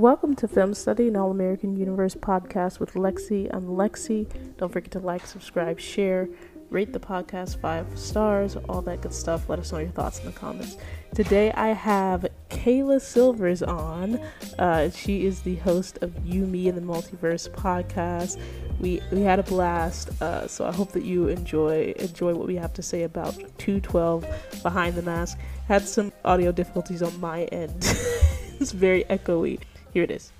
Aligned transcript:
Welcome 0.00 0.34
to 0.36 0.48
Film 0.48 0.72
Study, 0.72 1.08
an 1.08 1.16
All 1.16 1.30
American 1.30 1.76
Universe 1.76 2.14
podcast 2.14 2.80
with 2.80 2.94
Lexi. 2.94 3.50
I'm 3.52 3.66
Lexi. 3.66 4.26
Don't 4.56 4.72
forget 4.72 4.92
to 4.92 4.98
like, 4.98 5.26
subscribe, 5.26 5.78
share, 5.78 6.26
rate 6.70 6.94
the 6.94 6.98
podcast 6.98 7.60
five 7.60 7.86
stars, 7.98 8.56
all 8.70 8.80
that 8.80 9.02
good 9.02 9.12
stuff. 9.12 9.50
Let 9.50 9.58
us 9.58 9.72
know 9.72 9.78
your 9.78 9.90
thoughts 9.90 10.18
in 10.20 10.24
the 10.24 10.32
comments. 10.32 10.78
Today 11.14 11.52
I 11.52 11.74
have 11.74 12.26
Kayla 12.48 13.02
Silvers 13.02 13.62
on. 13.62 14.18
Uh, 14.58 14.88
she 14.88 15.26
is 15.26 15.42
the 15.42 15.56
host 15.56 15.98
of 16.00 16.14
You, 16.24 16.46
Me, 16.46 16.66
and 16.66 16.78
the 16.78 16.82
Multiverse 16.82 17.50
podcast. 17.50 18.40
We 18.80 19.02
we 19.12 19.20
had 19.20 19.38
a 19.38 19.42
blast, 19.42 20.22
uh, 20.22 20.48
so 20.48 20.64
I 20.64 20.72
hope 20.72 20.92
that 20.92 21.04
you 21.04 21.28
enjoy 21.28 21.92
enjoy 21.98 22.32
what 22.32 22.46
we 22.46 22.56
have 22.56 22.72
to 22.72 22.82
say 22.82 23.02
about 23.02 23.34
212 23.58 24.24
Behind 24.62 24.94
the 24.94 25.02
Mask. 25.02 25.38
Had 25.68 25.86
some 25.86 26.10
audio 26.24 26.52
difficulties 26.52 27.02
on 27.02 27.20
my 27.20 27.42
end. 27.52 27.76
it's 28.60 28.72
very 28.72 29.04
echoey. 29.04 29.60
Here 29.92 30.04
it 30.04 30.10
is. 30.10 30.32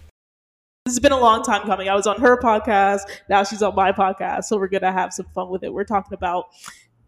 This 0.86 0.94
has 0.94 1.00
been 1.00 1.12
a 1.12 1.20
long 1.20 1.42
time 1.42 1.62
coming. 1.62 1.88
I 1.88 1.94
was 1.94 2.06
on 2.06 2.20
her 2.20 2.36
podcast. 2.38 3.02
Now 3.28 3.44
she's 3.44 3.62
on 3.62 3.74
my 3.74 3.92
podcast. 3.92 4.44
So 4.44 4.56
we're 4.56 4.68
going 4.68 4.82
to 4.82 4.92
have 4.92 5.12
some 5.12 5.26
fun 5.34 5.50
with 5.50 5.62
it. 5.62 5.72
We're 5.72 5.84
talking 5.84 6.14
about 6.14 6.46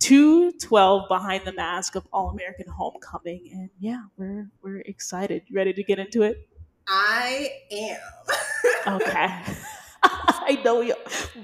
212 0.00 1.09
Behind 1.09 1.45
the 1.45 1.52
Mask 1.52 1.95
of 1.95 2.06
All 2.12 2.30
American 2.30 2.66
Homecoming. 2.69 3.48
And 3.52 3.70
yeah, 3.78 4.02
we're, 4.16 4.50
we're 4.62 4.80
excited. 4.80 5.42
You 5.47 5.56
ready 5.56 5.73
to 5.73 5.83
get 5.83 5.98
into 5.98 6.23
it? 6.23 6.48
I 6.86 7.50
am. 7.70 7.98
okay. 8.97 9.42
I 10.02 10.61
know 10.64 10.80
we, 10.80 10.92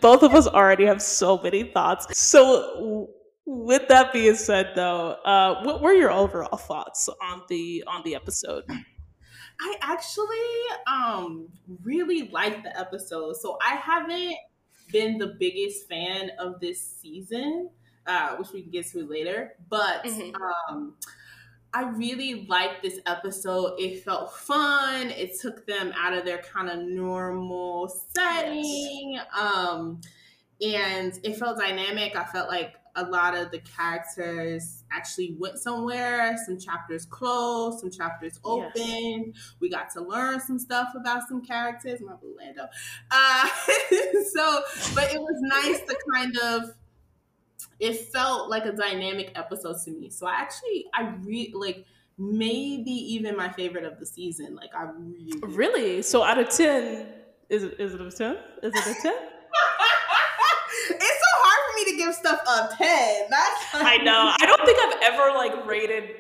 both 0.01 0.23
of 0.23 0.35
us 0.35 0.47
already 0.47 0.85
have 0.85 1.01
so 1.01 1.39
many 1.39 1.65
thoughts. 1.65 2.19
So 2.19 3.09
with 3.47 3.89
that 3.89 4.13
being 4.13 4.35
said 4.35 4.73
though, 4.75 5.13
uh, 5.25 5.63
what 5.63 5.81
were 5.81 5.93
your 5.93 6.11
overall 6.11 6.59
thoughts 6.59 7.09
on 7.23 7.43
the 7.49 7.85
on 7.87 8.03
the 8.05 8.15
episode? 8.15 8.65
I 9.61 9.77
actually 9.81 10.37
um 10.87 11.49
really 11.83 12.29
liked 12.29 12.65
the 12.65 12.79
episode. 12.79 13.37
So 13.37 13.59
I 13.61 13.75
haven't 13.75 14.37
been 14.93 15.19
the 15.19 15.37
biggest 15.39 15.89
fan 15.89 16.31
of 16.39 16.61
this 16.61 16.81
season, 16.81 17.71
uh, 18.07 18.37
which 18.37 18.49
we 18.53 18.63
can 18.63 18.71
get 18.71 18.87
to 18.89 19.07
later. 19.07 19.55
But 19.69 20.05
mm-hmm. 20.05 20.35
um 20.71 20.95
I 21.75 21.83
really 21.91 22.47
liked 22.49 22.83
this 22.83 22.99
episode. 23.05 23.75
It 23.79 24.03
felt 24.03 24.33
fun. 24.33 25.11
It 25.11 25.39
took 25.39 25.67
them 25.67 25.93
out 25.97 26.15
of 26.15 26.25
their 26.25 26.39
kind 26.39 26.71
of 26.71 26.79
normal 26.79 27.89
setting. 28.15 29.13
Yes. 29.15 29.27
Um 29.37 30.01
and 30.61 31.19
it 31.23 31.37
felt 31.37 31.59
dynamic. 31.59 32.17
I 32.17 32.25
felt 32.25 32.49
like 32.49 32.75
a 32.97 33.05
lot 33.05 33.37
of 33.37 33.51
the 33.51 33.59
characters 33.61 34.85
actually 34.93 35.37
went 35.39 35.59
somewhere. 35.59 36.37
Some 36.47 36.59
chapters 36.59 37.05
closed, 37.05 37.81
some 37.81 37.91
chapters 37.91 38.41
open. 38.45 38.73
Yes. 39.35 39.55
We 39.61 39.71
got 39.71 39.91
to 39.93 40.01
learn 40.01 40.41
some 40.41 40.59
stuff 40.59 40.89
about 40.97 41.29
some 41.29 41.45
characters. 41.45 42.01
My 42.01 42.15
blue 42.15 42.37
Lando. 42.37 42.69
Uh, 43.11 43.49
so, 44.33 44.63
but 44.95 45.13
it 45.13 45.21
was 45.21 45.37
nice 45.41 45.81
to 45.81 45.97
kind 46.13 46.37
of. 46.39 46.75
It 47.81 47.97
felt 48.13 48.51
like 48.51 48.65
a 48.65 48.73
dynamic 48.73 49.33
episode 49.37 49.77
to 49.85 49.91
me. 49.93 50.11
So 50.11 50.27
I 50.27 50.33
actually, 50.33 50.87
I 50.93 51.15
really 51.23 51.53
like 51.55 51.85
maybe 52.19 52.91
even 52.91 53.37
my 53.37 53.51
favorite 53.53 53.85
of 53.85 53.99
the 54.01 54.07
season. 54.07 54.57
Like 54.57 54.75
I 54.75 54.91
really, 54.99 55.33
really. 55.43 56.03
So 56.03 56.23
out 56.23 56.39
of 56.39 56.49
ten, 56.51 57.07
is 57.49 57.63
it 57.63 57.79
is 57.79 57.95
it 57.95 58.01
a 58.01 58.11
ten? 58.11 58.39
Is 58.63 58.75
it 58.75 58.97
a 58.99 59.01
ten? 59.01 59.29
Give 62.09 62.17
stuff 62.17 62.41
a 62.47 62.75
10. 62.77 63.27
That's 63.31 63.65
I 63.75 63.99
know. 63.99 64.33
I 64.39 64.47
don't 64.47 64.65
think 64.65 64.79
I've 64.81 65.13
ever 65.13 65.37
like 65.37 65.67
rated 65.67 66.11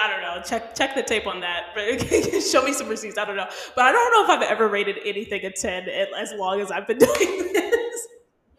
I 0.00 0.10
don't 0.10 0.22
know. 0.22 0.42
Check 0.42 0.74
check 0.74 0.94
the 0.94 1.02
tape 1.02 1.26
on 1.26 1.40
that. 1.40 1.74
Show 2.50 2.62
me 2.62 2.72
some 2.72 2.88
receipts. 2.88 3.18
I 3.18 3.24
don't 3.24 3.36
know. 3.36 3.48
But 3.74 3.84
I 3.84 3.92
don't 3.92 4.12
know 4.12 4.24
if 4.24 4.30
I've 4.30 4.50
ever 4.50 4.68
rated 4.68 4.96
anything 5.04 5.44
a 5.44 5.50
10 5.50 5.88
as 6.16 6.32
long 6.32 6.60
as 6.60 6.70
I've 6.70 6.86
been 6.86 6.98
doing 6.98 7.52
this. 7.52 8.08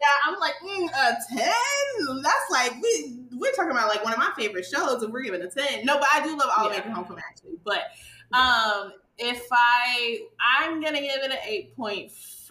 Yeah, 0.00 0.06
I'm 0.26 0.38
like, 0.38 0.54
mm, 0.64 0.86
a 0.86 1.16
10? 1.36 1.52
That's 2.22 2.50
like, 2.52 2.72
we, 2.80 3.18
we're 3.32 3.50
talking 3.52 3.72
about 3.72 3.88
like 3.88 4.04
one 4.04 4.12
of 4.12 4.18
my 4.18 4.30
favorite 4.36 4.64
shows 4.64 5.02
and 5.02 5.12
we're 5.12 5.22
giving 5.22 5.42
a 5.42 5.50
10. 5.50 5.84
No, 5.84 5.98
but 5.98 6.06
I 6.12 6.22
do 6.22 6.36
love 6.36 6.48
All. 6.56 6.66
American 6.68 6.92
Homecoming 6.92 7.24
actually. 7.28 7.58
But 7.64 7.82
um, 8.32 8.92
if 9.18 9.44
I, 9.50 10.20
I'm 10.40 10.80
going 10.80 10.94
to 10.94 11.00
give 11.00 11.20
it 11.20 11.32
an 11.32 11.66
8.5. 11.76 12.50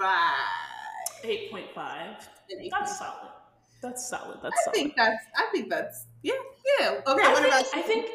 8.5. 1.24 2.70
That's 2.70 3.00
solid. 3.00 3.37
That's 3.82 4.10
solid. 4.10 4.40
That's 4.42 4.42
solid. 4.42 4.54
I 4.54 4.64
solid. 4.64 4.76
think 4.76 4.96
that's. 4.96 5.24
I 5.36 5.50
think 5.52 5.70
that's. 5.70 6.06
Yeah. 6.24 6.34
Yeah. 6.80 7.02
Okay. 7.08 7.26
I 7.26 7.34
what 7.34 7.42
think, 7.42 7.54
about? 7.54 7.66
I 7.74 7.82
think. 7.82 8.10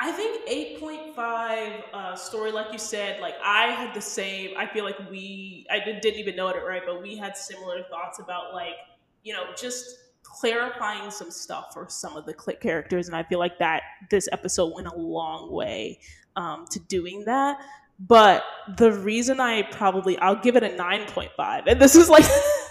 I 0.00 0.12
think 0.12 0.42
eight 0.46 0.78
point 0.78 1.14
five 1.16 1.82
uh, 1.92 2.14
story, 2.14 2.52
like 2.52 2.72
you 2.72 2.78
said, 2.78 3.20
like 3.20 3.34
I 3.42 3.68
had 3.72 3.94
the 3.94 4.00
same. 4.00 4.56
I 4.56 4.66
feel 4.66 4.84
like 4.84 4.98
we, 5.10 5.66
I 5.70 5.80
did, 5.80 6.00
didn't 6.00 6.20
even 6.20 6.36
know 6.36 6.48
it 6.48 6.64
right, 6.64 6.82
but 6.86 7.02
we 7.02 7.16
had 7.16 7.36
similar 7.36 7.82
thoughts 7.90 8.20
about 8.20 8.54
like 8.54 8.76
you 9.24 9.32
know 9.32 9.46
just 9.56 9.96
clarifying 10.22 11.10
some 11.10 11.32
stuff 11.32 11.72
for 11.72 11.86
some 11.88 12.16
of 12.16 12.26
the 12.26 12.34
click 12.34 12.60
characters, 12.60 13.08
and 13.08 13.16
I 13.16 13.24
feel 13.24 13.40
like 13.40 13.58
that 13.58 13.82
this 14.08 14.28
episode 14.30 14.72
went 14.72 14.86
a 14.86 14.96
long 14.96 15.50
way 15.50 15.98
um, 16.36 16.66
to 16.70 16.78
doing 16.78 17.24
that. 17.24 17.58
But 17.98 18.44
the 18.76 18.92
reason 18.92 19.40
I 19.40 19.62
probably 19.62 20.16
I'll 20.18 20.40
give 20.40 20.54
it 20.54 20.62
a 20.62 20.76
nine 20.76 21.06
point 21.08 21.32
five, 21.36 21.66
and 21.66 21.80
this 21.80 21.96
is 21.96 22.08
like. 22.08 22.24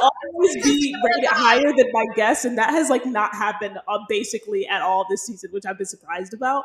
Always 0.00 0.54
be 0.62 0.94
rated 1.04 1.30
higher 1.30 1.72
than 1.76 1.90
my 1.92 2.06
guests, 2.14 2.44
and 2.44 2.56
that 2.58 2.70
has 2.70 2.90
like 2.90 3.06
not 3.06 3.34
happened 3.34 3.78
uh, 3.88 3.98
basically 4.08 4.66
at 4.66 4.82
all 4.82 5.06
this 5.08 5.26
season, 5.26 5.50
which 5.52 5.66
I've 5.66 5.78
been 5.78 5.86
surprised 5.86 6.34
about. 6.34 6.64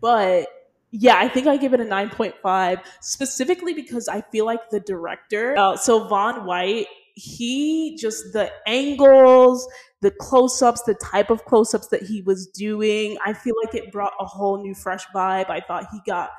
But 0.00 0.48
yeah, 0.90 1.16
I 1.18 1.28
think 1.28 1.46
I 1.46 1.56
give 1.56 1.74
it 1.74 1.80
a 1.80 1.84
9.5 1.84 2.80
specifically 3.00 3.74
because 3.74 4.08
I 4.08 4.22
feel 4.22 4.46
like 4.46 4.70
the 4.70 4.80
director, 4.80 5.56
uh, 5.58 5.76
so 5.76 6.08
Vaughn 6.08 6.46
White, 6.46 6.86
he 7.14 7.96
just 7.96 8.32
the 8.32 8.50
angles, 8.66 9.68
the 10.00 10.10
close 10.10 10.62
ups, 10.62 10.82
the 10.82 10.94
type 10.94 11.30
of 11.30 11.44
close 11.44 11.74
ups 11.74 11.88
that 11.88 12.02
he 12.02 12.22
was 12.22 12.46
doing, 12.46 13.18
I 13.24 13.32
feel 13.32 13.54
like 13.62 13.74
it 13.74 13.92
brought 13.92 14.12
a 14.20 14.24
whole 14.24 14.62
new 14.62 14.74
fresh 14.74 15.04
vibe. 15.14 15.50
I 15.50 15.60
thought 15.60 15.86
he 15.92 15.98
got 16.06 16.30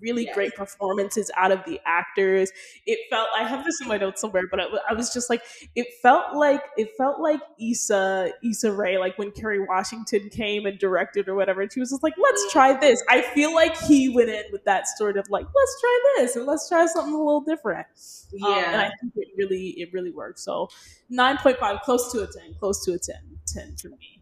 really 0.00 0.24
yes. 0.24 0.34
great 0.34 0.54
performances 0.54 1.30
out 1.36 1.52
of 1.52 1.64
the 1.66 1.80
actors. 1.84 2.50
It 2.86 2.98
felt 3.10 3.28
I 3.36 3.44
have 3.44 3.64
this 3.64 3.80
in 3.80 3.88
my 3.88 3.96
notes 3.96 4.20
somewhere, 4.20 4.44
but 4.50 4.60
I, 4.60 4.64
I, 4.90 4.94
was 4.94 5.12
just 5.12 5.28
like, 5.28 5.42
it 5.74 5.86
felt 6.00 6.34
like 6.34 6.62
it 6.76 6.90
felt 6.96 7.20
like 7.20 7.40
Issa 7.60 8.32
Issa 8.42 8.72
Rae, 8.72 8.98
like 8.98 9.18
when 9.18 9.30
Kerry 9.30 9.60
Washington 9.60 10.28
came 10.30 10.66
and 10.66 10.78
directed 10.78 11.28
or 11.28 11.34
whatever, 11.34 11.62
and 11.62 11.72
she 11.72 11.80
was 11.80 11.90
just 11.90 12.02
like, 12.02 12.14
let's 12.18 12.52
try 12.52 12.78
this. 12.78 13.02
I 13.08 13.22
feel 13.22 13.54
like 13.54 13.76
he 13.82 14.08
went 14.08 14.30
in 14.30 14.44
with 14.52 14.64
that 14.64 14.86
sort 14.96 15.16
of 15.16 15.28
like, 15.28 15.46
let's 15.54 15.80
try 15.80 16.14
this 16.16 16.36
and 16.36 16.46
let's 16.46 16.68
try 16.68 16.86
something 16.86 17.14
a 17.14 17.18
little 17.18 17.42
different. 17.42 17.86
Yeah, 18.32 18.48
um, 18.48 18.54
and 18.58 18.76
I 18.76 18.90
think 19.00 19.12
it 19.16 19.28
really 19.36 19.74
it 19.78 19.92
really 19.92 20.10
worked. 20.10 20.38
So 20.38 20.68
nine 21.10 21.36
point 21.38 21.58
five, 21.58 21.80
close 21.82 22.10
to 22.12 22.22
a 22.22 22.26
ten, 22.26 22.54
close 22.58 22.84
to 22.84 22.92
a 22.92 22.98
10, 22.98 23.16
10 23.46 23.76
for 23.76 23.88
me. 23.88 24.20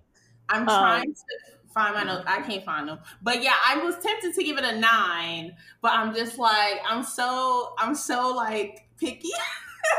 I'm 0.48 0.66
trying 0.66 1.08
um, 1.08 1.14
to 1.14 1.61
find 1.72 1.94
my 1.94 2.04
notes. 2.04 2.24
I 2.26 2.42
can't 2.42 2.64
find 2.64 2.88
them. 2.88 2.98
But 3.22 3.42
yeah, 3.42 3.54
I 3.66 3.78
was 3.78 3.96
tempted 3.98 4.34
to 4.34 4.44
give 4.44 4.58
it 4.58 4.64
a 4.64 4.78
nine, 4.78 5.56
but 5.80 5.92
I'm 5.92 6.14
just 6.14 6.38
like, 6.38 6.80
I'm 6.86 7.02
so, 7.02 7.74
I'm 7.78 7.94
so 7.94 8.34
like 8.34 8.86
picky. 8.98 9.30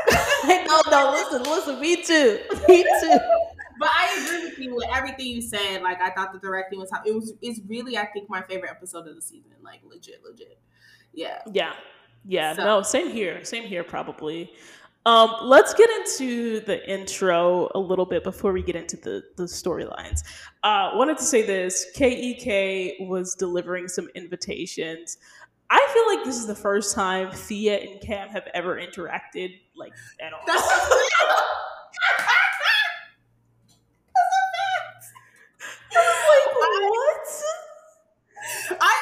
no, 0.46 0.80
no, 0.90 1.10
listen, 1.12 1.42
listen, 1.42 1.80
me 1.80 2.02
too. 2.02 2.40
Me 2.68 2.82
too. 2.82 3.18
But 3.78 3.88
I 3.92 4.24
agree 4.24 4.48
with 4.48 4.58
you 4.58 4.74
with 4.74 4.88
everything 4.94 5.26
you 5.26 5.42
said. 5.42 5.82
Like 5.82 6.00
I 6.00 6.10
thought 6.10 6.32
the 6.32 6.38
directing 6.38 6.78
was 6.78 6.90
it 7.04 7.14
was 7.14 7.32
it's 7.42 7.60
really 7.66 7.98
I 7.98 8.06
think 8.06 8.30
my 8.30 8.42
favorite 8.42 8.70
episode 8.70 9.06
of 9.08 9.14
the 9.14 9.22
season. 9.22 9.52
Like 9.62 9.80
legit, 9.84 10.22
legit. 10.24 10.58
Yeah. 11.12 11.40
Yeah. 11.52 11.72
Yeah. 12.24 12.54
So. 12.54 12.64
No, 12.64 12.82
same 12.82 13.10
here. 13.10 13.44
Same 13.44 13.64
here 13.64 13.84
probably. 13.84 14.52
Um, 15.06 15.36
let's 15.42 15.74
get 15.74 15.90
into 15.90 16.60
the 16.60 16.90
intro 16.90 17.70
a 17.74 17.78
little 17.78 18.06
bit 18.06 18.24
before 18.24 18.52
we 18.52 18.62
get 18.62 18.74
into 18.74 18.96
the, 18.96 19.22
the 19.36 19.44
storylines. 19.44 20.20
Uh, 20.62 20.92
wanted 20.94 21.18
to 21.18 21.24
say 21.24 21.42
this 21.42 21.86
KEK 21.94 23.00
was 23.00 23.34
delivering 23.34 23.86
some 23.86 24.08
invitations. 24.14 25.18
I 25.68 25.86
feel 25.92 26.06
like 26.16 26.24
this 26.24 26.36
is 26.36 26.46
the 26.46 26.54
first 26.54 26.94
time 26.94 27.30
Thea 27.32 27.80
and 27.80 28.00
Cam 28.00 28.28
have 28.28 28.48
ever 28.54 28.76
interacted 28.76 29.60
like 29.76 29.92
at 30.20 30.32
all. 30.32 30.40
That's 30.46 30.68
like, 30.68 31.28
what? 31.28 31.44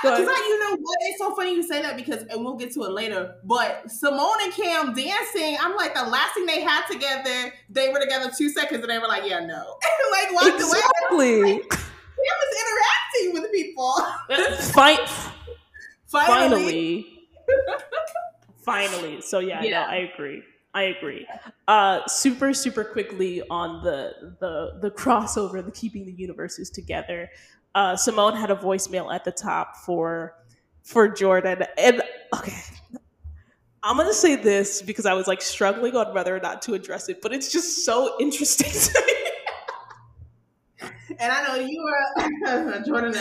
I 0.04 0.20
because 0.20 0.38
you 0.38 0.58
know 0.58 0.76
what? 0.80 0.98
It's 1.02 1.18
so 1.18 1.34
funny 1.34 1.54
you 1.54 1.62
say 1.62 1.82
that 1.82 1.96
because 1.96 2.22
and 2.24 2.44
we'll 2.44 2.56
get 2.56 2.72
to 2.72 2.82
it 2.84 2.90
later. 2.90 3.36
But 3.44 3.90
Simone 3.90 4.42
and 4.42 4.52
Cam 4.52 4.94
dancing, 4.94 5.56
I'm 5.60 5.76
like 5.76 5.94
the 5.94 6.04
last 6.04 6.34
thing 6.34 6.46
they 6.46 6.60
had 6.60 6.86
together, 6.86 7.52
they 7.70 7.90
were 7.90 8.00
together 8.00 8.30
two 8.36 8.48
seconds 8.48 8.82
and 8.82 8.90
they 8.90 8.98
were 8.98 9.08
like, 9.08 9.28
yeah, 9.28 9.40
no. 9.40 9.78
And 10.02 10.10
like 10.10 10.32
walked 10.32 10.60
exactly. 10.60 11.40
away. 11.40 11.52
Like, 11.54 11.70
Cam 11.70 12.36
was 12.40 12.56
interacting 12.62 13.42
with 13.42 13.52
people. 13.52 13.94
Fight. 14.72 15.08
Finally. 16.06 17.06
Finally. 18.62 19.20
So 19.20 19.38
yeah, 19.38 19.62
yeah. 19.62 19.70
No, 19.70 19.86
I 19.86 20.10
agree. 20.12 20.42
I 20.74 20.82
agree. 20.84 21.26
Uh, 21.68 22.06
super, 22.06 22.54
super 22.54 22.84
quickly 22.84 23.42
on 23.50 23.84
the 23.84 24.34
the 24.40 24.78
the 24.80 24.90
crossover, 24.90 25.64
the 25.64 25.70
keeping 25.70 26.06
the 26.06 26.12
universes 26.12 26.70
together 26.70 27.28
uh, 27.74 27.96
Simone 27.96 28.36
had 28.36 28.50
a 28.50 28.56
voicemail 28.56 29.12
at 29.12 29.24
the 29.24 29.32
top 29.32 29.76
for 29.76 30.34
for 30.82 31.08
Jordan. 31.08 31.64
And 31.78 32.02
okay, 32.36 32.58
I'm 33.82 33.96
gonna 33.96 34.12
say 34.12 34.36
this 34.36 34.82
because 34.82 35.06
I 35.06 35.14
was 35.14 35.26
like 35.26 35.42
struggling 35.42 35.96
on 35.96 36.14
whether 36.14 36.36
or 36.36 36.40
not 36.40 36.62
to 36.62 36.74
address 36.74 37.08
it, 37.08 37.20
but 37.22 37.32
it's 37.32 37.50
just 37.52 37.84
so 37.84 38.16
interesting 38.20 38.70
to 38.72 39.02
me. 39.06 39.12
And 41.18 41.30
I 41.30 41.46
know 41.46 41.54
you 41.54 41.80
are 42.46 42.82
Jordan. 42.86 43.12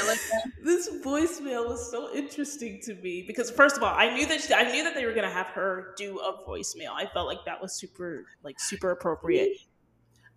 This 0.64 0.90
voicemail 1.04 1.68
was 1.68 1.92
so 1.92 2.14
interesting 2.14 2.80
to 2.84 2.96
me 2.96 3.24
because 3.28 3.52
first 3.52 3.78
of 3.78 3.84
all, 3.84 3.94
I 3.96 4.14
knew 4.16 4.26
that 4.28 4.42
she, 4.42 4.54
I 4.54 4.72
knew 4.72 4.84
that 4.84 4.96
they 4.96 5.06
were 5.06 5.14
gonna 5.14 5.30
have 5.30 5.48
her 5.48 5.94
do 5.98 6.20
a 6.20 6.48
voicemail. 6.48 6.92
I 6.96 7.06
felt 7.08 7.28
like 7.28 7.46
that 7.46 7.62
was 7.62 7.74
super 7.74 8.26
like 8.44 8.60
super 8.60 8.92
appropriate. 8.92 9.58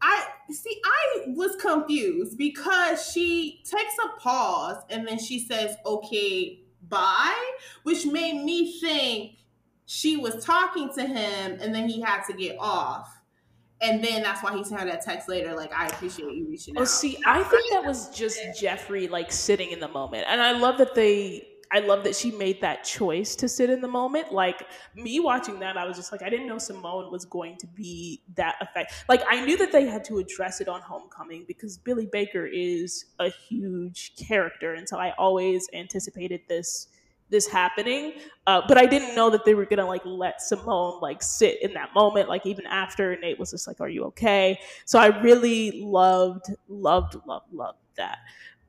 I 0.05 0.27
see. 0.51 0.81
I 0.85 1.25
was 1.29 1.57
confused 1.57 2.37
because 2.37 3.11
she 3.11 3.63
takes 3.65 3.95
a 4.05 4.21
pause 4.21 4.83
and 4.91 5.09
then 5.09 5.19
she 5.19 5.39
says, 5.39 5.77
"Okay, 5.87 6.61
bye," 6.89 7.53
which 7.85 8.05
made 8.05 8.45
me 8.45 8.79
think 8.81 9.39
she 9.87 10.19
was 10.19 10.45
talking 10.45 10.93
to 10.95 11.07
him 11.07 11.59
and 11.61 11.75
then 11.75 11.89
he 11.89 12.03
had 12.03 12.23
to 12.25 12.35
get 12.35 12.57
off. 12.59 13.11
And 13.81 14.05
then 14.05 14.23
that's 14.23 14.43
why 14.43 14.55
he 14.57 14.63
sent 14.63 14.81
her 14.81 14.87
that 14.87 15.03
text 15.03 15.29
later, 15.29 15.55
like, 15.55 15.73
I 15.73 15.87
appreciate 15.87 16.33
you 16.35 16.49
reaching 16.49 16.77
oh, 16.79 16.83
out. 16.83 16.89
see, 16.89 17.19
I 17.27 17.43
think 17.43 17.71
that 17.73 17.85
was 17.85 18.09
just 18.15 18.39
Geffri 18.61 19.11
like 19.11 19.33
sitting 19.33 19.71
in 19.71 19.81
the 19.81 19.89
moment. 19.89 20.27
And 20.29 20.41
I 20.41 20.53
love 20.53 20.79
that 20.79 20.95
they 20.95 21.47
I 21.75 21.81
love 21.81 22.05
that 22.05 22.15
she 22.15 22.31
made 22.31 22.61
that 22.61 22.85
choice 22.85 23.35
to 23.35 23.49
sit 23.49 23.69
in 23.69 23.81
the 23.81 23.89
moment. 23.89 24.33
Like 24.33 24.65
me 24.95 25.19
watching 25.19 25.59
that, 25.59 25.77
I 25.77 25.85
was 25.85 25.97
just 25.97 26.13
like, 26.13 26.23
I 26.23 26.31
didn't 26.31 26.47
know 26.47 26.57
Simone 26.57 27.11
was 27.11 27.25
going 27.25 27.57
to 27.59 27.67
be 27.67 28.23
that 28.37 28.55
effect. 28.61 28.95
Like 29.09 29.23
I 29.29 29.45
knew 29.45 29.57
that 29.57 29.73
they 29.73 29.85
had 29.85 30.05
to 30.05 30.19
address 30.19 30.61
it 30.61 30.69
on 30.69 30.81
Homecoming 30.83 31.45
because 31.49 31.77
Billy 31.77 32.07
Baker 32.07 32.47
is 32.47 33.07
a 33.19 33.29
huge 33.29 34.13
character, 34.17 34.75
and 34.75 34.89
so 34.89 34.99
I 34.99 35.15
always 35.19 35.69
anticipated 35.75 36.43
this 36.49 36.87
this 37.31 37.49
happening 37.49 38.13
uh, 38.47 38.61
but 38.69 38.77
i 38.77 38.85
didn't 38.85 39.17
know 39.17 39.31
that 39.31 39.47
they 39.47 39.55
were 39.55 39.65
gonna 39.65 39.87
like 39.87 40.03
let 40.05 40.43
simone 40.43 41.01
like 41.01 41.23
sit 41.23 41.61
in 41.63 41.73
that 41.73 41.89
moment 41.95 42.29
like 42.29 42.45
even 42.45 42.67
after 42.67 43.17
nate 43.17 43.39
was 43.39 43.51
just 43.51 43.67
like 43.67 43.81
are 43.81 43.89
you 43.89 44.05
okay 44.05 44.61
so 44.85 44.99
i 44.99 45.07
really 45.23 45.83
loved 45.83 46.55
loved 46.69 47.17
loved 47.27 47.51
loved 47.51 47.79
that 47.97 48.19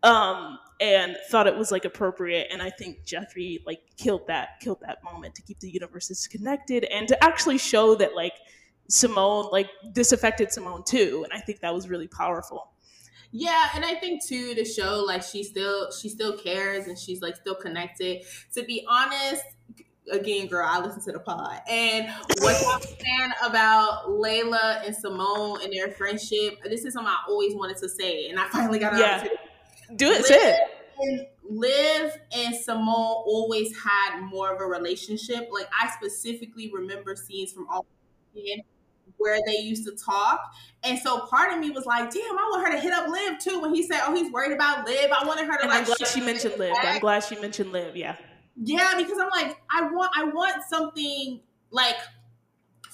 um 0.04 0.58
and 0.80 1.16
thought 1.30 1.48
it 1.48 1.56
was 1.56 1.72
like 1.72 1.86
appropriate 1.86 2.48
and 2.52 2.62
i 2.62 2.70
think 2.70 3.06
Geffri 3.06 3.60
like 3.66 3.82
killed 3.98 4.28
that 4.28 4.60
killed 4.60 4.80
that 4.82 5.04
moment 5.04 5.36
to 5.36 5.42
keep 5.42 5.60
the 5.60 5.70
universes 5.70 6.28
connected 6.28 6.84
and 6.86 7.08
to 7.08 7.24
actually 7.24 7.58
show 7.58 7.96
that 7.96 8.16
like 8.16 8.34
simone 8.90 9.48
like 9.52 9.70
this 9.94 10.12
affected 10.12 10.52
simone 10.52 10.84
too 10.84 11.26
and 11.30 11.38
i 11.38 11.42
think 11.44 11.62
that 11.62 11.74
was 11.74 11.90
really 11.90 12.08
powerful 12.08 12.72
yeah, 13.38 13.66
and 13.76 13.84
I 13.84 13.96
think 13.96 14.26
too 14.26 14.56
to 14.56 14.64
show 14.64 15.04
like 15.06 15.22
she 15.22 15.44
still 15.44 15.92
she 15.92 16.08
still 16.08 16.38
cares 16.38 16.88
and 16.88 16.98
she's 16.98 17.22
like 17.22 17.36
still 17.36 17.56
connected. 17.56 18.22
To 18.54 18.64
be 18.64 18.86
honest, 18.90 19.44
again, 20.10 20.48
girl, 20.48 20.66
I 20.66 20.80
listen 20.80 21.04
to 21.04 21.12
the 21.12 21.20
pod. 21.20 21.60
And 21.70 22.10
what 22.40 22.64
I'm 22.66 22.82
saying 22.82 23.32
about 23.44 24.08
Layla 24.08 24.86
and 24.86 24.96
Simone 24.96 25.62
and 25.64 25.74
their 25.74 25.92
friendship, 25.92 26.60
this 26.64 26.86
is 26.86 26.94
something 26.94 27.12
I 27.12 27.30
always 27.30 27.54
wanted 27.56 27.76
to 27.78 27.90
say, 27.90 28.30
and 28.30 28.40
I 28.40 28.48
finally 28.48 28.80
got 28.80 28.94
it 28.94 29.00
yeah. 29.00 29.28
Do 29.96 30.12
it, 30.12 30.26
say 30.26 30.36
it. 30.36 30.60
And 30.98 31.28
Liv 31.48 32.18
and 32.36 32.56
Simone 32.56 32.88
always 32.88 33.76
had 33.78 34.22
more 34.22 34.54
of 34.54 34.62
a 34.62 34.66
relationship. 34.66 35.50
Like 35.52 35.68
I 35.80 35.90
specifically 35.92 36.72
remember 36.74 37.16
scenes 37.16 37.52
from 37.52 37.68
all 37.70 37.86
where 39.18 39.40
they 39.46 39.58
used 39.58 39.86
to 39.86 39.96
talk. 39.96 40.42
And 40.84 41.00
so 41.00 41.26
part 41.28 41.54
of 41.54 41.60
me 41.60 41.70
was 41.70 41.86
like, 41.86 42.12
damn, 42.12 42.38
I 42.38 42.48
want 42.52 42.68
her 42.68 42.74
to 42.74 42.80
hit 42.80 42.94
up 42.94 43.08
Liv 43.08 43.40
too 43.40 43.62
when 43.62 43.74
he 43.74 43.84
said, 43.84 44.02
oh, 44.06 44.16
he's 44.16 44.32
worried 44.32 44.52
about 44.52 44.86
Liv. 44.86 45.12
I 45.12 45.26
wanted 45.26 45.46
her 45.46 45.58
to 45.58 45.62
and 45.62 45.70
like. 45.70 45.80
I'm 45.80 45.86
glad 45.86 46.08
she 46.08 46.22
mentioned 46.22 46.58
Liv. 46.58 46.74
I'm 46.82 47.00
glad 47.00 47.24
she 47.24 47.40
mentioned 47.40 47.72
Liv. 47.72 47.96
Yeah. 47.96 48.16
Yeah, 48.58 48.94
because 48.98 49.18
I'm 49.20 49.30
like, 49.30 49.58
I 49.72 49.84
want, 49.84 50.12
I 50.16 50.24
want 50.26 50.64
something 50.70 51.42
like. 51.72 51.96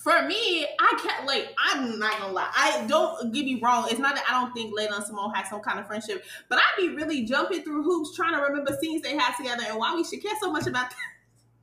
For 0.01 0.21
me, 0.23 0.65
I 0.79 0.99
can't 1.03 1.27
like. 1.27 1.53
I'm 1.63 1.99
not 1.99 2.17
gonna 2.17 2.33
lie. 2.33 2.49
I 2.55 2.85
don't 2.87 3.31
get 3.31 3.45
me 3.45 3.59
wrong. 3.61 3.85
It's 3.91 3.99
not 3.99 4.15
that 4.15 4.23
I 4.27 4.31
don't 4.31 4.51
think 4.51 4.75
Layla 4.75 4.95
and 4.95 5.05
Simone 5.05 5.31
had 5.31 5.47
some 5.47 5.61
kind 5.61 5.79
of 5.79 5.85
friendship, 5.85 6.25
but 6.49 6.57
I'd 6.57 6.81
be 6.81 6.95
really 6.95 7.23
jumping 7.23 7.61
through 7.61 7.83
hoops 7.83 8.15
trying 8.15 8.33
to 8.33 8.41
remember 8.41 8.75
scenes 8.81 9.03
they 9.03 9.15
had 9.15 9.37
together 9.37 9.63
and 9.67 9.77
why 9.77 9.93
we 9.93 10.03
should 10.03 10.23
care 10.23 10.33
so 10.41 10.51
much 10.51 10.65
about 10.65 10.89
that. 10.89 10.97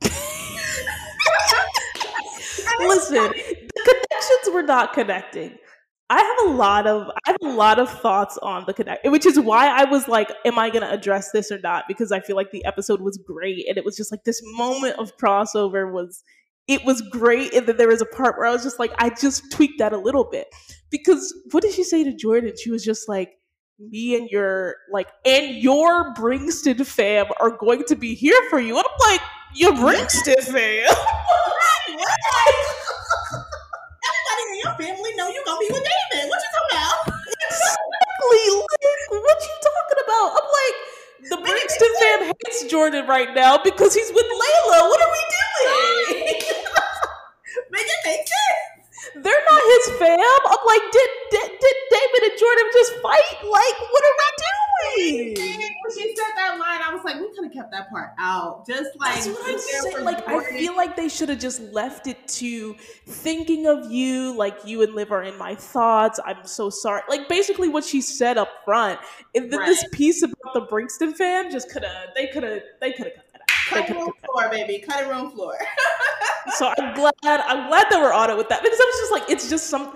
Listen, 2.79 3.23
the 3.23 3.69
connections 3.75 4.53
were 4.53 4.63
not 4.63 4.93
connecting. 4.93 5.57
I 6.09 6.21
have 6.21 6.49
a 6.49 6.55
lot 6.55 6.87
of 6.87 7.11
I 7.27 7.31
have 7.31 7.41
a 7.43 7.53
lot 7.53 7.77
of 7.77 7.89
thoughts 7.99 8.37
on 8.37 8.63
the 8.65 8.73
connect, 8.73 9.05
which 9.09 9.25
is 9.25 9.37
why 9.37 9.67
I 9.67 9.83
was 9.83 10.07
like, 10.07 10.31
"Am 10.45 10.57
I 10.57 10.69
going 10.69 10.83
to 10.83 10.91
address 10.91 11.31
this 11.31 11.51
or 11.51 11.59
not?" 11.59 11.89
Because 11.89 12.13
I 12.13 12.21
feel 12.21 12.37
like 12.37 12.51
the 12.51 12.63
episode 12.63 13.01
was 13.01 13.17
great, 13.17 13.67
and 13.67 13.77
it 13.77 13.83
was 13.83 13.97
just 13.97 14.13
like 14.13 14.23
this 14.23 14.41
moment 14.55 14.97
of 14.97 15.17
crossover 15.17 15.91
was 15.91 16.23
it 16.69 16.85
was 16.85 17.01
great, 17.01 17.53
and 17.55 17.65
then 17.65 17.77
there 17.77 17.87
was 17.87 17.99
a 18.01 18.05
part 18.05 18.37
where 18.37 18.45
I 18.45 18.51
was 18.51 18.61
just 18.61 18.77
like, 18.77 18.93
I 18.99 19.09
just 19.09 19.51
tweaked 19.51 19.79
that 19.79 19.91
a 19.91 19.97
little 19.97 20.23
bit 20.23 20.47
because 20.91 21.33
what 21.49 21.63
did 21.63 21.73
she 21.73 21.83
say 21.83 22.03
to 22.03 22.13
Jordan? 22.13 22.53
She 22.61 22.69
was 22.69 22.85
just 22.85 23.09
like, 23.09 23.39
"Me 23.79 24.15
and 24.15 24.29
your 24.29 24.75
like 24.91 25.07
and 25.25 25.55
your 25.57 26.13
Bringston 26.13 26.85
fam 26.85 27.25
are 27.41 27.49
going 27.49 27.85
to 27.85 27.95
be 27.95 28.13
here 28.13 28.39
for 28.51 28.59
you," 28.59 28.77
and 28.77 28.85
I'm 28.85 29.09
like, 29.11 29.21
"Your 29.55 29.71
Bringston 29.73 30.43
fam." 30.43 30.85
Everybody 34.05 34.43
in 34.53 34.59
your 34.63 34.73
family 34.77 35.15
know 35.17 35.27
you 35.27 35.41
gonna 35.45 35.59
be 35.59 35.73
with 35.73 35.83
David. 35.83 36.29
What 36.29 36.39
you 36.39 36.49
talking 36.53 36.77
about? 36.77 37.19
exactly. 37.49 38.45
Like, 39.09 39.23
what 39.25 39.41
you 39.41 39.55
talking 39.57 39.99
about? 40.05 40.37
I'm 40.37 40.49
like, 40.53 40.75
the 41.29 41.37
Bringston 41.37 41.91
fam 41.99 42.33
hates 42.45 42.63
Jordan 42.65 43.05
right 43.07 43.33
now 43.33 43.57
because 43.63 43.93
he's 43.93 44.11
with 44.11 44.25
Layla. 44.25 44.89
What 44.89 45.01
are 45.01 45.11
we 45.11 45.23
doing? 46.15 46.33
Make 47.71 47.85
it 47.85 48.01
make 48.05 48.27
sense. 48.27 48.78
They're 49.15 49.43
not 49.51 49.61
his 49.63 49.85
fam. 49.97 50.19
I'm 50.19 50.63
like, 50.65 50.85
did, 50.91 51.09
did 51.31 51.49
did 51.59 51.75
David 51.91 52.31
and 52.31 52.39
Jordan 52.39 52.67
just 52.73 52.93
fight? 53.01 53.31
Like, 53.43 53.77
what 53.91 54.03
are 54.03 54.15
we 54.19 55.35
doing? 55.35 55.35
When 55.81 55.97
she 55.97 56.15
said 56.15 56.31
that 56.35 56.57
line, 56.59 56.81
I 56.83 56.93
was 56.93 57.03
like, 57.03 57.15
we 57.15 57.29
could 57.33 57.45
have 57.45 57.53
kept 57.53 57.71
that 57.71 57.89
part 57.89 58.11
out. 58.17 58.65
Just 58.67 58.89
like 58.99 59.15
That's 59.15 59.27
what 59.27 59.49
I'm 59.53 59.59
saying. 59.59 60.05
Like, 60.05 60.27
I 60.27 60.43
feel 60.57 60.75
like 60.75 60.95
they 60.95 61.09
should 61.09 61.29
have 61.29 61.39
just 61.39 61.61
left 61.61 62.07
it 62.07 62.27
to 62.27 62.75
thinking 63.07 63.65
of 63.67 63.91
you, 63.91 64.35
like 64.35 64.57
you 64.65 64.81
and 64.83 64.93
Liv 64.93 65.11
are 65.11 65.23
in 65.23 65.37
my 65.37 65.55
thoughts. 65.55 66.19
I'm 66.25 66.45
so 66.45 66.69
sorry. 66.69 67.01
Like 67.09 67.27
basically 67.27 67.69
what 67.69 67.83
she 67.83 68.01
said 68.01 68.37
up 68.37 68.49
front. 68.65 68.99
And 69.35 69.51
then 69.51 69.59
Right. 69.59 69.67
this 69.67 69.85
piece 69.91 70.21
about 70.23 70.53
the 70.53 70.61
Bringston 70.61 71.15
fan 71.15 71.51
just 71.51 71.69
could 71.71 71.83
have 71.83 72.09
they 72.15 72.27
could 72.27 72.43
have 72.43 72.61
they 72.81 72.91
could 72.93 73.07
have 73.07 73.15
Cutting 73.69 73.95
room 73.95 74.11
floor, 74.25 74.49
baby. 74.49 74.83
Cutting 74.85 75.09
room 75.09 75.31
floor. 75.31 75.57
So 76.57 76.73
I'm 76.79 76.95
glad 76.95 77.13
I'm 77.23 77.67
glad 77.67 77.85
that 77.91 77.99
we're 78.01 78.13
on 78.13 78.31
it 78.31 78.37
with 78.37 78.49
that 78.49 78.63
because 78.63 78.79
I 78.79 78.83
was 78.83 78.99
just 79.01 79.11
like, 79.11 79.29
it's 79.29 79.49
just 79.49 79.69
some 79.69 79.95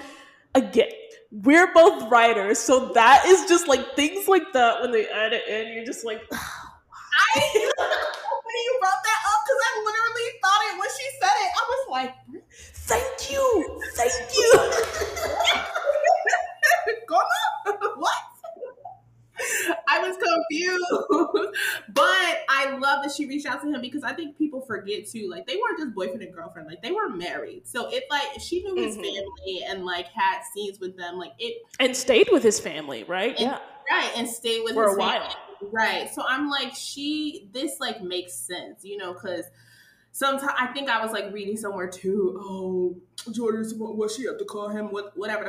again. 0.53 0.91
We're 1.31 1.73
both 1.73 2.11
writers, 2.11 2.59
so 2.59 2.93
that 2.93 3.25
is 3.25 3.45
just 3.49 3.67
like 3.67 3.95
things 3.95 4.27
like 4.27 4.53
that 4.53 4.81
when 4.81 4.91
they 4.91 5.07
add 5.07 5.33
it 5.33 5.47
in, 5.47 5.73
you're 5.73 5.85
just 5.85 6.05
like, 6.05 6.21
I 6.31 6.39
when 7.43 8.55
you 8.55 8.77
brought 8.79 9.01
that 9.03 9.21
up 9.25 9.39
because 9.45 9.61
I 9.65 9.71
literally 9.83 10.29
thought 10.43 10.61
it 10.69 10.77
when 10.79 10.89
she 10.89 11.09
said 11.19 11.35
it. 11.41 11.51
I 11.57 11.63
was 11.69 11.87
like, 11.89 12.13
thank 12.85 13.31
you, 13.31 13.81
thank 13.95 14.13
you. 14.37 14.53
Goma? 17.09 17.97
what? 17.97 18.32
I 19.87 19.99
was 19.99 20.17
confused, 20.17 20.85
but 21.93 22.37
I 22.49 22.77
love 22.79 23.03
that 23.03 23.11
she 23.15 23.25
reached 23.25 23.45
out 23.45 23.61
to 23.61 23.67
him 23.71 23.81
because 23.81 24.03
I 24.03 24.13
think 24.13 24.37
people 24.37 24.61
forget 24.61 25.07
too. 25.07 25.29
Like 25.29 25.47
they 25.47 25.55
weren't 25.57 25.77
just 25.79 25.93
boyfriend 25.93 26.21
and 26.23 26.33
girlfriend; 26.33 26.67
like 26.67 26.81
they 26.81 26.91
were 26.91 27.09
married. 27.09 27.67
So 27.67 27.89
if 27.91 28.03
like 28.09 28.39
she 28.39 28.63
knew 28.63 28.75
his 28.75 28.97
Mhm. 28.97 29.01
family 29.03 29.63
and 29.67 29.85
like 29.85 30.07
had 30.07 30.41
scenes 30.53 30.79
with 30.79 30.97
them, 30.97 31.15
like 31.17 31.33
it 31.39 31.61
And 31.79 31.95
stayed 31.95 32.29
with 32.31 32.43
his 32.43 32.59
family, 32.59 33.03
right? 33.03 33.31
And- 33.31 33.39
Yeah. 33.39 33.59
right 33.91 34.11
and 34.17 34.27
stayed 34.29 34.63
with 34.63 34.73
For 34.73 34.85
his 34.87 34.95
a 34.95 34.99
while. 34.99 35.19
family. 35.21 35.35
right 35.71 36.13
so 36.13 36.23
i'm 36.27 36.49
like 36.49 36.73
she 36.75 37.47
this 37.53 37.79
like 37.81 38.01
makes 38.01 38.33
sense 38.33 38.83
you 38.83 38.95
know 38.97 39.13
because 39.13 39.45
sometimes 40.11 40.51
i 40.59 40.67
think 40.67 40.89
i 40.89 41.01
was 41.03 41.11
like 41.13 41.31
reading 41.33 41.55
somewhere 41.57 41.89
too 41.89 42.37
oh 42.41 42.95
jordan's 43.31 43.73
what 43.75 43.95
what 43.97 44.11
she 44.11 44.25
have 44.25 44.37
to 44.37 44.45
call 44.45 44.67
him 44.69 44.87
what 44.91 45.15
whatever 45.17 45.47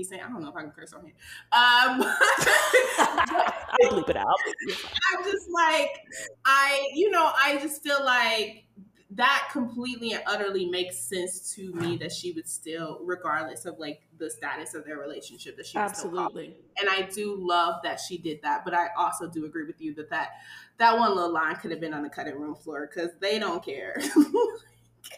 be 0.00 0.04
saying 0.04 0.22
i 0.22 0.28
don't 0.28 0.42
know 0.42 0.48
if 0.48 0.56
i 0.56 0.62
can 0.62 0.70
curse 0.70 0.92
on 0.92 1.04
here 1.04 1.14
um 1.52 2.02
I'll 3.72 3.90
bleep 3.90 4.08
it 4.08 4.16
out. 4.16 4.26
I'm 5.12 5.24
just 5.24 5.48
like 5.50 5.90
i 6.44 6.90
you 6.94 7.10
know 7.10 7.30
i 7.36 7.58
just 7.58 7.82
feel 7.82 8.04
like 8.04 8.64
that 9.12 9.48
completely 9.52 10.12
and 10.12 10.22
utterly 10.26 10.66
makes 10.66 10.96
sense 10.98 11.52
to 11.54 11.72
me 11.74 11.96
that 11.96 12.12
she 12.12 12.32
would 12.32 12.48
still 12.48 13.00
regardless 13.02 13.64
of 13.64 13.78
like 13.78 14.02
the 14.18 14.30
status 14.30 14.74
of 14.74 14.84
their 14.84 14.98
relationship 14.98 15.56
that 15.56 15.66
she 15.66 15.76
would 15.78 15.96
still 15.96 16.10
call 16.10 16.26
Absolutely. 16.26 16.56
and 16.80 16.88
I 16.88 17.02
do 17.02 17.36
love 17.36 17.80
that 17.82 17.98
she 17.98 18.18
did 18.18 18.40
that. 18.42 18.64
But 18.64 18.74
I 18.74 18.88
also 18.96 19.28
do 19.28 19.44
agree 19.46 19.66
with 19.66 19.80
you 19.80 19.94
that 19.94 20.10
that, 20.10 20.30
that 20.78 20.96
one 20.96 21.14
little 21.14 21.32
line 21.32 21.56
could 21.56 21.72
have 21.72 21.80
been 21.80 21.92
on 21.92 22.02
the 22.02 22.08
cutting 22.08 22.38
room 22.38 22.54
floor 22.54 22.88
because 22.88 23.10
they 23.20 23.38
don't 23.38 23.64
care. 23.64 24.00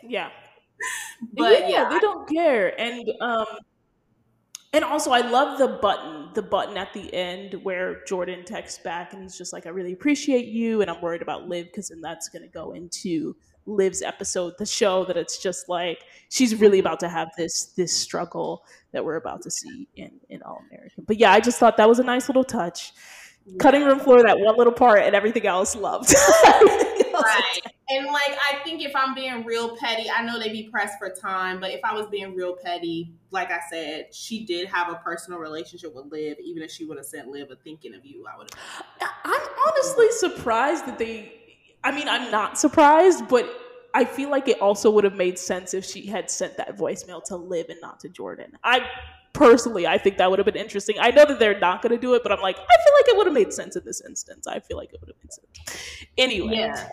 Yeah. 0.03 0.31
but 1.33 1.61
yeah, 1.61 1.69
yeah, 1.69 1.89
they 1.89 1.99
don't 1.99 2.29
care. 2.29 2.79
And 2.81 3.09
um 3.21 3.47
and 4.73 4.85
also 4.85 5.11
I 5.11 5.21
love 5.21 5.59
the 5.59 5.69
button, 5.69 6.31
the 6.35 6.43
button 6.43 6.77
at 6.77 6.93
the 6.93 7.13
end 7.13 7.55
where 7.63 8.03
Jordan 8.05 8.45
texts 8.45 8.79
back 8.83 9.13
and 9.13 9.23
he's 9.23 9.37
just 9.37 9.53
like, 9.53 9.67
I 9.67 9.71
really 9.71 9.93
appreciate 9.93 10.47
you 10.47 10.81
and 10.81 10.91
I'm 10.91 11.01
worried 11.01 11.23
about 11.23 11.49
Liv 11.49 11.67
because 11.67 11.89
then 11.89 12.01
that's 12.01 12.29
gonna 12.29 12.49
go 12.49 12.73
into 12.73 13.37
Liv's 13.67 14.03
episode, 14.03 14.55
the 14.59 14.67
show 14.67 15.05
that 15.05 15.17
it's 15.17 15.39
just 15.39 15.69
like 15.69 16.05
she's 16.31 16.55
really 16.57 16.79
about 16.79 17.01
to 17.01 17.09
have 17.09 17.31
this 17.37 17.67
this 17.77 17.93
struggle 17.93 18.65
that 18.93 19.05
we're 19.05 19.17
about 19.17 19.43
to 19.43 19.51
see 19.51 19.87
in 19.97 20.11
in 20.31 20.43
All 20.43 20.63
American. 20.71 21.05
But 21.07 21.19
yeah, 21.19 21.33
I 21.33 21.41
just 21.41 21.59
thought 21.59 21.77
that 21.77 21.89
was 21.89 21.99
a 21.99 22.05
nice 22.05 22.29
little 22.29 22.45
touch. 22.45 22.93
Yeah. 23.45 23.57
Cutting 23.59 23.85
room 23.85 23.99
floor, 24.01 24.23
that 24.23 24.39
one 24.39 24.57
little 24.57 24.73
part, 24.73 25.03
and 25.03 25.15
everything 25.15 25.47
else 25.47 25.77
loved. 25.77 26.15
right. 27.15 27.61
And 27.91 28.07
like, 28.07 28.31
I 28.31 28.63
think 28.65 28.83
if 28.83 28.97
I'm 28.97 29.15
being 29.15 29.45
real 29.45 29.77
petty, 29.77 30.09
I 30.09 30.23
know 30.25 30.39
they 30.39 30.49
be 30.49 30.71
pressed 30.71 30.99
for 30.99 31.11
time, 31.11 31.61
but 31.61 31.73
if 31.73 31.81
I 31.85 31.93
was 31.93 32.07
being 32.07 32.35
real 32.35 32.57
petty, 32.57 33.13
like 33.31 33.51
I 33.51 33.59
said, 33.71 34.15
she 34.15 34.47
did 34.47 34.67
have 34.69 34.91
a 34.91 34.95
personal 34.95 35.39
relationship 35.39 35.95
with 35.95 36.07
Liv. 36.07 36.39
Even 36.43 36.63
if 36.63 36.71
she 36.71 36.87
would 36.87 36.97
have 36.97 37.05
sent 37.05 37.29
Liv 37.29 37.51
a 37.51 37.57
thinking 37.57 37.95
of 37.95 38.07
you, 38.07 38.25
I 38.33 38.39
would 38.39 38.49
have. 38.55 39.11
I'm 39.25 39.43
honestly 39.67 40.11
surprised 40.13 40.87
that 40.87 40.99
they. 40.99 41.35
I 41.85 41.91
mean, 41.91 42.09
I'm 42.09 42.31
not 42.31 42.59
surprised, 42.59 43.29
but 43.29 43.47
I 43.95 44.05
feel 44.05 44.31
like 44.31 44.49
it 44.49 44.61
also 44.61 44.91
would 44.91 45.05
have 45.05 45.17
made 45.17 45.39
sense 45.39 45.75
if 45.75 45.85
she 45.85 46.07
had 46.07 46.31
sent 46.31 46.57
that 46.57 46.79
voicemail 46.79 47.23
to 47.25 47.37
Liv 47.37 47.67
and 47.69 47.81
not 47.83 48.01
to 48.01 48.09
Jordan. 48.09 48.57
I 48.65 48.87
personally, 49.33 49.87
I 49.87 49.99
think 49.99 50.19
that 50.19 50.31
would 50.31 50.39
have 50.39 50.47
been 50.47 50.57
interesting. 50.57 50.97
I 51.01 51.11
know 51.11 51.25
that 51.25 51.39
they're 51.39 51.59
not 51.59 51.83
going 51.83 51.93
to 51.93 51.99
do 51.99 52.15
it, 52.15 52.23
but 52.23 52.33
I'm 52.33 52.41
like, 52.41 52.57
I 52.57 52.61
feel 52.61 52.95
like 53.01 53.09
it 53.09 53.17
would 53.17 53.27
have 53.27 53.35
made 53.35 53.53
sense 53.53 53.77
in 53.77 53.85
this 53.85 54.01
instance. 54.01 54.47
I 54.47 54.61
feel 54.61 54.77
like 54.77 54.93
it 54.93 55.01
would 55.01 55.09
have 55.09 55.17
made 55.23 55.33
sense. 55.33 56.07
Anyway, 56.17 56.57
yeah, 56.57 56.89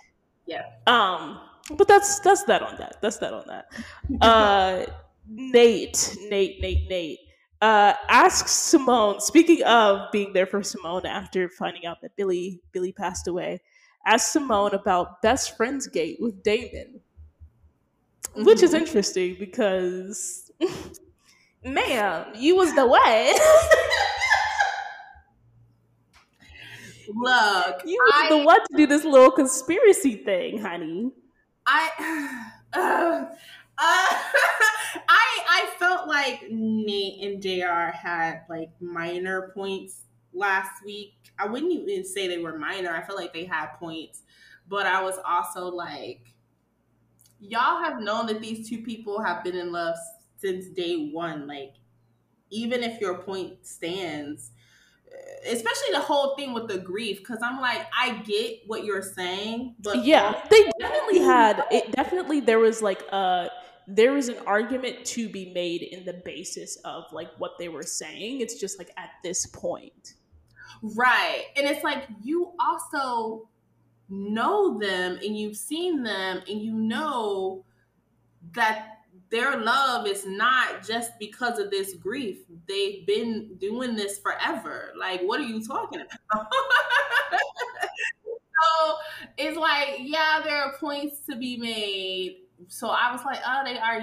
yeah. 0.49 0.63
Um, 0.87 1.39
but 1.77 1.87
that's 1.87 2.19
that's 2.19 2.43
that 2.45 2.61
on 2.61 2.75
that. 2.77 2.97
That's 3.01 3.17
that 3.17 3.33
on 3.33 3.43
that. 3.47 3.71
Uh, 4.21 4.85
Nate, 5.31 6.17
Nate, 6.29 6.59
Nate, 6.59 6.89
Nate. 6.89 7.19
Uh, 7.61 7.93
asks 8.09 8.51
Simone. 8.51 9.19
Speaking 9.19 9.63
of 9.63 10.11
being 10.11 10.33
there 10.33 10.47
for 10.47 10.63
Simone 10.63 11.05
after 11.05 11.47
finding 11.49 11.85
out 11.85 12.01
that 12.01 12.15
Billy 12.15 12.59
Billy 12.71 12.91
passed 12.91 13.27
away, 13.27 13.61
asked 14.05 14.33
Simone 14.33 14.73
about 14.73 15.21
best 15.21 15.55
friends 15.55 15.85
gate 15.87 16.17
with 16.19 16.41
Damon, 16.41 16.99
mm-hmm. 18.23 18.45
which 18.45 18.63
is 18.63 18.71
mm-hmm. 18.71 18.85
interesting 18.85 19.35
because, 19.37 20.51
ma'am, 21.63 22.25
you 22.35 22.55
was 22.55 22.73
the 22.73 22.87
way. 22.87 23.33
Look, 27.15 27.81
you 27.85 27.99
I, 28.13 28.29
the 28.29 28.37
one 28.37 28.59
to 28.59 28.77
do 28.77 28.85
this 28.85 29.03
little 29.03 29.31
conspiracy 29.31 30.15
thing, 30.17 30.59
honey. 30.59 31.11
I, 31.65 32.51
uh, 32.73 33.25
uh, 33.27 33.31
I, 33.77 35.39
I 35.47 35.69
felt 35.79 36.07
like 36.07 36.45
Nate 36.51 37.23
and 37.23 37.41
Jr. 37.41 37.95
had 37.95 38.41
like 38.49 38.69
minor 38.79 39.51
points 39.55 40.03
last 40.33 40.83
week. 40.85 41.15
I 41.39 41.47
wouldn't 41.47 41.71
even 41.71 42.05
say 42.05 42.27
they 42.27 42.37
were 42.37 42.57
minor. 42.57 42.91
I 42.91 43.01
felt 43.01 43.17
like 43.17 43.33
they 43.33 43.45
had 43.45 43.67
points, 43.79 44.23
but 44.67 44.85
I 44.85 45.01
was 45.01 45.17
also 45.25 45.65
like, 45.65 46.33
y'all 47.39 47.83
have 47.83 48.01
known 48.01 48.27
that 48.27 48.41
these 48.41 48.69
two 48.69 48.83
people 48.83 49.21
have 49.21 49.43
been 49.43 49.55
in 49.55 49.71
love 49.71 49.95
since 50.37 50.67
day 50.67 51.09
one. 51.11 51.47
Like, 51.47 51.73
even 52.49 52.83
if 52.83 52.99
your 53.01 53.19
point 53.19 53.65
stands, 53.65 54.51
especially 55.45 55.91
the 55.91 55.99
whole 55.99 56.35
thing 56.35 56.53
with 56.53 56.67
the 56.67 56.77
grief 56.77 57.19
because 57.19 57.39
i'm 57.43 57.59
like 57.61 57.85
i 57.97 58.17
get 58.19 58.59
what 58.67 58.83
you're 58.83 59.01
saying 59.01 59.75
but 59.79 60.03
yeah 60.03 60.41
they 60.49 60.69
definitely 60.79 61.19
had 61.19 61.63
it 61.71 61.91
definitely 61.91 62.39
there 62.39 62.59
was 62.59 62.81
like 62.81 63.01
a 63.11 63.49
there 63.91 64.13
was 64.13 64.29
an 64.29 64.37
argument 64.45 65.03
to 65.03 65.27
be 65.27 65.51
made 65.51 65.81
in 65.81 66.05
the 66.05 66.13
basis 66.13 66.75
of 66.85 67.05
like 67.11 67.29
what 67.39 67.57
they 67.57 67.69
were 67.69 67.83
saying. 67.83 68.39
It's 68.39 68.59
just 68.59 68.77
like 68.77 68.91
at 68.97 69.09
this 69.23 69.47
point. 69.47 70.13
Right 70.81 71.45
and 71.57 71.67
it's 71.67 71.83
like 71.83 72.07
you 72.23 72.53
also 72.59 73.49
know 74.07 74.77
them 74.77 75.19
and 75.23 75.37
you've 75.37 75.57
seen 75.57 76.03
them 76.03 76.41
and 76.47 76.61
you 76.61 76.73
know 76.73 77.65
that 78.53 78.98
their 79.31 79.57
love 79.57 80.07
is 80.07 80.25
not 80.25 80.85
just 80.85 81.11
because 81.19 81.59
of 81.59 81.69
this 81.69 81.93
grief. 81.93 82.39
They've 82.67 83.05
been 83.05 83.55
doing 83.59 83.95
this 83.95 84.19
forever. 84.19 84.91
Like, 84.97 85.21
what 85.21 85.39
are 85.39 85.43
you 85.43 85.63
talking 85.63 86.01
about? 86.01 86.47
so 88.23 88.95
it's 89.37 89.57
like, 89.57 89.97
yeah, 89.99 90.41
there 90.43 90.63
are 90.63 90.73
points 90.77 91.19
to 91.29 91.35
be 91.35 91.57
made. 91.57 92.37
So 92.67 92.89
I 92.89 93.11
was 93.11 93.21
like, 93.23 93.39
oh, 93.45 93.61
they 93.65 93.77
are 93.77 94.01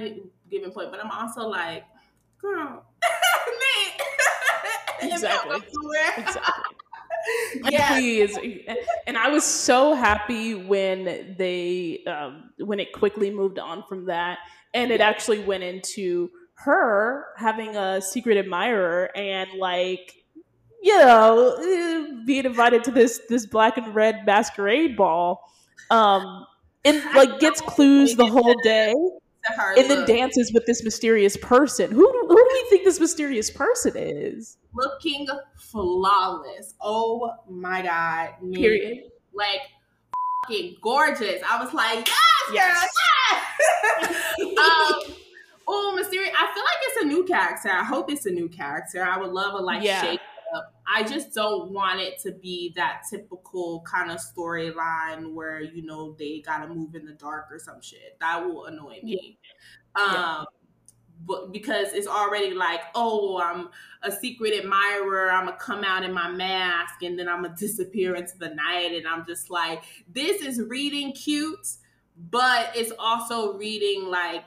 giving 0.50 0.70
point, 0.70 0.90
but 0.90 1.04
I'm 1.04 1.10
also 1.10 1.48
like, 1.48 1.84
girl, 2.40 2.84
exactly. 5.02 5.56
exactly. 6.16 6.42
yeah. 7.70 7.94
please 7.94 8.38
and 9.06 9.18
i 9.18 9.28
was 9.28 9.44
so 9.44 9.94
happy 9.94 10.54
when 10.54 11.34
they 11.38 12.02
um, 12.06 12.50
when 12.58 12.78
it 12.78 12.92
quickly 12.92 13.30
moved 13.30 13.58
on 13.58 13.82
from 13.88 14.06
that 14.06 14.38
and 14.76 14.90
it 14.90 15.00
actually 15.00 15.40
went 15.40 15.64
into 15.64 16.30
her 16.54 17.26
having 17.36 17.76
a 17.76 18.00
secret 18.00 18.36
admirer 18.36 19.10
and 19.16 19.50
like 19.58 20.24
you 20.82 20.96
know 20.98 21.56
eh, 21.60 22.22
being 22.24 22.44
invited 22.44 22.84
to 22.84 22.90
this 22.90 23.20
this 23.28 23.46
black 23.46 23.76
and 23.76 23.94
red 23.94 24.24
masquerade 24.24 24.96
ball 24.96 25.40
um 25.90 26.46
and 26.84 27.02
like 27.14 27.40
gets 27.40 27.60
clues 27.60 28.14
the 28.16 28.26
whole 28.26 28.54
day 28.62 28.94
and 29.76 29.90
then 29.90 30.06
dances 30.06 30.52
with 30.52 30.66
this 30.66 30.82
mysterious 30.82 31.36
person. 31.36 31.90
Who 31.90 32.12
do, 32.12 32.24
who 32.28 32.36
do 32.36 32.48
we 32.52 32.66
think 32.68 32.84
this 32.84 33.00
mysterious 33.00 33.50
person 33.50 33.92
is? 33.96 34.56
Looking 34.74 35.26
flawless. 35.56 36.74
Oh 36.80 37.32
my 37.48 37.82
god. 37.82 38.30
Period. 38.52 39.04
Like 39.32 39.60
gorgeous. 40.80 41.42
I 41.48 41.62
was 41.62 41.72
like 41.74 42.06
yes, 42.06 42.35
yes. 42.52 42.88
um, 44.40 45.14
oh, 45.66 45.94
Mysterious. 45.96 46.32
I 46.38 46.52
feel 46.54 46.62
like 46.62 46.78
it's 46.82 47.02
a 47.02 47.06
new 47.06 47.24
character. 47.24 47.70
I 47.70 47.84
hope 47.84 48.10
it's 48.10 48.26
a 48.26 48.30
new 48.30 48.48
character. 48.48 49.04
I 49.04 49.18
would 49.18 49.32
love 49.32 49.54
a 49.54 49.62
like 49.62 49.82
yeah. 49.82 50.02
shake 50.02 50.20
up. 50.54 50.74
I 50.86 51.02
just 51.02 51.34
don't 51.34 51.72
want 51.72 52.00
it 52.00 52.18
to 52.20 52.32
be 52.32 52.72
that 52.76 53.02
typical 53.10 53.80
kind 53.80 54.10
of 54.10 54.18
storyline 54.18 55.32
where 55.32 55.60
you 55.60 55.84
know 55.84 56.14
they 56.18 56.40
gotta 56.40 56.68
move 56.68 56.94
in 56.94 57.04
the 57.04 57.12
dark 57.12 57.46
or 57.50 57.58
some 57.58 57.80
shit. 57.82 58.16
That 58.20 58.44
will 58.44 58.66
annoy 58.66 59.00
me. 59.02 59.38
Yeah. 59.96 60.02
Um, 60.02 60.14
yeah. 60.14 60.44
but 61.26 61.52
because 61.52 61.92
it's 61.92 62.06
already 62.06 62.54
like, 62.54 62.80
oh, 62.94 63.40
I'm 63.40 63.70
a 64.02 64.12
secret 64.12 64.52
admirer. 64.54 65.30
I'm 65.30 65.46
gonna 65.46 65.56
come 65.58 65.82
out 65.82 66.04
in 66.04 66.12
my 66.12 66.30
mask 66.30 67.02
and 67.02 67.18
then 67.18 67.28
I'm 67.28 67.42
gonna 67.42 67.56
disappear 67.56 68.14
into 68.14 68.38
the 68.38 68.50
night, 68.50 68.92
and 68.94 69.08
I'm 69.08 69.26
just 69.26 69.50
like, 69.50 69.82
this 70.12 70.42
is 70.42 70.60
reading 70.60 71.12
cute 71.12 71.66
but 72.16 72.72
it's 72.74 72.92
also 72.98 73.56
reading 73.56 74.08
like 74.08 74.46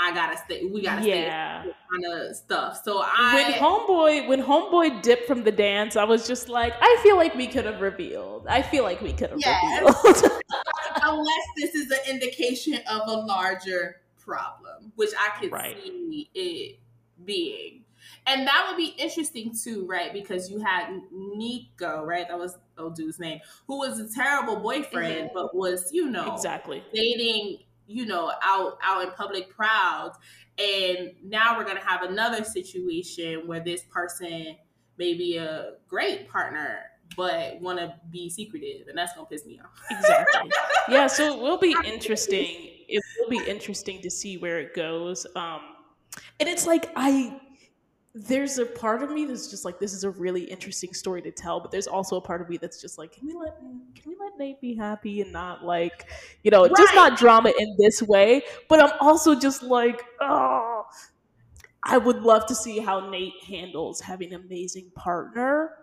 I 0.00 0.14
gotta 0.14 0.36
stay. 0.38 0.64
We 0.64 0.82
gotta 0.82 1.06
yeah. 1.06 1.62
stay 1.62 1.72
kind 1.90 2.20
of 2.20 2.36
stuff. 2.36 2.80
So 2.84 3.02
I 3.04 3.34
when 3.34 3.52
homeboy 3.54 4.28
when 4.28 4.42
homeboy 4.42 5.02
dipped 5.02 5.26
from 5.26 5.42
the 5.42 5.50
dance, 5.50 5.96
I 5.96 6.04
was 6.04 6.26
just 6.26 6.48
like, 6.48 6.74
I 6.80 7.00
feel 7.02 7.16
like 7.16 7.34
we 7.34 7.48
could 7.48 7.64
have 7.64 7.80
revealed. 7.80 8.46
I 8.48 8.62
feel 8.62 8.84
like 8.84 9.00
we 9.00 9.12
could 9.12 9.30
have 9.30 9.40
yes. 9.40 10.04
revealed. 10.04 10.32
Unless 11.02 11.44
this 11.56 11.74
is 11.74 11.90
an 11.90 11.98
indication 12.08 12.80
of 12.88 13.08
a 13.08 13.12
larger 13.12 14.02
problem, 14.18 14.92
which 14.94 15.10
I 15.18 15.40
could 15.40 15.50
right. 15.50 15.76
see 15.82 16.30
it 16.34 16.78
being. 17.24 17.84
And 18.26 18.46
that 18.46 18.66
would 18.68 18.76
be 18.76 18.94
interesting 18.98 19.54
too, 19.54 19.86
right? 19.86 20.12
Because 20.12 20.50
you 20.50 20.60
had 20.60 21.00
Nico, 21.12 22.04
right? 22.04 22.28
That 22.28 22.38
was 22.38 22.58
old 22.76 22.94
dude's 22.94 23.18
name, 23.18 23.40
who 23.66 23.78
was 23.78 23.98
a 23.98 24.08
terrible 24.14 24.56
boyfriend, 24.56 25.30
mm-hmm. 25.30 25.34
but 25.34 25.54
was, 25.54 25.90
you 25.92 26.10
know, 26.10 26.34
exactly 26.34 26.82
dating, 26.92 27.58
you 27.86 28.06
know, 28.06 28.32
out 28.42 28.78
out 28.82 29.04
in 29.04 29.10
public 29.12 29.48
proud. 29.50 30.12
And 30.58 31.12
now 31.24 31.56
we're 31.56 31.64
gonna 31.64 31.84
have 31.84 32.02
another 32.02 32.44
situation 32.44 33.46
where 33.46 33.60
this 33.60 33.82
person 33.82 34.56
may 34.98 35.14
be 35.14 35.36
a 35.36 35.74
great 35.88 36.28
partner, 36.28 36.80
but 37.16 37.60
want 37.60 37.78
to 37.78 37.94
be 38.10 38.28
secretive, 38.28 38.88
and 38.88 38.98
that's 38.98 39.14
gonna 39.14 39.26
piss 39.26 39.46
me 39.46 39.60
off. 39.60 39.70
exactly. 39.90 40.50
Yeah. 40.88 41.06
So 41.06 41.34
it 41.34 41.42
will 41.42 41.58
be 41.58 41.76
interesting. 41.84 42.70
It 42.88 43.02
will 43.20 43.28
be 43.28 43.42
interesting 43.46 44.00
to 44.02 44.10
see 44.10 44.38
where 44.38 44.58
it 44.58 44.74
goes. 44.74 45.26
Um, 45.36 45.60
and 46.40 46.48
it's 46.48 46.66
like 46.66 46.90
I 46.96 47.38
there's 48.26 48.58
a 48.58 48.66
part 48.66 49.02
of 49.02 49.10
me 49.10 49.24
that's 49.24 49.48
just 49.48 49.64
like 49.64 49.78
this 49.78 49.92
is 49.92 50.04
a 50.04 50.10
really 50.10 50.42
interesting 50.44 50.92
story 50.92 51.22
to 51.22 51.30
tell 51.30 51.60
but 51.60 51.70
there's 51.70 51.86
also 51.86 52.16
a 52.16 52.20
part 52.20 52.40
of 52.40 52.48
me 52.48 52.56
that's 52.56 52.80
just 52.80 52.98
like 52.98 53.12
can 53.12 53.26
we 53.26 53.34
let 53.34 53.58
can 53.58 54.02
we 54.06 54.16
let 54.18 54.36
nate 54.38 54.60
be 54.60 54.74
happy 54.74 55.20
and 55.20 55.30
not 55.32 55.64
like 55.64 56.10
you 56.42 56.50
know 56.50 56.62
right. 56.62 56.76
just 56.76 56.94
not 56.94 57.18
drama 57.18 57.52
in 57.58 57.76
this 57.78 58.02
way 58.02 58.42
but 58.68 58.80
i'm 58.82 58.90
also 59.00 59.34
just 59.34 59.62
like 59.62 60.02
oh 60.20 60.84
i 61.84 61.98
would 61.98 62.22
love 62.22 62.46
to 62.46 62.54
see 62.54 62.78
how 62.78 63.08
nate 63.10 63.34
handles 63.46 64.00
having 64.00 64.32
an 64.32 64.40
amazing 64.40 64.90
partner 64.94 65.78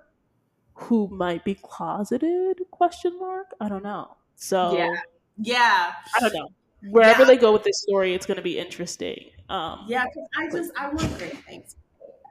who 0.76 1.08
might 1.08 1.44
be 1.44 1.56
closeted 1.56 2.60
question 2.72 3.18
mark? 3.20 3.52
I 3.60 3.70
don't 3.70 3.84
know. 3.84 4.18
So 4.36 4.78
yeah. 4.78 4.94
Yeah. 5.38 5.92
I 6.16 6.20
don't 6.20 6.34
know. 6.34 6.50
Wherever 6.90 7.22
yeah. 7.22 7.28
they 7.28 7.38
go 7.38 7.52
with 7.52 7.64
this 7.64 7.82
story 7.82 8.14
it's 8.14 8.26
going 8.26 8.38
to 8.38 8.44
be 8.44 8.60
interesting. 8.60 9.32
Um 9.48 9.86
yeah 9.88 10.06
i 10.40 10.50
just 10.50 10.72
i 10.76 10.88
want 10.88 11.18
great 11.20 11.38
things 11.46 11.76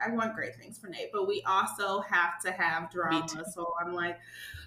I 0.05 0.11
want 0.11 0.35
great 0.35 0.55
things 0.55 0.77
for 0.77 0.87
Nate, 0.87 1.11
but 1.11 1.27
we 1.27 1.41
also 1.47 2.01
have 2.01 2.39
to 2.41 2.51
have 2.51 2.91
drama. 2.91 3.27
So 3.53 3.73
I'm 3.81 3.93
like, 3.93 4.17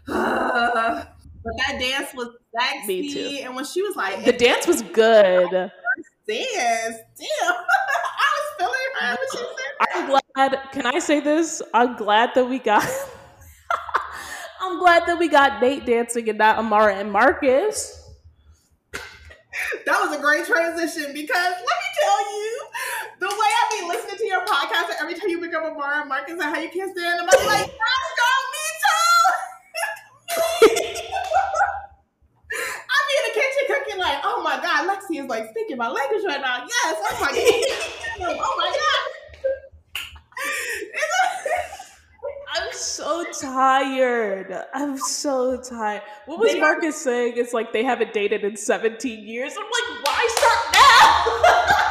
Ugh. 0.08 1.06
but 1.44 1.52
that 1.66 1.78
dance 1.78 2.14
was 2.14 2.28
sexy. 2.58 3.02
Me 3.02 3.12
too. 3.12 3.44
And 3.44 3.54
when 3.54 3.64
she 3.64 3.82
was 3.82 3.96
like, 3.96 4.24
The 4.24 4.32
dance 4.32 4.66
was 4.66 4.82
good. 4.82 5.50
dance, 5.50 5.72
damn, 6.26 7.28
I 7.46 8.36
was 8.36 8.48
feeling 8.58 8.74
her 9.00 9.08
when 9.08 9.16
she 9.32 9.38
said 9.38 9.68
I'm 9.80 10.06
glad. 10.34 10.72
Can 10.72 10.86
I 10.86 10.98
say 10.98 11.20
this? 11.20 11.62
I'm 11.72 11.96
glad 11.96 12.30
that 12.34 12.48
we 12.48 12.58
got. 12.58 12.86
I'm 14.60 14.78
glad 14.78 15.06
that 15.06 15.18
we 15.18 15.28
got 15.28 15.62
Nate 15.62 15.86
dancing 15.86 16.28
and 16.28 16.38
not 16.38 16.58
Amara 16.58 16.96
and 16.96 17.12
Marcus. 17.12 17.94
that 19.86 20.00
was 20.00 20.16
a 20.16 20.20
great 20.20 20.46
transition 20.46 21.12
because 21.12 21.34
let 21.34 21.60
me 21.60 21.88
tell 22.00 22.40
you, 22.40 22.66
the 23.20 23.26
way 23.26 23.30
I 23.30 23.80
be 23.80 23.86
listening 23.88 24.16
to 24.18 24.26
your 24.26 24.44
podcast 24.44 24.90
every 25.00 25.14
time 25.14 25.28
you 25.28 25.40
pick 25.40 25.54
up 25.54 25.64
a 25.64 25.70
bar 25.74 26.00
and 26.00 26.08
Marcus 26.08 26.32
and 26.34 26.42
how 26.42 26.58
you 26.60 26.68
can't 26.70 26.90
stand 26.96 27.20
them, 27.20 27.28
I'm 27.30 27.46
like, 27.46 27.66
yes, 27.66 28.12
girl, 28.18 28.42
me 28.54 28.64
too. 28.82 29.18
I 32.88 32.90
be 33.08 33.14
in 33.18 33.22
the 33.26 33.32
kitchen 33.34 33.64
cooking 33.66 33.98
like, 33.98 34.18
oh 34.22 34.40
my 34.42 34.56
god, 34.62 34.86
Lexi 34.88 35.18
is 35.22 35.28
like 35.28 35.50
speaking 35.50 35.76
my 35.76 35.88
language 35.88 36.22
right 36.26 36.40
now. 36.40 36.58
Yes, 36.58 36.96
oh 37.10 37.18
my 37.20 37.32
god, 37.32 38.36
oh 38.40 38.54
my 38.56 38.70
god. 38.70 39.08
I'm 42.54 42.68
so 42.72 43.24
tired. 43.40 44.54
I'm 44.74 44.96
so 44.96 45.60
tired. 45.60 46.02
What 46.26 46.38
was 46.38 46.52
They 46.52 46.60
Marcus 46.60 46.96
saying? 46.96 47.34
It's 47.36 47.52
like 47.52 47.72
they 47.72 47.82
haven't 47.84 48.12
dated 48.12 48.44
in 48.44 48.56
17 48.56 49.26
years. 49.26 49.54
I'm 49.58 49.64
like, 49.64 50.06
why 50.06 50.28
start 50.30 50.74
now? 50.74 51.87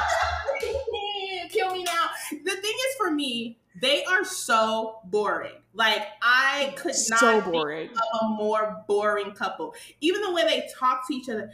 Kill 2.29 2.37
me 2.37 2.43
now. 2.45 2.51
The 2.55 2.61
thing 2.61 2.73
is, 2.73 2.95
for 2.97 3.11
me, 3.11 3.59
they 3.81 4.03
are 4.05 4.23
so 4.23 4.99
boring. 5.05 5.53
Like 5.73 6.07
I 6.21 6.73
could 6.77 6.95
not 7.09 7.19
so 7.19 7.41
boring. 7.41 7.89
of 7.91 8.21
a 8.21 8.27
more 8.29 8.83
boring 8.87 9.31
couple. 9.33 9.75
Even 10.01 10.21
the 10.21 10.33
way 10.33 10.43
they 10.43 10.67
talk 10.77 11.07
to 11.07 11.13
each 11.13 11.29
other. 11.29 11.51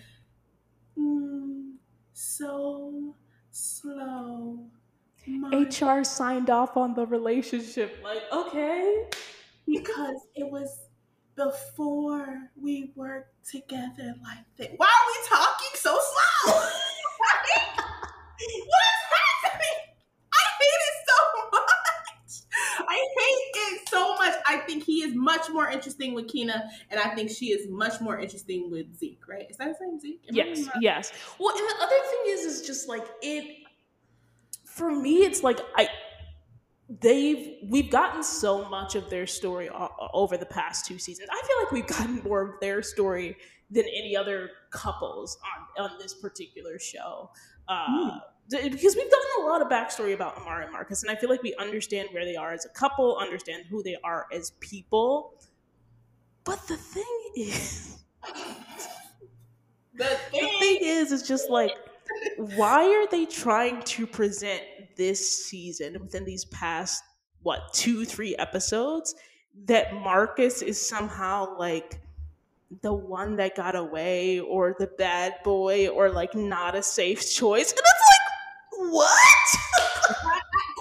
Mm, 0.97 1.73
so 2.13 3.15
slow. 3.51 4.65
My- 5.27 5.67
HR 5.67 6.03
signed 6.03 6.49
off 6.49 6.75
on 6.77 6.93
the 6.93 7.05
relationship. 7.05 7.99
Like, 8.03 8.23
okay. 8.31 9.05
because 9.65 10.27
it 10.35 10.49
was 10.49 10.79
before 11.35 12.49
we 12.61 12.91
worked 12.95 13.49
together 13.49 14.15
like 14.23 14.45
that. 14.57 14.73
Why 14.77 14.85
are 14.87 15.07
we 15.07 15.27
talking 15.29 15.71
so 15.75 15.97
slow? 15.97 16.53
what 16.53 17.45
is 18.47 19.03
happening? 19.43 19.79
I 20.33 20.43
hate 20.59 20.83
it 20.89 20.97
so 21.07 21.17
much. 21.53 22.31
I 22.93 23.07
hate 23.17 23.73
it 23.73 23.89
so 23.89 24.15
much. 24.15 24.35
I 24.47 24.57
think 24.57 24.83
he 24.83 25.03
is 25.03 25.15
much 25.15 25.50
more 25.50 25.67
interesting 25.69 26.13
with 26.13 26.27
Kina, 26.27 26.69
and 26.91 27.00
I 27.00 27.15
think 27.15 27.31
she 27.31 27.47
is 27.47 27.67
much 27.69 28.00
more 28.00 28.19
interesting 28.19 28.69
with 28.69 28.95
Zeke, 28.95 29.27
right? 29.27 29.50
Is 29.50 29.57
that 29.57 29.69
the 29.69 29.75
same 29.79 30.00
Zeke? 30.00 30.21
Am 30.29 30.35
Yes, 30.35 30.67
yes. 30.79 31.12
Well, 31.39 31.55
and 31.55 31.67
the 31.67 31.83
other 31.83 31.95
thing 32.09 32.19
is, 32.27 32.45
is 32.45 32.67
just 32.67 32.88
like 32.88 33.05
it. 33.21 33.57
For 34.65 34.91
me, 34.91 35.17
it's 35.25 35.43
like 35.43 35.59
I. 35.75 35.89
They've 37.01 37.55
we've 37.63 37.89
gotten 37.89 38.21
so 38.23 38.69
much 38.69 38.93
of 38.93 39.09
their 39.09 39.25
story 39.25 39.69
o- 39.69 39.89
o- 40.00 40.09
over 40.13 40.38
the 40.38 40.45
past 40.45 40.85
two 40.85 41.00
seasons. 41.00 41.29
I 41.31 41.41
feel 41.47 41.57
like 41.63 41.71
we've 41.71 41.97
gotten 41.97 42.21
more 42.23 42.41
of 42.41 42.59
their 42.59 42.83
story 42.83 43.38
than 43.71 43.85
any 43.85 44.15
other 44.15 44.51
couples 44.69 45.39
on 45.77 45.83
on 45.85 45.97
this 45.97 46.13
particular 46.13 46.77
show. 46.77 47.31
Uh, 47.67 47.85
th- 48.09 48.21
because 48.50 48.95
we've 48.95 49.12
gotten 49.12 49.43
a 49.43 49.45
lot 49.45 49.62
of 49.62 49.69
backstory 49.69 50.13
about 50.13 50.38
Amara 50.38 50.63
and 50.63 50.71
Marcus, 50.71 51.03
and 51.03 51.12
I 51.12 51.15
feel 51.15 51.29
like 51.29 51.41
we 51.41 51.55
understand 51.55 52.09
where 52.12 52.25
they 52.25 52.35
are 52.35 52.53
as 52.53 52.65
a 52.65 52.69
couple, 52.69 53.17
understand 53.17 53.65
who 53.69 53.81
they 53.81 53.97
are 54.03 54.27
as 54.33 54.51
people. 54.59 55.35
But 56.43 56.67
the 56.67 56.77
thing 56.77 57.31
is, 57.35 58.03
The 59.95 60.05
the 60.31 60.38
thing 60.39 60.59
thing 60.59 60.77
is, 60.81 61.12
it's 61.12 61.27
just 61.27 61.50
like, 61.50 61.71
why 62.38 62.85
are 62.85 63.07
they 63.07 63.25
trying 63.25 63.81
to 63.83 64.07
present 64.07 64.62
this 64.95 65.45
season 65.45 65.99
within 66.01 66.25
these 66.25 66.45
past 66.45 67.03
what 67.43 67.73
two, 67.73 68.06
three 68.06 68.36
episodes 68.38 69.13
that 69.65 69.93
Marcus 69.93 70.62
is 70.63 70.84
somehow 70.84 71.58
like 71.60 72.01
the 72.82 72.93
one 72.93 73.36
that 73.36 73.56
got 73.56 73.75
away 73.75 74.39
or 74.39 74.75
the 74.79 74.88
bad 74.88 75.36
boy 75.43 75.89
or 75.89 76.10
like 76.10 76.34
not 76.34 76.73
a 76.75 76.82
safe 76.82 77.32
choice? 77.36 77.71
And 77.71 77.79
it's 77.79 77.86
like, 77.86 78.22
what? 78.91 79.19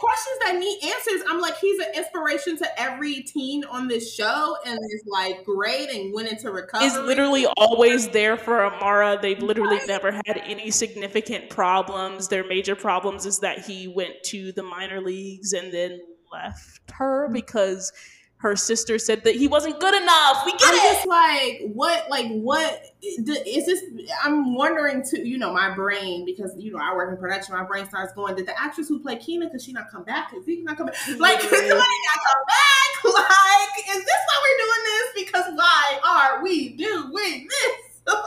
questions 0.03 0.39
that 0.45 0.57
need 0.59 0.79
answers. 0.83 1.23
I'm 1.29 1.41
like, 1.41 1.57
he's 1.59 1.79
an 1.79 1.95
inspiration 1.95 2.59
to 2.59 2.81
every 2.81 3.23
teen 3.23 3.65
on 3.65 3.87
this 3.87 4.13
show, 4.13 4.57
and 4.67 4.79
is 4.91 5.05
like 5.07 5.45
great 5.45 5.91
and 5.91 6.13
went 6.13 6.29
into 6.29 6.51
recovery. 6.51 6.87
is 6.87 6.97
literally 6.97 7.47
always 7.57 8.09
there 8.09 8.37
for 8.37 8.65
Amara. 8.65 9.19
They've 9.23 9.41
literally 9.41 9.79
never 9.87 10.11
had 10.11 10.43
any 10.45 10.71
significant 10.73 11.51
problems. 11.51 12.29
Their 12.29 12.45
major 12.45 12.75
problems 12.75 13.27
is 13.27 13.39
that 13.41 13.61
he 13.61 13.87
went 13.87 14.23
to 14.25 14.53
the 14.53 14.65
minor 14.65 15.01
leagues 15.01 15.53
and 15.53 15.73
then 15.73 16.01
left 16.33 16.91
her 16.93 17.27
mm-hmm. 17.27 17.35
because 17.35 17.93
her 18.43 18.57
sister 18.57 18.99
said 18.99 19.23
that 19.23 19.37
he 19.37 19.47
wasn't 19.47 19.79
good 19.79 19.95
enough. 19.95 20.43
We 20.45 20.51
get 20.53 20.63
I'm 20.65 20.75
it. 20.75 20.83
just 20.83 21.07
like, 21.07 21.61
what, 21.75 22.11
like, 22.11 22.27
what 22.27 22.83
is 23.01 23.67
this? 23.67 23.85
I'm 24.25 24.57
wondering 24.57 25.05
too. 25.09 25.23
You 25.23 25.39
know, 25.39 25.53
my 25.53 25.73
brain 25.73 26.25
because 26.25 26.53
you 26.59 26.73
know 26.73 26.81
I 26.83 26.93
work 26.93 27.13
in 27.13 27.17
production. 27.19 27.55
My 27.55 27.63
brain 27.63 27.87
starts 27.87 28.13
going. 28.15 28.35
Did 28.35 28.47
the 28.47 28.61
actress 28.61 28.89
who 28.89 28.99
played 28.99 29.21
Keena, 29.21 29.47
because 29.47 29.63
she 29.65 29.73
not 29.73 29.93
come 29.93 30.03
back? 30.03 30.35
Is 30.35 30.45
he 30.45 30.61
not 30.63 30.77
come 30.79 30.87
back? 30.87 30.97
Like, 31.21 31.41
did 31.41 31.51
somebody 31.51 31.69
not 31.71 32.19
come 32.27 32.45
back? 32.49 33.05
Like, 33.05 33.97
is 33.97 34.05
this 34.05 34.21
why 34.27 34.43
we're 34.43 34.59
doing 34.65 34.85
this? 34.85 35.25
Because 35.25 35.45
why 35.55 35.99
are 36.05 36.43
we 36.43 36.71
doing 36.71 37.49
this? 37.49 38.15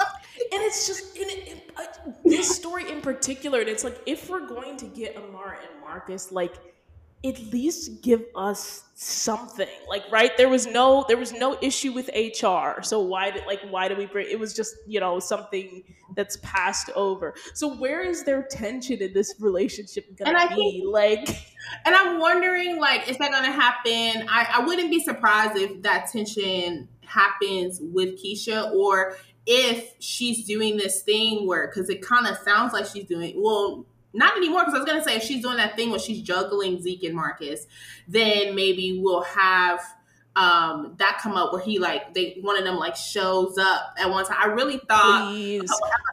And 0.51 0.62
it's 0.63 0.86
just 0.86 1.15
in 1.15 1.30
it, 1.30 1.47
it, 1.47 1.71
uh, 1.78 2.12
this 2.25 2.54
story 2.54 2.91
in 2.91 2.99
particular. 2.99 3.62
And 3.62 3.69
it's 3.69 3.86
like 3.86 3.97
if 4.06 4.30
we're 4.30 4.45
going 4.45 4.75
to 4.78 4.86
get 4.86 5.15
Amara 5.15 5.58
and 5.60 5.82
Marcus, 5.82 6.32
like 6.32 6.56
at 7.26 7.40
least 7.52 8.02
give 8.02 8.24
us 8.36 8.84
something. 8.94 9.68
Like 9.90 10.04
right, 10.12 10.36
there 10.38 10.50
was 10.50 10.68
no 10.68 11.06
there 11.08 11.18
was 11.18 11.34
no 11.34 11.58
issue 11.62 11.92
with 11.92 12.10
HR. 12.16 12.82
So 12.82 13.02
why 13.02 13.32
did 13.32 13.46
like 13.46 13.62
why 13.70 13.88
do 13.88 13.96
we 13.96 14.06
bring? 14.06 14.28
It 14.30 14.40
was 14.40 14.54
just 14.54 14.76
you 14.86 15.00
know 15.00 15.20
something 15.20 15.84
that's 16.16 16.38
passed 16.38 16.90
over. 16.96 17.34
So 17.54 17.76
where 17.76 18.02
is 18.02 18.24
their 18.24 18.44
tension 18.44 19.02
in 19.02 19.14
this 19.14 19.36
relationship 19.40 20.18
gonna 20.18 20.48
be? 20.56 20.84
like 20.86 21.28
And 21.86 21.96
I'm 21.96 22.20
wondering, 22.20 22.80
like, 22.80 23.10
is 23.10 23.18
that 23.18 23.30
to 23.30 23.52
happen? 23.52 24.28
I, 24.30 24.48
I 24.56 24.66
wouldn't 24.66 24.90
be 24.90 25.00
surprised 25.00 25.58
if 25.58 25.82
that 25.84 26.10
tension 26.12 26.88
happens 27.06 27.80
with 27.82 28.22
Keisha 28.24 28.72
or 28.74 29.18
if 29.46 29.94
she's 30.00 30.46
doing 30.46 30.78
this 30.78 31.02
thing 31.04 31.48
where, 31.48 31.68
because 31.68 31.90
it 31.90 32.02
kind 32.02 32.28
of 32.28 32.38
sounds 32.38 32.74
like 32.74 32.86
she's 32.86 33.06
doing, 33.06 33.34
well, 33.38 33.86
not 34.15 34.38
anymore, 34.38 34.62
because 34.62 34.73
I 34.75 34.78
was 34.80 34.86
to 35.04 35.10
say 35.10 35.15
if 35.17 35.23
she's 35.23 35.41
doing 35.41 35.58
that 35.58 35.75
thing 35.75 35.89
where 35.89 35.99
she's 35.99 36.21
juggling 36.21 36.82
Zeke 36.82 37.04
and 37.04 37.15
Marcus, 37.15 37.67
then 38.08 38.56
maybe 38.56 38.99
we'll 39.01 39.23
have 39.23 39.82
um 40.36 40.93
that 40.98 41.17
come 41.21 41.34
up 41.38 41.54
where 41.54 41.62
he 41.62 41.80
like 41.80 42.13
they 42.13 42.38
one 42.41 42.58
of 42.58 42.65
them 42.65 42.76
like 42.78 42.95
shows 42.95 43.58
up 43.58 43.95
at 43.98 44.10
one 44.10 44.26
time. 44.26 44.38
I 44.39 44.45
really 44.48 44.78
thought. 44.89 45.32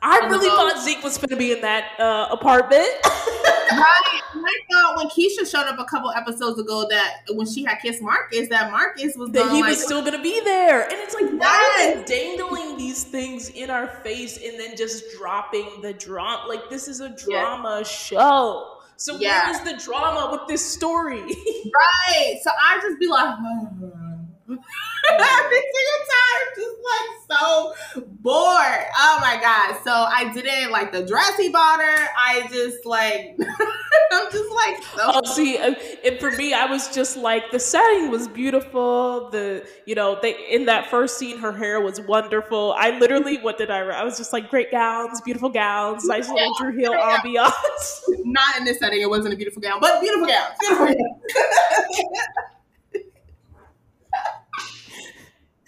I 0.02 0.26
really 0.30 0.48
thought 0.48 0.80
Zeke 0.84 1.02
was 1.02 1.18
gonna 1.18 1.36
be 1.36 1.52
in 1.52 1.60
that 1.62 1.98
uh, 1.98 2.28
apartment. 2.30 2.88
Right. 3.72 4.20
I 4.34 4.60
thought 4.70 4.96
when 4.98 5.06
Keisha 5.08 5.50
showed 5.50 5.66
up 5.66 5.78
a 5.78 5.84
couple 5.84 6.10
episodes 6.10 6.58
ago 6.60 6.86
that 6.90 7.20
when 7.30 7.46
she 7.46 7.64
had 7.64 7.76
kissed 7.76 8.02
Marcus, 8.02 8.48
that 8.50 8.70
Marcus 8.70 9.16
was 9.16 9.30
that 9.30 9.50
he 9.50 9.62
like, 9.62 9.70
was 9.70 9.82
still 9.82 10.04
gonna 10.04 10.20
be 10.22 10.40
there. 10.40 10.82
And 10.82 10.92
it's 10.94 11.14
like, 11.14 11.30
why 11.30 11.46
are 11.78 11.78
Yes. 11.96 12.08
they 12.08 12.36
dangling 12.36 12.76
these 12.76 13.02
things 13.04 13.48
in 13.48 13.70
our 13.70 13.86
face 13.86 14.38
and 14.44 14.60
then 14.60 14.76
just 14.76 15.04
dropping 15.16 15.80
the 15.80 15.94
drama? 15.94 16.44
Like 16.48 16.68
this 16.68 16.86
is 16.86 17.00
a 17.00 17.08
drama 17.16 17.82
show. 17.84 18.76
So 18.96 19.16
Yeah. 19.16 19.50
where 19.50 19.50
is 19.52 19.60
the 19.62 19.82
drama 19.82 20.28
with 20.32 20.46
this 20.48 20.64
story? 20.64 21.20
right. 21.22 22.38
So 22.42 22.50
I 22.50 22.78
just 22.82 22.98
be 23.00 23.06
like, 23.06 23.34
every 25.10 25.62
single 25.74 26.02
time, 26.12 26.44
just 26.56 26.76
like 26.84 27.38
so 27.40 28.02
bored. 28.20 28.84
Oh 28.98 29.18
my 29.20 29.38
god! 29.40 29.78
So 29.84 29.90
I 29.92 30.32
didn't 30.32 30.70
like 30.70 30.92
the 30.92 31.04
dress 31.04 31.36
he 31.36 31.48
bought 31.48 31.80
her. 31.80 32.06
I 32.16 32.46
just 32.52 32.84
like, 32.86 33.36
I'm 34.12 34.30
just 34.30 34.52
like 34.52 34.82
so. 34.82 35.10
oh, 35.14 35.24
see, 35.34 35.58
uh, 35.58 35.74
and 36.04 36.18
for 36.18 36.30
me, 36.32 36.52
I 36.54 36.66
was 36.66 36.94
just 36.94 37.16
like, 37.16 37.50
the 37.50 37.58
setting 37.58 38.10
was 38.10 38.28
beautiful. 38.28 39.30
The 39.30 39.66
you 39.86 39.94
know, 39.94 40.18
they 40.20 40.34
in 40.50 40.66
that 40.66 40.88
first 40.90 41.18
scene, 41.18 41.38
her 41.38 41.52
hair 41.52 41.80
was 41.80 42.00
wonderful. 42.02 42.74
I 42.76 42.98
literally, 42.98 43.38
what 43.38 43.58
did 43.58 43.70
I? 43.70 43.80
I 43.80 44.04
was 44.04 44.16
just 44.18 44.32
like, 44.32 44.50
great 44.50 44.70
gowns, 44.70 45.20
beautiful 45.22 45.48
gowns, 45.48 46.04
nice 46.06 46.28
little 46.28 46.54
Drew 46.58 46.72
Hill 46.78 46.92
Yeah. 46.92 47.18
ambiance. 47.18 48.00
Not 48.24 48.56
in 48.58 48.64
this 48.64 48.78
setting. 48.78 49.00
It 49.02 49.10
wasn't 49.10 49.34
a 49.34 49.36
beautiful 49.36 49.60
gown, 49.62 49.78
but 49.80 50.00
beautiful 50.00 50.26
gown. 50.26 50.50
Beautiful 50.60 50.86
gown. 50.86 50.96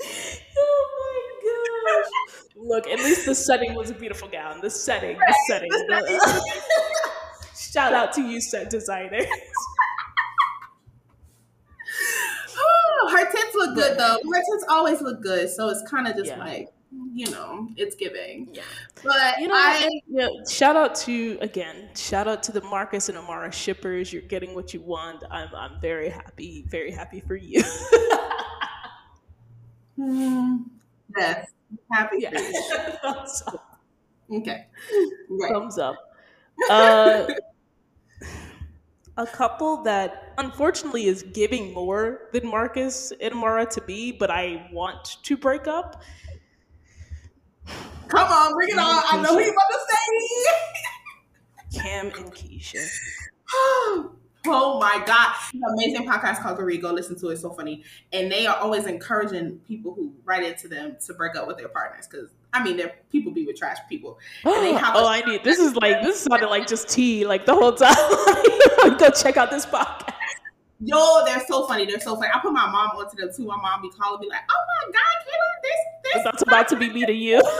Oh 0.57 0.87
my 1.43 2.03
gosh. 2.03 2.47
Look, 2.57 2.87
at 2.87 2.99
least 3.01 3.27
the 3.27 3.35
setting 3.35 3.75
was 3.75 3.90
a 3.90 3.95
beautiful 3.95 4.29
gown. 4.29 4.61
The 4.61 4.71
setting, 4.71 5.19
the 5.19 5.35
setting. 5.49 5.69
the 5.71 6.43
Shout 7.57 7.93
out 7.93 8.12
to 8.14 8.23
you, 8.23 8.40
set 8.40 8.71
designers. 8.71 9.27
Oh, 12.57 13.09
her 13.17 13.31
tits 13.31 13.55
look 13.55 13.75
good 13.75 13.99
though. 13.99 14.19
Merchants 14.25 14.64
always 14.69 15.01
look 15.01 15.23
good, 15.23 15.49
so 15.51 15.69
it's 15.69 15.83
kind 15.90 16.07
of 16.07 16.14
just 16.17 16.31
Yeah. 16.31 16.38
like 16.38 16.69
you 17.12 17.29
know, 17.31 17.69
it's 17.77 17.97
giving. 17.97 18.49
Yeah. 18.53 18.62
But 19.03 19.38
You 19.40 19.49
know, 19.49 19.55
I 19.55 19.88
you 20.07 20.17
know, 20.17 20.45
shout 20.49 20.77
out 20.77 20.95
to 20.97 21.38
again, 21.40 21.88
shout 21.97 22.29
out 22.29 22.43
to 22.45 22.53
the 22.53 22.61
Marcus 22.62 23.09
and 23.09 23.19
Amara 23.19 23.51
shippers. 23.53 24.12
You're 24.12 24.23
getting 24.23 24.55
what 24.55 24.73
you 24.73 24.81
want. 24.81 25.25
I'm 25.31 25.49
I'm 25.55 25.81
very 25.81 26.09
happy, 26.09 26.64
very 26.69 26.93
happy 26.93 27.21
for 27.21 27.35
you. 27.37 27.62
Hmm, 29.97 30.57
yes, 31.17 31.51
happy. 31.93 32.17
yeah. 32.21 32.31
for. 32.31 32.99
Thumbs 33.03 33.43
up. 33.47 33.81
Okay. 34.31 34.67
Right. 35.31 35.53
Thumbs 35.53 35.79
up. 35.79 35.97
Uh, 36.71 37.27
a 39.17 39.27
couple 39.27 39.83
that 39.85 40.35
unfortunately 40.39 41.07
is 41.07 41.23
giving 41.23 41.73
more 41.73 42.29
than 42.33 42.47
Marcus 42.47 43.13
and 43.21 43.35
Amara 43.35 43.67
to 43.67 43.81
be, 43.83 44.13
but 44.13 44.31
I 44.31 44.69
want 44.73 45.23
to 45.23 45.37
break 45.37 45.67
up. 45.67 46.03
Come 48.09 48.29
on, 48.29 48.53
bring 48.55 48.71
it 48.71 48.79
on. 48.79 49.03
I 49.11 49.23
know 49.23 49.35
what 49.35 49.45
you're 49.45 49.55
about 49.55 49.71
to 49.71 49.79
say. 51.73 51.81
Cam 51.81 52.07
and 52.07 52.33
Keisha. 52.33 52.85
oh 54.47 54.79
my 54.79 55.03
god 55.07 55.35
amazing 55.73 56.07
podcast 56.07 56.41
called 56.41 56.57
Gary. 56.59 56.79
go 56.79 56.93
listen 56.93 57.19
to 57.19 57.29
it 57.29 57.33
it's 57.33 57.43
so 57.43 57.51
funny 57.51 57.83
and 58.13 58.31
they 58.31 58.47
are 58.47 58.57
always 58.57 58.87
encouraging 58.87 59.59
people 59.67 59.95
who 59.95 60.13
write 60.25 60.45
into 60.45 60.69
them 60.69 60.97
to 61.05 61.15
break 61.15 61.37
up 61.37 61.47
with 61.47 61.57
their 61.57 61.69
partners 61.69 62.07
because 62.07 62.31
i 62.53 62.63
mean 62.63 62.77
they're 62.77 62.95
people 63.11 63.33
be 63.33 63.45
with 63.45 63.57
trash 63.57 63.79
people 63.89 64.19
oh, 64.45 65.09
I 65.09 65.23
need 65.23 65.45
this 65.45 65.59
is 65.59 65.75
like 65.83 66.03
this 66.03 66.17
is 66.17 66.23
sounded 66.23 66.49
like 66.49 66.67
just 66.67 66.89
tea 66.89 67.25
like 67.27 67.47
the 67.47 67.55
whole 67.55 67.73
time. 67.73 67.95
Go 68.99 69.11
check 69.11 69.37
out 69.37 69.51
this 69.51 69.67
podcast. 69.67 70.13
yo 70.81 71.25
they're 71.25 71.45
so 71.47 71.67
funny 71.67 71.87
they're 71.87 72.01
so 72.01 72.17
funny 72.17 72.29
i 72.35 72.39
put 72.41 72.53
my 72.53 72.71
mom 72.71 72.91
onto 72.97 73.17
them 73.17 73.31
too 73.35 73.47
my 73.47 73.57
mom 73.57 73.81
be 73.81 73.91
calling 73.91 74.21
me 74.21 74.29
like 74.29 74.43
oh 74.51 74.65
my 74.69 74.93
god 74.93 75.01
Kayla, 75.25 75.63
this 75.63 75.95
this 76.05 76.25
That's 76.25 76.43
about 76.43 76.69
to 76.69 76.77
be 76.77 76.91
me 76.91 77.07
to 77.07 77.13
you. 77.13 77.41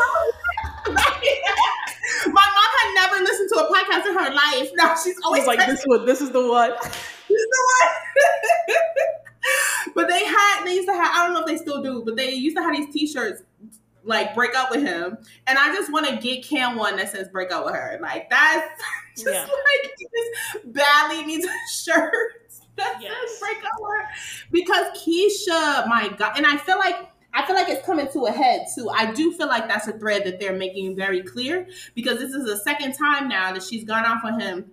my 2.27 2.33
mom 2.33 2.71
had 2.81 2.95
never 2.95 3.25
listened 3.25 3.49
to 3.53 3.59
a 3.61 3.73
podcast 3.73 4.07
in 4.07 4.15
her 4.15 4.33
life 4.35 4.71
now 4.75 4.95
she's 5.03 5.17
always 5.25 5.47
was 5.47 5.57
like, 5.57 5.67
this 5.67 5.83
one, 5.85 6.07
this 6.07 6.21
is 6.21 6.31
the 6.31 6.49
one. 6.49 6.71
this 7.29 7.41
is 7.41 7.49
the 7.51 7.65
one. 7.75 8.77
but 9.95 10.09
they 10.09 10.25
had, 10.25 10.65
they 10.65 10.75
used 10.75 10.89
to 10.89 10.95
have, 10.95 11.11
I 11.15 11.25
don't 11.25 11.35
know 11.35 11.41
if 11.41 11.47
they 11.47 11.57
still 11.57 11.83
do, 11.83 12.03
but 12.05 12.17
they 12.17 12.31
used 12.33 12.57
to 12.57 12.63
have 12.63 12.75
these 12.75 12.93
t-shirts 12.93 13.43
like 14.05 14.35
break 14.35 14.55
up 14.57 14.71
with 14.71 14.83
him. 14.83 15.17
And 15.47 15.59
I 15.59 15.75
just 15.75 15.91
want 15.93 16.07
to 16.07 16.17
get 16.17 16.45
Cam 16.45 16.77
one 16.77 16.97
that 16.97 17.11
says 17.11 17.29
break 17.29 17.51
up 17.53 17.65
with 17.65 17.75
her. 17.75 17.99
Like 18.03 18.29
that's 18.31 18.83
just 19.17 19.27
Yeah. 19.27 19.41
like, 19.43 19.93
he 19.99 20.07
just 20.07 20.73
badly 20.73 21.25
needs 21.25 21.47
a 21.47 21.51
shirt 21.73 22.13
that 22.77 22.99
Yes. 23.01 23.13
says 23.13 23.41
break 23.41 23.59
up 23.65 23.73
with 23.79 23.91
her. 23.99 24.09
Because 24.51 24.87
Keisha, 24.99 25.87
my 25.89 26.09
God, 26.19 26.33
and 26.37 26.47
I 26.47 26.57
feel 26.59 26.79
like, 26.79 26.97
I 27.35 27.45
feel 27.47 27.57
like 27.57 27.69
it's 27.69 27.85
coming 27.85 28.09
to 28.13 28.27
a 28.27 28.31
head 28.31 28.67
too. 28.75 28.89
I 28.91 29.13
do 29.13 29.33
feel 29.33 29.49
like 29.49 29.67
that's 29.69 29.89
a 29.89 29.93
thread 29.99 30.25
that 30.25 30.39
they're 30.39 30.55
making 30.57 30.95
very 30.97 31.21
clear 31.23 31.67
because 31.95 32.19
this 32.19 32.31
is 32.33 32.45
the 32.45 32.57
second 32.57 32.93
time 32.93 33.29
now 33.29 33.53
that 33.53 33.63
she's 33.63 33.85
gone 33.85 34.05
off 34.05 34.25
on 34.25 34.39
him 34.41 34.71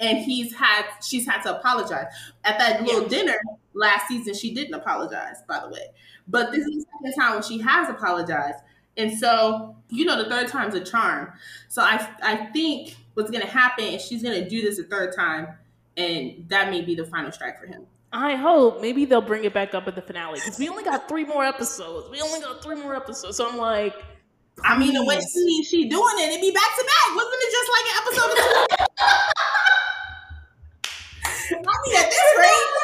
and 0.00 0.18
he's 0.18 0.52
had 0.54 0.84
she's 1.02 1.26
had 1.26 1.42
to 1.42 1.56
apologize. 1.58 2.06
At 2.44 2.58
that 2.58 2.82
little 2.82 3.02
Yeah. 3.02 3.08
dinner 3.08 3.38
last 3.72 4.08
season 4.08 4.34
she 4.34 4.52
didn't 4.52 4.74
apologize 4.74 5.36
by 5.48 5.60
the 5.60 5.68
way. 5.68 5.86
But 6.28 6.50
this 6.50 6.66
is 6.66 6.84
the 6.84 6.86
second 6.98 7.20
time 7.22 7.34
when 7.34 7.42
she 7.42 7.58
has 7.58 7.88
apologized. 7.88 8.58
And 8.96 9.16
so 9.16 9.76
you 9.88 10.04
know 10.04 10.20
the 10.22 10.28
third 10.28 10.48
time's 10.48 10.74
a 10.74 10.80
charm. 10.84 11.32
So 11.68 11.82
i 11.82 12.06
i 12.22 12.36
think 12.52 12.96
what's 13.14 13.30
gonna 13.30 13.46
happen 13.46 13.84
is 13.84 14.02
she's 14.04 14.22
gonna 14.22 14.48
do 14.48 14.60
this 14.60 14.78
a 14.78 14.82
third 14.84 15.14
time 15.14 15.48
and 15.96 16.44
that 16.48 16.70
may 16.70 16.82
be 16.82 16.94
the 16.94 17.04
final 17.06 17.32
strike 17.32 17.58
for 17.58 17.66
him 17.66 17.86
I 18.16 18.34
hope 18.34 18.80
maybe 18.80 19.04
they'll 19.04 19.20
bring 19.20 19.44
it 19.44 19.52
back 19.52 19.74
up 19.74 19.86
at 19.86 19.94
the 19.94 20.00
finale 20.00 20.40
because 20.42 20.58
we 20.58 20.70
only 20.70 20.84
got 20.84 21.06
three 21.06 21.24
more 21.24 21.44
episodes. 21.44 22.08
We 22.10 22.22
only 22.22 22.40
got 22.40 22.62
three 22.62 22.76
more 22.76 22.96
episodes, 22.96 23.36
so 23.36 23.48
I'm 23.48 23.58
like, 23.58 23.94
i 24.64 24.78
mean 24.78 24.94
the 24.94 25.04
way 25.04 25.16
please. 25.16 25.68
she, 25.68 25.82
she 25.82 25.88
doing 25.88 26.14
it 26.16 26.30
it'd 26.30 26.40
be 26.40 26.50
back 26.50 26.64
to 26.78 26.82
back 26.82 27.14
wasn't 27.14 27.36
it 27.36 27.52
just 27.52 27.70
like 27.76 27.84
an 27.84 27.96
episode 28.00 28.30
of 28.32 29.36
I 31.46 31.74
mean, 31.86 31.96
at 31.96 32.10
this 32.10 32.30
rate, 32.38 32.75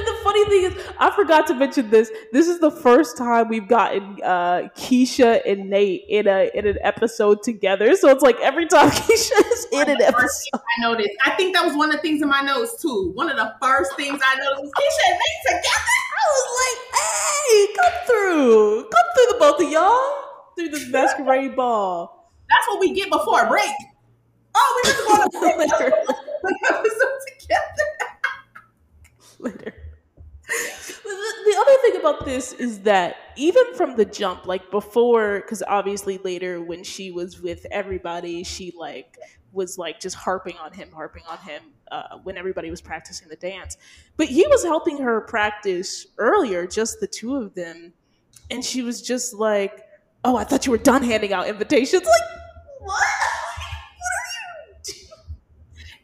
And 0.00 0.08
the 0.08 0.20
funny 0.24 0.44
thing 0.46 0.64
is, 0.64 0.86
I 0.98 1.10
forgot 1.14 1.46
to 1.48 1.54
mention 1.54 1.90
this. 1.90 2.10
This 2.32 2.48
is 2.48 2.58
the 2.58 2.70
first 2.70 3.18
time 3.18 3.48
we've 3.48 3.68
gotten 3.68 4.16
uh, 4.24 4.68
Keisha 4.74 5.42
and 5.46 5.68
Nate 5.68 6.06
in 6.08 6.26
a 6.26 6.50
in 6.54 6.66
an 6.66 6.78
episode 6.80 7.42
together. 7.42 7.94
So 7.96 8.08
it's 8.08 8.22
like 8.22 8.36
every 8.40 8.66
time 8.66 8.88
Keisha 8.90 9.52
is 9.52 9.66
in 9.70 9.90
an 9.90 10.00
episode, 10.00 10.54
I 10.54 10.80
noticed. 10.80 11.10
I 11.26 11.32
think 11.32 11.54
that 11.54 11.66
was 11.66 11.76
one 11.76 11.90
of 11.90 11.96
the 11.96 12.02
things 12.02 12.22
in 12.22 12.28
my 12.30 12.40
notes 12.40 12.80
too. 12.80 13.10
One 13.14 13.28
of 13.28 13.36
the 13.36 13.54
first 13.60 13.94
things 13.96 14.18
I 14.24 14.36
noticed 14.36 14.62
was 14.62 14.72
Keisha 14.72 15.10
and 15.10 15.18
Nate 15.20 15.42
together. 15.58 15.98
I 16.16 16.24
was 16.32 16.46
like, 16.62 16.78
"Hey, 16.96 17.66
come 17.76 18.06
through, 18.06 18.82
come 18.84 19.06
through 19.14 19.26
the 19.32 19.36
both 19.38 19.60
of 19.60 19.70
y'all 19.70 20.24
through 20.56 20.68
this 20.70 20.88
masquerade 20.88 21.54
ball." 21.56 22.32
That's 22.48 22.66
what 22.68 22.80
we 22.80 22.94
get 22.94 23.10
before 23.10 23.44
a 23.44 23.48
break. 23.48 23.70
Oh, 24.54 24.82
we 24.82 24.90
just 24.90 25.06
going 25.06 25.30
to 25.30 25.38
break 25.38 25.70
episode 26.70 27.18
together. 27.40 27.86
later. 29.38 29.74
The, 31.02 31.52
the 31.52 31.56
other 31.58 31.76
thing 31.82 31.96
about 32.00 32.24
this 32.24 32.52
is 32.52 32.80
that 32.80 33.16
even 33.36 33.74
from 33.74 33.96
the 33.96 34.04
jump, 34.04 34.46
like 34.46 34.70
before, 34.70 35.40
because 35.40 35.62
obviously 35.66 36.18
later 36.18 36.60
when 36.62 36.84
she 36.84 37.10
was 37.10 37.40
with 37.40 37.66
everybody, 37.70 38.44
she 38.44 38.72
like 38.78 39.16
was 39.52 39.78
like 39.78 40.00
just 40.00 40.16
harping 40.16 40.56
on 40.58 40.72
him, 40.72 40.90
harping 40.92 41.22
on 41.28 41.38
him 41.38 41.62
uh, 41.90 42.18
when 42.22 42.36
everybody 42.36 42.70
was 42.70 42.80
practicing 42.80 43.28
the 43.28 43.36
dance. 43.36 43.76
But 44.16 44.28
he 44.28 44.46
was 44.46 44.62
helping 44.62 44.98
her 44.98 45.22
practice 45.22 46.06
earlier, 46.18 46.66
just 46.66 47.00
the 47.00 47.06
two 47.06 47.36
of 47.36 47.54
them, 47.54 47.92
and 48.50 48.64
she 48.64 48.82
was 48.82 49.02
just 49.02 49.34
like, 49.34 49.84
"Oh, 50.24 50.36
I 50.36 50.44
thought 50.44 50.66
you 50.66 50.72
were 50.72 50.78
done 50.78 51.02
handing 51.02 51.32
out 51.32 51.48
invitations." 51.48 52.02
Like, 52.04 52.22
what? 52.80 52.88
what 52.88 54.14
are 54.16 54.30
you 54.68 54.82
doing? 54.84 55.06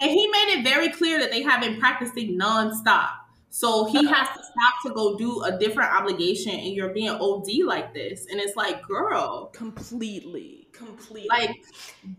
And 0.01 0.11
he 0.11 0.27
made 0.27 0.59
it 0.59 0.65
very 0.65 0.89
clear 0.91 1.21
that 1.21 1.31
they 1.31 1.43
have 1.43 1.61
been 1.61 1.79
practicing 1.79 2.39
nonstop. 2.39 3.11
So 3.57 3.87
he 3.87 4.07
has 4.07 4.29
to 4.29 4.35
stop 4.45 4.75
to 4.85 4.91
go 4.93 5.17
do 5.17 5.43
a 5.43 5.59
different 5.59 5.91
obligation, 5.91 6.53
and 6.53 6.75
you're 6.75 6.93
being 6.93 7.09
OD 7.09 7.49
like 7.65 7.95
this. 7.95 8.27
And 8.31 8.39
it's 8.39 8.55
like, 8.55 8.83
girl, 8.83 9.47
Completely, 9.47 10.69
completely. 10.73 11.29
like, 11.31 11.65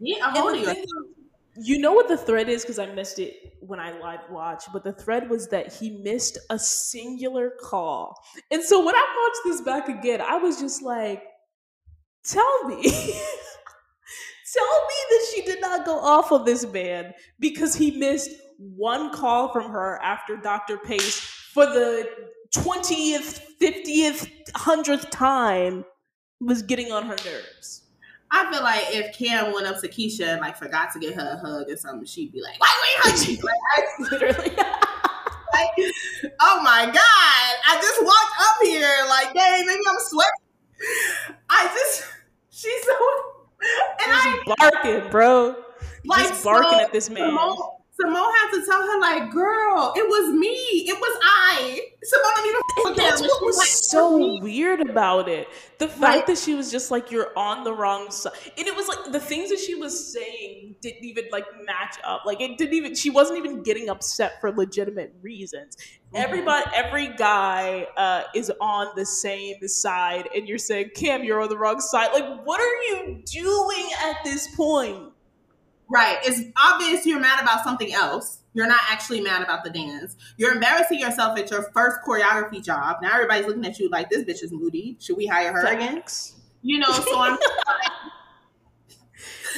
get 0.04 0.20
a 0.22 0.32
hold 0.32 0.54
of 0.56 0.60
yourself. 0.62 0.86
You 1.60 1.78
know 1.80 1.92
what 1.94 2.08
the 2.08 2.18
thread 2.18 2.50
is 2.50 2.64
because 2.64 2.80
I 2.80 2.88
missed 2.88 3.20
it 3.20 3.54
when 3.62 3.80
I 3.80 3.92
live 4.00 4.22
watched, 4.32 4.70
but 4.74 4.84
the 4.84 4.94
thread 4.94 5.30
was 5.30 5.48
that 5.50 5.74
he 5.74 5.92
missed 6.02 6.40
a 6.50 6.58
singular 6.58 7.52
call. 7.62 8.16
And 8.52 8.64
so 8.64 8.84
when 8.84 8.96
I 8.96 9.06
watched 9.24 9.42
this 9.46 9.62
back 9.62 9.90
again, 9.90 10.22
I 10.22 10.38
was 10.38 10.60
just 10.60 10.82
like, 10.82 11.24
tell 12.24 12.64
me. 12.68 12.84
tell 14.54 14.86
me 14.88 14.96
that 15.10 15.26
she 15.34 15.42
did 15.44 15.62
not 15.62 15.86
go 15.86 16.00
off 16.00 16.32
on 16.32 16.46
this 16.46 16.66
man 16.72 17.14
because 17.40 17.76
he 17.76 17.92
missed 17.92 18.32
one 18.58 19.12
call 19.12 19.52
from 19.52 19.72
her 19.72 20.02
after 20.02 20.38
Dr. 20.38 20.78
Pace 20.78 21.20
for 21.20 21.66
the 21.66 22.10
20th, 22.56 23.42
50th, 23.62 24.30
100th 24.54 25.10
time 25.10 25.86
was 26.40 26.62
getting 26.62 26.92
on 26.92 27.04
her 27.04 27.16
nerves. 27.26 27.84
I 28.30 28.52
feel 28.52 28.62
like 28.62 28.84
if 28.90 29.18
Cam 29.18 29.54
went 29.54 29.68
up 29.68 29.80
to 29.82 29.88
Keisha 29.88 30.28
and 30.28 30.42
like 30.42 30.58
forgot 30.58 30.92
to 30.94 31.00
get 31.00 31.16
her 31.16 31.40
a 31.42 31.48
hug 31.48 31.70
or 31.70 31.78
something, 31.78 32.06
she'd 32.06 32.34
be 32.34 32.42
like, 32.42 32.60
"Why 32.60 32.68
we 32.82 33.12
hug 33.12 33.28
you?" 33.28 33.38
Like, 33.48 34.12
Literally. 34.12 34.56
like, 35.54 35.70
oh 36.42 36.62
my 36.62 36.86
god! 36.86 37.56
I 37.68 37.80
just 37.82 38.04
walked 38.04 38.36
up 38.42 38.58
here, 38.64 39.06
like, 39.08 39.34
dang, 39.34 39.66
maybe 39.66 39.82
I'm 39.88 39.96
sweating. 40.00 41.38
I 41.50 41.68
just, 41.74 42.08
she's 42.50 42.84
so, 42.84 42.94
and 44.04 44.12
I 44.14 44.56
barking, 44.58 45.10
bro. 45.10 45.56
like 46.06 46.28
Just 46.28 46.44
barking 46.44 46.72
so 46.72 46.82
at 46.82 46.92
this 46.92 47.10
man. 47.10 47.30
Simone, 47.30 47.58
Simone 48.00 48.32
had 48.42 48.52
to 48.52 48.66
tell 48.66 48.82
her, 48.82 49.00
like, 49.00 49.32
girl, 49.32 49.94
it 49.96 50.08
was 50.08 50.34
me. 50.34 50.50
It 50.88 51.00
was 51.00 51.20
I. 51.24 51.82
Simone 52.04 52.34
don't 52.36 52.48
even 52.48 52.62
that's 52.96 53.22
what 53.22 53.46
was 53.46 53.58
like, 53.58 53.68
so 53.68 54.40
weird 54.42 54.82
about 54.82 55.28
it. 55.30 55.48
The 55.78 55.88
fact 55.88 56.28
that 56.28 56.38
she 56.38 56.56
was 56.56 56.72
just 56.72 56.92
like, 56.92 57.12
you're 57.12 57.32
on 57.38 57.64
the 57.64 57.74
wrong 57.74 58.12
side. 58.12 58.34
And 58.58 58.68
it 58.68 58.76
was 58.76 58.88
like 58.88 59.12
the 59.12 59.20
things 59.20 59.50
that 59.50 59.60
she 59.60 59.76
was 59.76 60.14
saying 60.14 60.76
didn't 60.82 61.04
even 61.04 61.26
like 61.32 61.46
match 61.66 61.98
up. 62.04 62.24
Like 62.26 62.42
it 62.42 62.58
didn't 62.58 62.74
even, 62.74 62.96
she 62.96 63.10
wasn't 63.10 63.40
even 63.40 63.64
getting 63.64 63.90
upset 63.90 64.40
for 64.42 64.52
legitimate 64.52 65.14
reasons. 65.22 65.76
Mm-hmm. 65.76 66.18
Everybody, 66.18 66.66
every 66.74 67.10
guy 67.16 67.88
uh, 67.98 68.24
is 68.34 68.52
on 68.62 68.88
the 68.96 69.06
same 69.06 69.68
side. 69.68 70.30
And 70.36 70.48
you're 70.48 70.58
saying, 70.58 70.92
Cam, 70.96 71.24
you're 71.24 71.42
on 71.42 71.50
the 71.50 71.58
wrong 71.58 71.80
side. 71.80 72.10
Like, 72.14 72.46
what 72.46 72.60
are 72.60 72.84
you 72.84 73.24
doing 73.26 73.90
at 74.06 74.24
this 74.24 74.48
point? 74.56 75.07
Right. 75.90 76.18
It's 76.24 76.42
obvious 76.58 77.06
you're 77.06 77.20
mad 77.20 77.42
about 77.42 77.64
something 77.64 77.94
else. 77.94 78.40
You're 78.54 78.68
not 78.68 78.82
actually 78.90 79.22
mad 79.22 79.42
about 79.42 79.64
the 79.64 79.70
dance. 79.70 80.16
You're 80.38 80.54
embarrassing 80.54 81.00
yourself 81.00 81.38
at 81.40 81.50
your 81.52 81.64
first 81.74 81.98
choreography 82.06 82.64
job. 82.64 82.98
Now 83.02 83.14
everybody's 83.14 83.46
looking 83.46 83.66
at 83.66 83.80
you 83.80 83.90
like 83.90 84.10
this 84.10 84.24
bitch 84.24 84.44
is 84.44 84.52
moody. 84.52 84.98
Should 85.00 85.16
we 85.18 85.28
hire 85.28 85.52
her 85.54 85.66
again? 85.68 86.04
You 86.64 86.80
know, 86.80 86.92
so 86.92 87.20
I'm 87.20 87.38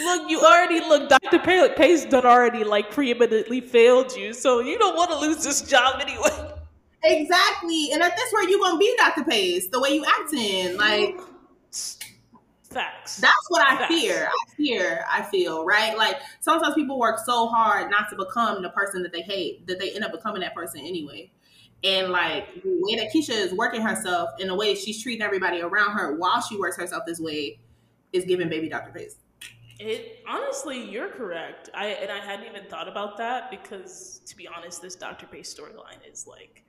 Look, 0.03 0.29
you 0.29 0.39
already 0.39 0.79
look. 0.79 1.09
Dr. 1.09 1.39
Pa- 1.39 1.73
Pace 1.75 2.05
done 2.05 2.25
already 2.25 2.63
like 2.63 2.91
preeminently 2.91 3.59
failed 3.59 4.15
you, 4.15 4.33
so 4.33 4.59
you 4.61 4.77
don't 4.79 4.95
want 4.95 5.11
to 5.11 5.17
lose 5.17 5.43
this 5.43 5.61
job 5.61 5.99
anyway. 5.99 6.29
exactly. 7.03 7.89
And 7.91 8.01
at 8.01 8.15
this 8.15 8.33
rate, 8.37 8.49
you're 8.49 8.59
gonna 8.59 8.77
be 8.77 8.95
Dr. 8.97 9.23
Pace 9.25 9.67
the 9.69 9.79
way 9.79 9.89
you 9.95 10.05
acting. 10.05 10.77
Like 10.77 11.19
facts. 12.69 13.17
That's 13.17 13.33
what 13.49 13.61
I 13.61 13.77
facts. 13.77 13.93
fear. 13.93 14.27
I 14.27 14.53
fear, 14.55 15.05
I 15.11 15.21
feel, 15.23 15.65
right? 15.65 15.97
Like 15.97 16.17
sometimes 16.39 16.75
people 16.75 16.99
work 16.99 17.19
so 17.25 17.47
hard 17.47 17.89
not 17.89 18.09
to 18.09 18.15
become 18.15 18.61
the 18.61 18.69
person 18.69 19.03
that 19.03 19.11
they 19.11 19.21
hate 19.21 19.67
that 19.67 19.79
they 19.79 19.91
end 19.91 20.03
up 20.03 20.11
becoming 20.11 20.41
that 20.41 20.53
person 20.53 20.81
anyway. 20.81 21.31
And 21.83 22.11
like 22.11 22.61
the 22.61 22.79
way 22.81 22.95
that 22.97 23.11
Keisha 23.13 23.31
is 23.31 23.53
working 23.53 23.81
herself 23.81 24.31
in 24.39 24.47
the 24.47 24.55
way 24.55 24.75
she's 24.75 25.01
treating 25.01 25.21
everybody 25.21 25.61
around 25.61 25.91
her 25.91 26.15
while 26.17 26.41
she 26.41 26.57
works 26.57 26.77
herself 26.77 27.03
this 27.05 27.19
way 27.19 27.59
is 28.11 28.25
giving 28.25 28.49
baby 28.49 28.67
Dr. 28.69 28.91
Pace. 28.91 29.15
It 29.79 30.19
honestly, 30.27 30.83
you're 30.83 31.07
correct. 31.07 31.69
I 31.73 31.87
and 31.87 32.11
I 32.11 32.19
hadn't 32.19 32.47
even 32.47 32.65
thought 32.65 32.89
about 32.89 33.17
that 33.17 33.49
because 33.49 34.21
to 34.25 34.35
be 34.35 34.45
honest, 34.47 34.81
this 34.81 34.95
Dr. 34.95 35.25
Pace 35.25 35.53
storyline 35.53 36.11
is 36.11 36.27
like 36.27 36.65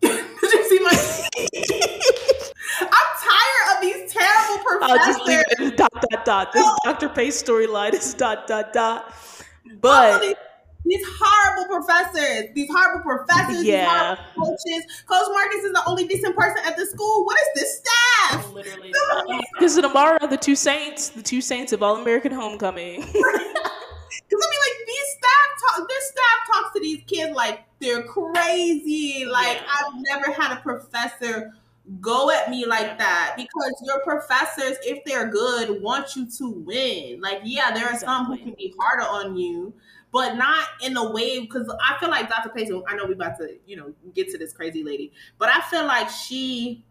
Did 0.00 0.52
you 0.52 0.64
see 0.68 0.78
my 0.80 2.36
tired 2.88 3.76
of 3.76 3.82
these 3.82 4.12
terrible 4.12 4.64
professors. 4.64 4.98
I'll 4.98 5.06
just 5.06 5.26
leave 5.26 5.44
it 5.48 5.76
dot 5.76 5.92
dot 6.10 6.24
dot. 6.24 6.52
This 6.52 6.68
Dr. 6.84 7.08
Pace 7.08 7.42
storyline 7.42 7.94
is 7.94 8.14
dot 8.14 8.46
dot 8.46 8.72
dot. 8.72 9.14
But 9.80 10.36
these 10.84 11.04
horrible 11.18 11.66
professors, 11.66 12.50
these 12.54 12.68
horrible 12.70 13.02
professors, 13.02 13.64
yeah. 13.64 14.16
these 14.16 14.24
horrible 14.36 14.56
coaches. 14.56 15.04
Coach 15.06 15.28
Marcus 15.32 15.64
is 15.64 15.72
the 15.72 15.82
only 15.86 16.06
decent 16.06 16.34
person 16.36 16.58
at 16.64 16.76
the 16.76 16.86
school. 16.86 17.24
What 17.24 17.36
is 17.38 17.62
this 17.62 17.82
staff? 17.82 18.52
Literally, 18.52 18.92
because 19.54 19.76
of 19.78 19.84
Amara, 19.84 20.26
the 20.26 20.36
two 20.36 20.56
saints, 20.56 21.10
the 21.10 21.22
two 21.22 21.40
saints 21.40 21.72
of 21.72 21.82
All 21.82 21.96
American 21.96 22.32
Homecoming. 22.32 23.04
Because 24.28 24.44
I 24.44 24.50
mean, 24.50 24.60
like 24.60 24.86
these 24.86 25.06
staff 25.18 25.76
talk, 25.78 25.88
this 25.88 26.08
staff 26.08 26.46
talks 26.52 26.74
to 26.74 26.80
these 26.80 27.02
kids 27.06 27.34
like 27.34 27.64
they're 27.80 28.02
crazy. 28.02 29.24
Like 29.24 29.56
yeah. 29.56 29.86
I've 29.86 29.94
never 29.96 30.32
had 30.32 30.56
a 30.56 30.60
professor 30.60 31.52
go 31.98 32.30
at 32.30 32.50
me 32.50 32.66
like 32.66 32.98
that 32.98 33.34
because 33.36 33.82
your 33.84 34.00
professors, 34.02 34.76
if 34.82 35.04
they're 35.04 35.28
good, 35.28 35.82
want 35.82 36.14
you 36.14 36.28
to 36.38 36.50
win. 36.50 37.20
Like, 37.20 37.40
yeah, 37.44 37.72
there 37.72 37.86
are 37.86 37.98
some 37.98 38.26
who 38.26 38.36
can 38.36 38.54
be 38.54 38.74
harder 38.78 39.02
on 39.02 39.36
you, 39.36 39.74
but 40.12 40.36
not 40.36 40.68
in 40.82 40.96
a 40.96 41.10
way 41.10 41.40
because 41.40 41.72
I 41.82 41.98
feel 41.98 42.10
like 42.10 42.28
Dr. 42.28 42.50
Payson, 42.50 42.82
I 42.86 42.94
know 42.94 43.06
we're 43.06 43.14
about 43.14 43.38
to, 43.38 43.56
you 43.66 43.76
know, 43.76 43.92
get 44.14 44.28
to 44.30 44.38
this 44.38 44.52
crazy 44.52 44.84
lady, 44.84 45.12
but 45.38 45.48
I 45.48 45.60
feel 45.62 45.84
like 45.84 46.08
she 46.08 46.84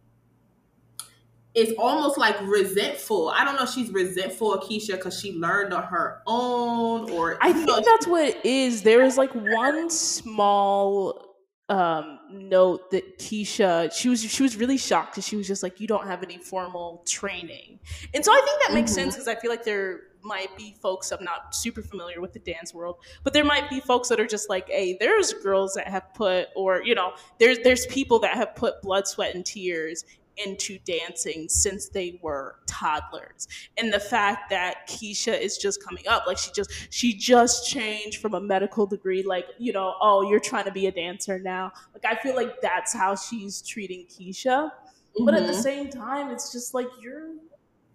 is 1.55 1.73
almost 1.77 2.17
like 2.17 2.39
resentful. 2.41 3.29
I 3.29 3.43
don't 3.43 3.55
know 3.55 3.63
if 3.63 3.69
she's 3.69 3.91
resentful 3.91 4.53
of 4.53 4.63
Keisha 4.63 4.93
because 4.93 5.19
she 5.19 5.33
learned 5.33 5.73
on 5.73 5.83
her 5.83 6.21
own 6.27 7.09
or 7.11 7.37
I 7.41 7.53
think 7.53 7.67
know, 7.67 7.81
that's 7.83 8.07
what 8.07 8.23
it 8.25 8.45
is. 8.45 8.83
There 8.83 9.01
is 9.01 9.17
like 9.17 9.33
one 9.33 9.89
small 9.89 11.28
um, 11.69 12.19
note 12.31 12.89
that 12.91 13.19
Keisha 13.19 13.93
she 13.93 14.09
was 14.09 14.21
she 14.21 14.43
was 14.43 14.57
really 14.57 14.77
shocked 14.77 15.13
because 15.13 15.27
she 15.27 15.35
was 15.35 15.47
just 15.47 15.61
like 15.61 15.79
you 15.79 15.87
don't 15.87 16.07
have 16.07 16.23
any 16.23 16.37
formal 16.37 17.03
training, 17.05 17.79
and 18.13 18.25
so 18.25 18.31
I 18.31 18.41
think 18.43 18.61
that 18.67 18.73
makes 18.73 18.91
mm-hmm. 18.91 19.01
sense 19.01 19.15
because 19.15 19.27
I 19.27 19.35
feel 19.35 19.51
like 19.51 19.63
there 19.63 20.01
might 20.21 20.55
be 20.57 20.75
folks 20.81 21.11
I'm 21.11 21.23
not 21.23 21.55
super 21.55 21.81
familiar 21.81 22.21
with 22.21 22.33
the 22.33 22.39
dance 22.39 22.73
world, 22.73 22.97
but 23.23 23.33
there 23.33 23.45
might 23.45 23.69
be 23.69 23.79
folks 23.79 24.09
that 24.09 24.19
are 24.19 24.27
just 24.27 24.49
like, 24.49 24.67
hey, 24.67 24.97
there's 24.99 25.31
girls 25.33 25.73
that 25.75 25.87
have 25.87 26.13
put 26.13 26.49
or 26.55 26.81
you 26.83 26.95
know 26.95 27.13
there's 27.37 27.59
there's 27.59 27.85
people 27.85 28.19
that 28.19 28.35
have 28.35 28.55
put 28.55 28.81
blood, 28.81 29.07
sweat, 29.07 29.35
and 29.35 29.45
tears 29.45 30.05
into 30.43 30.79
dancing 30.79 31.47
since 31.49 31.89
they 31.89 32.19
were 32.21 32.55
toddlers. 32.67 33.47
And 33.77 33.93
the 33.93 33.99
fact 33.99 34.49
that 34.49 34.87
Keisha 34.87 35.39
is 35.39 35.57
just 35.57 35.83
coming 35.83 36.07
up, 36.07 36.25
like 36.27 36.37
she 36.37 36.51
just 36.51 36.71
she 36.89 37.13
just 37.13 37.67
changed 37.67 38.21
from 38.21 38.33
a 38.33 38.41
medical 38.41 38.85
degree, 38.85 39.23
like, 39.23 39.47
you 39.57 39.73
know, 39.73 39.95
oh, 40.01 40.29
you're 40.29 40.39
trying 40.39 40.65
to 40.65 40.71
be 40.71 40.87
a 40.87 40.91
dancer 40.91 41.39
now. 41.39 41.71
Like 41.93 42.05
I 42.05 42.21
feel 42.21 42.35
like 42.35 42.61
that's 42.61 42.93
how 42.93 43.15
she's 43.15 43.61
treating 43.61 44.05
Keisha. 44.05 44.45
Mm-hmm. 44.45 45.25
But 45.25 45.33
at 45.33 45.45
the 45.45 45.53
mm-hmm. 45.53 45.61
same 45.61 45.89
time, 45.89 46.31
it's 46.31 46.51
just 46.51 46.73
like 46.73 46.87
you're 47.01 47.29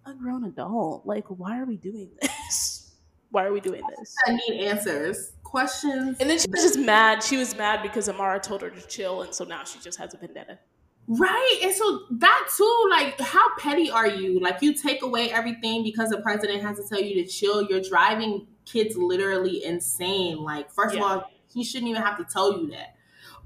a 0.05 0.13
grown 0.13 0.43
adult. 0.45 1.05
Like, 1.05 1.25
why 1.27 1.59
are 1.59 1.65
we 1.65 1.77
doing 1.77 2.09
this? 2.21 2.91
Why 3.31 3.45
are 3.45 3.51
we 3.51 3.59
doing 3.59 3.81
this? 3.97 4.15
I 4.25 4.37
need 4.47 4.61
answers. 4.61 5.33
Questions. 5.43 6.17
And 6.19 6.29
then 6.29 6.39
she 6.39 6.47
was 6.49 6.61
just 6.61 6.79
mad. 6.79 7.21
She 7.21 7.37
was 7.37 7.55
mad 7.55 7.81
because 7.81 8.07
Amara 8.07 8.39
told 8.39 8.61
her 8.61 8.69
to 8.69 8.87
chill, 8.87 9.23
and 9.23 9.33
so 9.33 9.43
now 9.43 9.63
she 9.63 9.79
just 9.79 9.97
has 9.99 10.13
a 10.13 10.17
vendetta. 10.17 10.59
Right. 11.07 11.59
And 11.61 11.73
so 11.73 12.01
that 12.11 12.49
too, 12.57 12.87
like, 12.89 13.19
how 13.19 13.55
petty 13.57 13.91
are 13.91 14.07
you? 14.07 14.39
Like, 14.39 14.61
you 14.61 14.73
take 14.73 15.03
away 15.03 15.31
everything 15.31 15.83
because 15.83 16.09
the 16.09 16.17
president 16.17 16.63
has 16.63 16.77
to 16.77 16.87
tell 16.87 17.01
you 17.01 17.23
to 17.23 17.29
chill. 17.29 17.61
You're 17.61 17.81
driving 17.81 18.47
kids 18.65 18.97
literally 18.97 19.63
insane. 19.63 20.37
Like, 20.37 20.71
first 20.71 20.95
yeah. 20.95 21.01
of 21.01 21.05
all, 21.05 21.31
he 21.53 21.63
shouldn't 21.63 21.89
even 21.89 22.01
have 22.01 22.17
to 22.17 22.25
tell 22.25 22.59
you 22.59 22.71
that. 22.71 22.95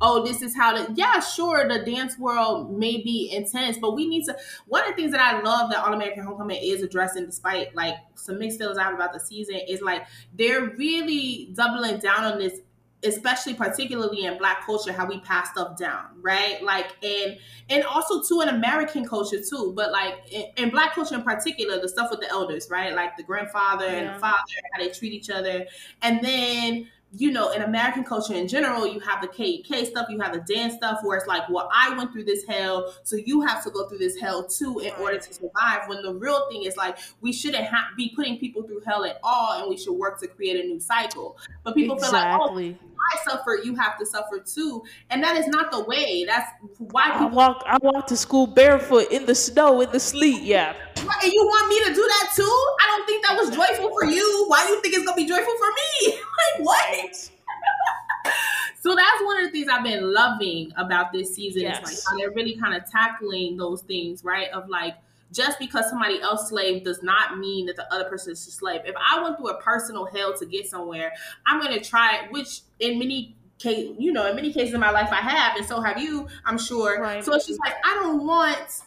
Oh, 0.02 0.24
this 0.24 0.42
is 0.42 0.56
how 0.56 0.72
to, 0.72 0.94
yeah, 0.96 1.20
sure, 1.20 1.68
the 1.68 1.80
dance 1.80 2.18
world 2.18 2.78
may 2.78 3.02
be 3.02 3.30
intense, 3.34 3.78
but 3.78 3.96
we 3.96 4.08
need 4.08 4.24
to. 4.26 4.38
One 4.66 4.84
of 4.84 4.92
the 4.92 4.96
things 4.96 5.12
that 5.12 5.20
I 5.20 5.42
love 5.42 5.70
that 5.72 5.84
All 5.86 5.94
American 5.94 6.24
Homecoming 6.24 6.62
is 6.64 6.82
addressing, 6.82 7.26
despite 7.26 7.76
like 7.76 7.96
some 8.16 8.40
mixed 8.40 8.60
feelings 8.60 8.78
I 8.78 8.84
have 8.84 8.94
about 8.94 9.12
the 9.12 9.20
season, 9.20 9.60
is 9.68 9.82
like 9.82 10.04
they're 10.34 10.74
really 10.78 11.50
doubling 11.54 11.98
down 11.98 12.24
on 12.24 12.40
this 12.40 12.62
especially 13.04 13.54
particularly 13.54 14.26
in 14.26 14.38
black 14.38 14.66
culture 14.66 14.92
how 14.92 15.06
we 15.06 15.20
pass 15.22 15.52
stuff 15.52 15.78
down 15.78 16.06
right? 16.22 16.62
Like 16.62 16.88
and 17.04 17.38
and 17.70 17.84
also 17.84 18.22
too 18.22 18.42
in 18.42 18.50
american 18.50 19.08
culture 19.08 19.40
too 19.42 19.74
but 19.76 19.92
like 19.92 20.16
in, 20.32 20.46
in 20.58 20.70
black 20.70 20.96
culture 20.96 21.16
in 21.16 21.24
particular 21.24 21.80
the 21.80 21.88
stuff 21.88 22.12
with 22.12 22.20
the 22.20 22.30
elders 22.30 22.70
right? 22.70 22.94
Like 22.94 23.16
the 23.16 23.24
grandfather 23.24 23.86
yeah. 23.86 23.94
and 23.94 24.16
the 24.16 24.20
father 24.20 24.44
how 24.74 24.84
they 24.84 24.90
treat 24.90 25.14
each 25.14 25.30
other. 25.30 25.66
And 26.02 26.24
then 26.24 26.88
you 27.12 27.32
know, 27.32 27.52
in 27.52 27.64
American 27.64 28.04
culture 28.04 28.34
in 28.34 28.48
general, 28.48 28.86
you 28.86 29.00
have 29.00 29.22
the 29.22 29.28
KEK 29.28 29.88
stuff, 29.88 30.08
you 30.10 30.20
have 30.20 30.34
the 30.34 30.42
dance 30.42 30.76
stuff 30.76 31.00
where 31.02 31.18
it's 31.18 31.28
like, 31.28 31.50
well, 31.50 31.70
I 31.74 31.96
went 31.98 32.12
through 32.12 32.26
this 32.26 32.46
hell, 32.48 32.94
so 33.04 33.16
you 33.16 33.42
have 33.42 33.64
to 33.64 33.72
go 33.72 33.88
through 33.88 33.98
this 33.98 34.20
hell 34.20 34.48
too 34.48 34.80
in 34.80 34.92
order 34.94 35.18
to 35.18 35.34
survive. 35.34 35.88
When 35.88 36.04
the 36.04 36.14
real 36.14 36.48
thing 36.50 36.64
is 36.64 36.78
like, 36.78 36.98
we 37.22 37.34
shouldn't 37.34 37.66
have, 37.66 37.86
be 37.98 38.14
putting 38.16 38.38
people 38.38 38.62
through 38.64 38.82
hell 38.86 39.06
at 39.06 39.20
all, 39.24 39.60
and 39.60 39.70
we 39.70 39.78
should 39.78 39.94
work 39.94 40.20
to 40.20 40.28
create 40.28 40.64
a 40.64 40.68
new 40.68 40.80
cycle. 40.80 41.38
But 41.64 41.74
people 41.74 41.96
exactly. 41.96 42.14
feel 42.14 42.72
like, 42.72 42.80
oh, 42.84 42.90
I 43.12 43.30
suffer, 43.30 43.60
you 43.64 43.76
have 43.76 43.98
to 43.98 44.06
suffer 44.06 44.40
too, 44.40 44.84
and 45.10 45.24
that 45.24 45.36
is 45.36 45.48
not 45.48 45.72
the 45.72 45.84
way. 45.86 46.26
That's 46.26 46.50
why 46.78 47.12
people- 47.12 47.28
I 47.28 47.32
walk. 47.32 47.64
I 47.66 47.78
walk 47.82 48.08
to 48.08 48.18
school 48.18 48.46
barefoot 48.46 49.12
in 49.12 49.26
the 49.26 49.34
snow, 49.34 49.82
in 49.82 49.92
the 49.92 50.00
sleet. 50.00 50.44
Yeah. 50.44 50.76
And 50.98 51.34
you 51.34 51.44
want 51.44 51.70
me 51.70 51.80
to 51.86 51.94
do 51.94 52.06
that 52.08 52.34
too? 52.36 52.44
I 52.44 52.86
don't 52.88 53.06
think 53.08 53.26
that 53.26 53.38
was 53.38 53.50
joyful 53.50 53.90
for 53.90 54.06
you. 54.06 54.46
Why 54.48 54.66
do 54.66 54.74
you 54.74 54.82
think 54.82 54.96
it's 54.96 55.06
gonna 55.06 55.16
be 55.16 55.26
joyful 55.26 55.56
for 55.58 55.72
me? 55.72 56.20
like 56.58 56.66
what? 56.66 56.99
so 58.82 58.96
that's 58.96 59.24
one 59.24 59.38
of 59.38 59.46
the 59.46 59.52
things 59.52 59.68
I've 59.72 59.84
been 59.84 60.14
loving 60.14 60.72
about 60.78 61.12
this 61.12 61.36
season. 61.36 61.64
Yes. 61.64 61.80
Is 61.80 62.06
like 62.06 62.12
how 62.12 62.18
they're 62.18 62.36
really 62.36 62.56
kind 62.56 62.76
of 62.76 62.90
tackling 62.90 63.58
those 63.58 63.82
things, 63.82 64.24
right? 64.24 64.50
Of 64.50 64.70
like 64.70 64.96
just 65.32 65.60
because 65.60 65.90
somebody 65.90 66.22
else 66.22 66.50
slave 66.50 66.84
does 66.84 67.04
not 67.04 67.38
mean 67.38 67.68
that 67.68 67.76
the 67.76 67.92
other 67.94 68.06
person 68.06 68.32
is 68.32 68.48
a 68.48 68.52
slave. 68.52 68.82
If 68.86 68.96
I 68.98 69.22
went 69.22 69.38
through 69.38 69.50
a 69.50 69.62
personal 69.62 70.06
hell 70.06 70.36
to 70.38 70.46
get 70.46 70.68
somewhere, 70.68 71.14
I'm 71.46 71.62
going 71.62 71.78
to 71.78 71.84
try 71.84 72.24
it, 72.24 72.32
which 72.32 72.62
in 72.80 72.98
many 72.98 73.36
case, 73.60 73.96
you 74.00 74.12
know, 74.12 74.28
in 74.28 74.36
many 74.36 74.52
cases 74.52 74.74
in 74.74 74.80
my 74.80 74.90
life 74.90 75.10
I 75.12 75.18
have, 75.18 75.58
and 75.58 75.66
so 75.66 75.82
have 75.82 76.02
you, 76.02 76.28
I'm 76.46 76.58
sure. 76.58 77.00
Right. 77.00 77.24
So 77.24 77.34
it's 77.34 77.46
just 77.46 77.60
like 77.60 77.76
I 77.84 77.96
don't 77.96 78.26
want 78.26 78.82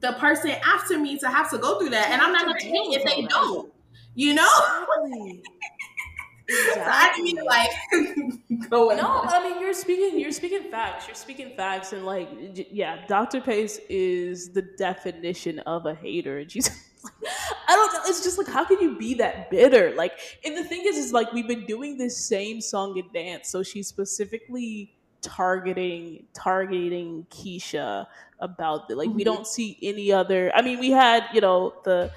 the 0.00 0.12
person 0.12 0.52
after 0.64 0.98
me 0.98 1.18
to 1.18 1.28
have 1.28 1.50
to 1.50 1.58
go 1.58 1.78
through 1.78 1.90
that, 1.90 2.10
and 2.10 2.22
I'm 2.22 2.32
not 2.32 2.46
going 2.46 2.58
to 2.58 2.66
hate 2.66 2.98
if 2.98 3.04
they 3.04 3.22
don't. 3.22 3.72
You 4.14 4.34
know. 4.34 4.48
Exactly. 6.50 6.74
So 6.74 6.90
I 6.90 7.12
didn't 7.14 7.24
mean 7.24 7.36
to 7.36 7.44
like 7.44 7.70
go. 8.70 8.88
No, 8.88 9.22
I 9.24 9.42
mean 9.42 9.60
you're 9.60 9.72
speaking. 9.74 10.18
You're 10.18 10.32
speaking 10.32 10.70
facts. 10.70 11.06
You're 11.06 11.14
speaking 11.14 11.52
facts, 11.56 11.92
and 11.92 12.04
like, 12.04 12.28
yeah, 12.70 13.06
Dr. 13.06 13.40
Pace 13.40 13.78
is 13.88 14.50
the 14.50 14.62
definition 14.62 15.60
of 15.60 15.86
a 15.86 15.94
hater. 15.94 16.38
And 16.38 16.50
she's, 16.50 16.68
I 17.68 17.74
don't 17.76 17.92
know. 17.92 18.00
It's 18.06 18.22
just 18.22 18.38
like, 18.38 18.48
how 18.48 18.64
can 18.64 18.80
you 18.80 18.98
be 18.98 19.14
that 19.14 19.50
bitter? 19.50 19.94
Like, 19.94 20.12
and 20.44 20.56
the 20.56 20.64
thing 20.64 20.82
is, 20.84 20.96
is 20.96 21.12
like 21.12 21.32
we've 21.32 21.48
been 21.48 21.66
doing 21.66 21.98
this 21.98 22.16
same 22.18 22.60
song 22.60 22.98
and 22.98 23.12
dance, 23.12 23.48
so 23.48 23.62
she's 23.62 23.86
specifically 23.86 24.92
targeting 25.22 26.26
targeting 26.34 27.26
Keisha 27.30 28.06
about 28.40 28.88
the 28.88 28.96
like. 28.96 29.08
Mm-hmm. 29.08 29.16
We 29.16 29.24
don't 29.24 29.46
see 29.46 29.78
any 29.82 30.10
other. 30.12 30.50
I 30.54 30.62
mean, 30.62 30.80
we 30.80 30.90
had 30.90 31.24
you 31.32 31.40
know 31.40 31.74
the 31.84 32.10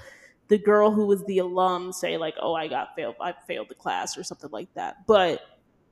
the 0.48 0.58
girl 0.58 0.90
who 0.90 1.06
was 1.06 1.24
the 1.24 1.38
alum 1.38 1.92
say 1.92 2.16
like, 2.16 2.34
"Oh, 2.40 2.54
I 2.54 2.68
got 2.68 2.94
failed. 2.96 3.16
I 3.20 3.34
failed 3.46 3.68
the 3.68 3.74
class" 3.74 4.18
or 4.18 4.22
something 4.22 4.50
like 4.50 4.72
that. 4.74 5.06
But 5.06 5.40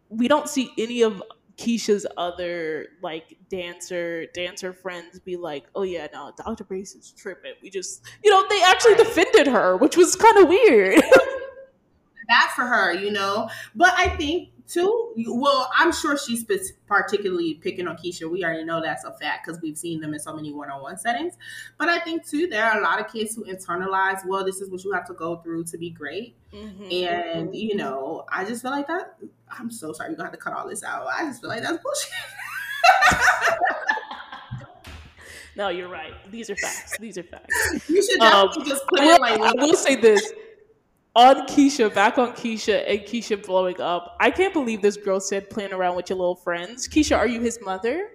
we 0.09 0.29
don't 0.29 0.49
see 0.49 0.71
any 0.79 1.03
of 1.03 1.23
Keisha's 1.57 2.07
other 2.17 2.89
like 3.03 3.37
dancer 3.49 4.27
dancer 4.35 4.73
friends 4.73 5.19
be 5.21 5.37
like, 5.37 5.65
"Oh 5.75 5.83
yeah, 5.83 6.07
no, 6.13 6.33
Dr. 6.37 6.65
Pace 6.65 6.95
is 6.95 7.13
tripping." 7.17 7.55
We 7.63 7.71
just, 7.71 8.03
you 8.23 8.31
know, 8.31 8.47
they 8.49 8.63
actually 8.63 8.97
defended 8.97 9.47
her, 9.47 9.77
which 9.77 9.97
was 9.97 10.17
kind 10.17 10.39
of 10.39 10.49
weird. 10.49 11.03
that 12.29 12.53
for 12.55 12.63
her, 12.63 12.93
you 12.93 13.11
know. 13.11 13.49
But 13.75 13.95
I 13.97 14.09
think 14.09 14.51
too, 14.73 15.13
well, 15.27 15.71
I'm 15.77 15.93
sure 15.93 16.17
she's 16.17 16.45
particularly 16.87 17.55
picking 17.55 17.87
on 17.87 17.97
Keisha. 17.97 18.31
We 18.31 18.45
already 18.45 18.65
know 18.65 18.81
that's 18.81 19.05
a 19.05 19.13
fact 19.13 19.47
because 19.47 19.61
we've 19.61 19.77
seen 19.77 20.01
them 20.01 20.15
in 20.15 20.21
so 20.21 20.35
many 20.35 20.53
one-on-one 20.53 20.99
settings. 20.99 21.35
But 21.79 21.89
I 21.89 21.99
think 21.99 22.27
too, 22.27 22.47
there 22.47 22.65
are 22.65 22.79
a 22.79 22.83
lot 22.83 23.01
of 23.01 23.13
kids 23.13 23.35
who 23.35 23.45
internalize, 23.45 24.27
well, 24.27 24.45
this 24.45 24.61
is 24.61 24.71
what 24.71 24.83
you 24.85 24.93
have 24.93 25.07
to 25.09 25.15
go 25.15 25.37
through 25.37 25.65
to 25.65 25.79
be 25.79 25.91
great. 25.91 26.37
Mm-hmm. 26.53 26.91
And 26.91 27.55
you 27.55 27.77
know, 27.77 28.25
I 28.31 28.45
just 28.45 28.63
feel 28.63 28.71
like 28.71 28.87
that. 28.87 29.17
I'm 29.51 29.71
so 29.71 29.93
sorry, 29.93 30.11
you're 30.11 30.17
gonna 30.17 30.31
have 30.31 30.39
to 30.39 30.43
cut 30.43 30.55
all 30.55 30.69
this 30.69 30.83
out. 30.83 31.07
I 31.07 31.25
just 31.25 31.41
feel 31.41 31.51
like 31.51 31.63
that's 31.63 31.79
bullshit. 31.83 32.13
no, 35.57 35.69
you're 35.69 35.89
right. 35.89 36.13
These 36.31 36.49
are 36.51 36.57
facts. 36.57 36.97
These 36.99 37.19
are 37.19 37.25
facts. 37.25 37.55
You 37.89 38.03
should 38.03 38.21
definitely 38.21 38.63
um, 38.63 38.69
just 38.69 38.87
put 38.89 39.01
I 39.01 39.05
will, 39.05 39.15
it 39.15 39.21
like. 39.21 39.41
I 39.41 39.53
will 39.57 39.75
say 39.75 39.97
this 39.97 40.33
on 41.15 41.47
Keisha, 41.47 41.93
back 41.93 42.19
on 42.19 42.33
Keisha 42.33 42.85
and 42.89 43.01
Keisha 43.01 43.45
blowing 43.45 43.81
up. 43.81 44.17
I 44.21 44.31
can't 44.31 44.53
believe 44.53 44.83
this 44.83 44.97
girl 44.97 45.21
said 45.21 45.51
playing 45.51 45.73
around 45.73 45.97
with 45.97 46.09
your 46.09 46.19
little 46.19 46.37
friends. 46.37 46.89
Keisha, 46.89 47.17
are 47.17 47.27
you 47.27 47.41
his 47.41 47.59
mother? 47.63 48.11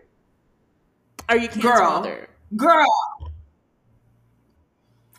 Are 1.30 1.38
you 1.38 1.48
girl, 1.50 1.92
mother? 1.92 2.30
Girl. 2.56 2.86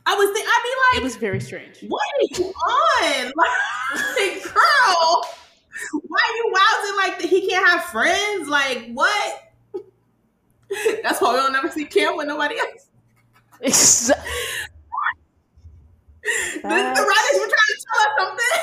I 0.06 0.14
was 0.14 0.30
thinking, 0.30 0.50
I'd 0.50 0.62
be 0.64 0.96
like, 0.96 1.02
it 1.02 1.04
was 1.04 1.16
very 1.16 1.40
strange. 1.40 1.84
What 1.86 2.02
are 2.14 2.40
you 2.40 2.46
on? 2.46 3.32
Like, 3.90 4.42
girl, 4.42 5.24
why 6.02 6.20
are 6.20 6.36
you 6.36 6.52
wilding 6.52 6.96
like 6.96 7.18
that? 7.20 7.28
He 7.28 7.48
can't 7.48 7.66
have 7.66 7.84
friends? 7.84 8.48
Like, 8.48 8.90
what? 8.92 9.52
That's 11.02 11.22
why 11.22 11.32
we 11.32 11.36
don't 11.38 11.52
never 11.52 11.70
see 11.70 11.86
Cam 11.86 12.16
with 12.16 12.26
nobody 12.26 12.58
else. 12.58 12.88
Exactly. 13.60 14.30
The, 16.22 16.60
the 16.62 16.68
writers 16.68 17.40
were 17.40 17.48
trying 17.48 17.72
to 17.74 17.84
tell 17.86 18.02
us 18.02 18.12
something. 18.18 18.62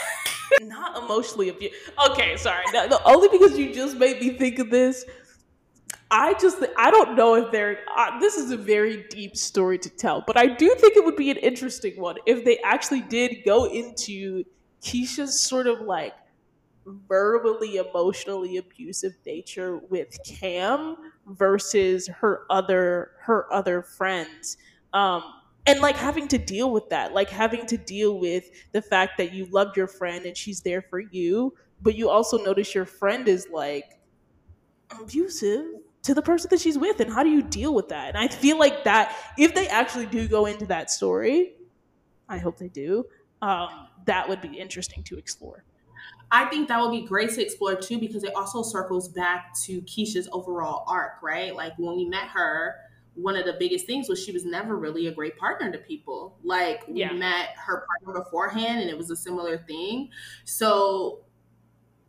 Not 0.62 1.04
emotionally 1.04 1.50
abused. 1.50 1.76
Okay, 2.12 2.38
sorry. 2.38 2.64
No, 2.74 2.88
no, 2.88 3.00
only 3.06 3.30
because 3.30 3.58
you 3.58 3.74
just 3.74 3.98
made 3.98 4.20
me 4.22 4.32
think 4.38 4.60
of 4.60 4.70
this. 4.70 5.06
I 6.12 6.34
just 6.40 6.64
I 6.78 6.92
don't 6.92 7.16
know 7.16 7.36
if 7.36 7.52
they're 7.52 7.80
uh, 7.96 8.20
this 8.20 8.36
is 8.36 8.52
a 8.52 8.58
very 8.58 9.06
deep 9.10 9.36
story 9.36 9.78
to 9.80 9.90
tell, 9.90 10.24
but 10.26 10.38
I 10.38 10.46
do 10.46 10.74
think 10.76 10.96
it 10.96 11.04
would 11.04 11.16
be 11.16 11.32
an 11.32 11.38
interesting 11.38 12.00
one 12.00 12.18
if 12.26 12.46
they 12.46 12.60
actually 12.60 13.02
did 13.02 13.38
go 13.44 13.66
into 13.66 14.44
Keisha's 14.82 15.40
sort 15.40 15.68
of 15.68 15.82
like 15.82 16.14
verbally 16.86 17.78
emotionally 17.78 18.58
abusive 18.58 19.14
nature 19.26 19.78
with 19.90 20.18
Cam 20.24 20.96
versus 21.28 22.08
her 22.08 22.46
other 22.52 23.12
her 23.22 23.52
other 23.52 23.82
friends. 23.82 24.58
Um 24.94 25.24
and 25.68 25.80
like 25.80 25.96
having 25.96 26.28
to 26.28 26.38
deal 26.38 26.72
with 26.72 26.90
that 26.90 27.14
like 27.14 27.30
having 27.30 27.66
to 27.66 27.78
deal 27.78 28.20
with 28.20 28.50
the 28.72 28.82
fact 28.82 29.18
that 29.18 29.34
you 29.34 29.46
love 29.46 29.76
your 29.76 29.88
friend 29.88 30.26
and 30.26 30.38
she's 30.38 30.62
there 30.62 30.82
for 30.82 31.00
you 31.00 31.54
but 31.82 31.96
you 31.96 32.10
also 32.10 32.38
notice 32.44 32.74
your 32.74 32.86
friend 32.86 33.28
is 33.28 33.48
like 33.52 34.00
abusive 35.02 35.66
to 36.04 36.14
the 36.14 36.22
person 36.22 36.48
that 36.52 36.60
she's 36.60 36.78
with 36.78 37.00
and 37.00 37.12
how 37.12 37.24
do 37.24 37.30
you 37.30 37.42
deal 37.42 37.74
with 37.74 37.90
that 37.90 38.16
and 38.16 38.18
i 38.18 38.28
feel 38.28 38.60
like 38.60 38.84
that 38.84 39.16
if 39.38 39.56
they 39.56 39.68
actually 39.68 40.06
do 40.06 40.28
go 40.28 40.46
into 40.46 40.66
that 40.66 40.90
story 40.90 41.54
i 42.30 42.38
hope 42.38 42.58
they 42.58 42.70
do 42.70 43.04
um, 43.42 43.88
that 44.06 44.28
would 44.28 44.42
be 44.42 44.58
interesting 44.58 45.04
to 45.04 45.18
explore 45.18 45.64
I 46.32 46.46
think 46.46 46.68
that 46.68 46.82
would 46.82 46.92
be 46.92 47.06
great 47.06 47.30
to 47.32 47.42
explore 47.42 47.76
too 47.76 48.00
because 48.00 48.24
it 48.24 48.34
also 48.36 48.64
circles 48.64 49.08
back 49.10 49.54
to 49.66 49.82
Keisha's 49.84 50.28
overall 50.32 50.84
arc, 50.88 51.22
right? 51.22 51.56
Like 51.56 51.74
when 51.78 51.96
we 51.96 52.06
met 52.06 52.28
her, 52.30 52.76
one 53.16 53.36
of 53.36 53.46
the 53.46 53.54
biggest 53.58 53.86
things 53.86 54.10
was 54.10 54.24
she 54.24 54.32
was 54.32 54.46
never 54.46 54.76
really 54.76 55.08
a 55.08 55.12
great 55.12 55.38
partner 55.38 55.72
to 55.72 55.78
people. 55.78 56.38
Like 56.44 56.84
yeah. 56.88 57.12
we 57.12 57.20
met 57.20 57.50
her 57.58 57.86
partner 57.88 58.22
beforehand 58.22 58.82
and 58.82 58.90
it 58.90 58.98
was 58.98 59.10
a 59.10 59.16
similar 59.16 59.58
thing. 59.58 60.10
So 60.44 61.22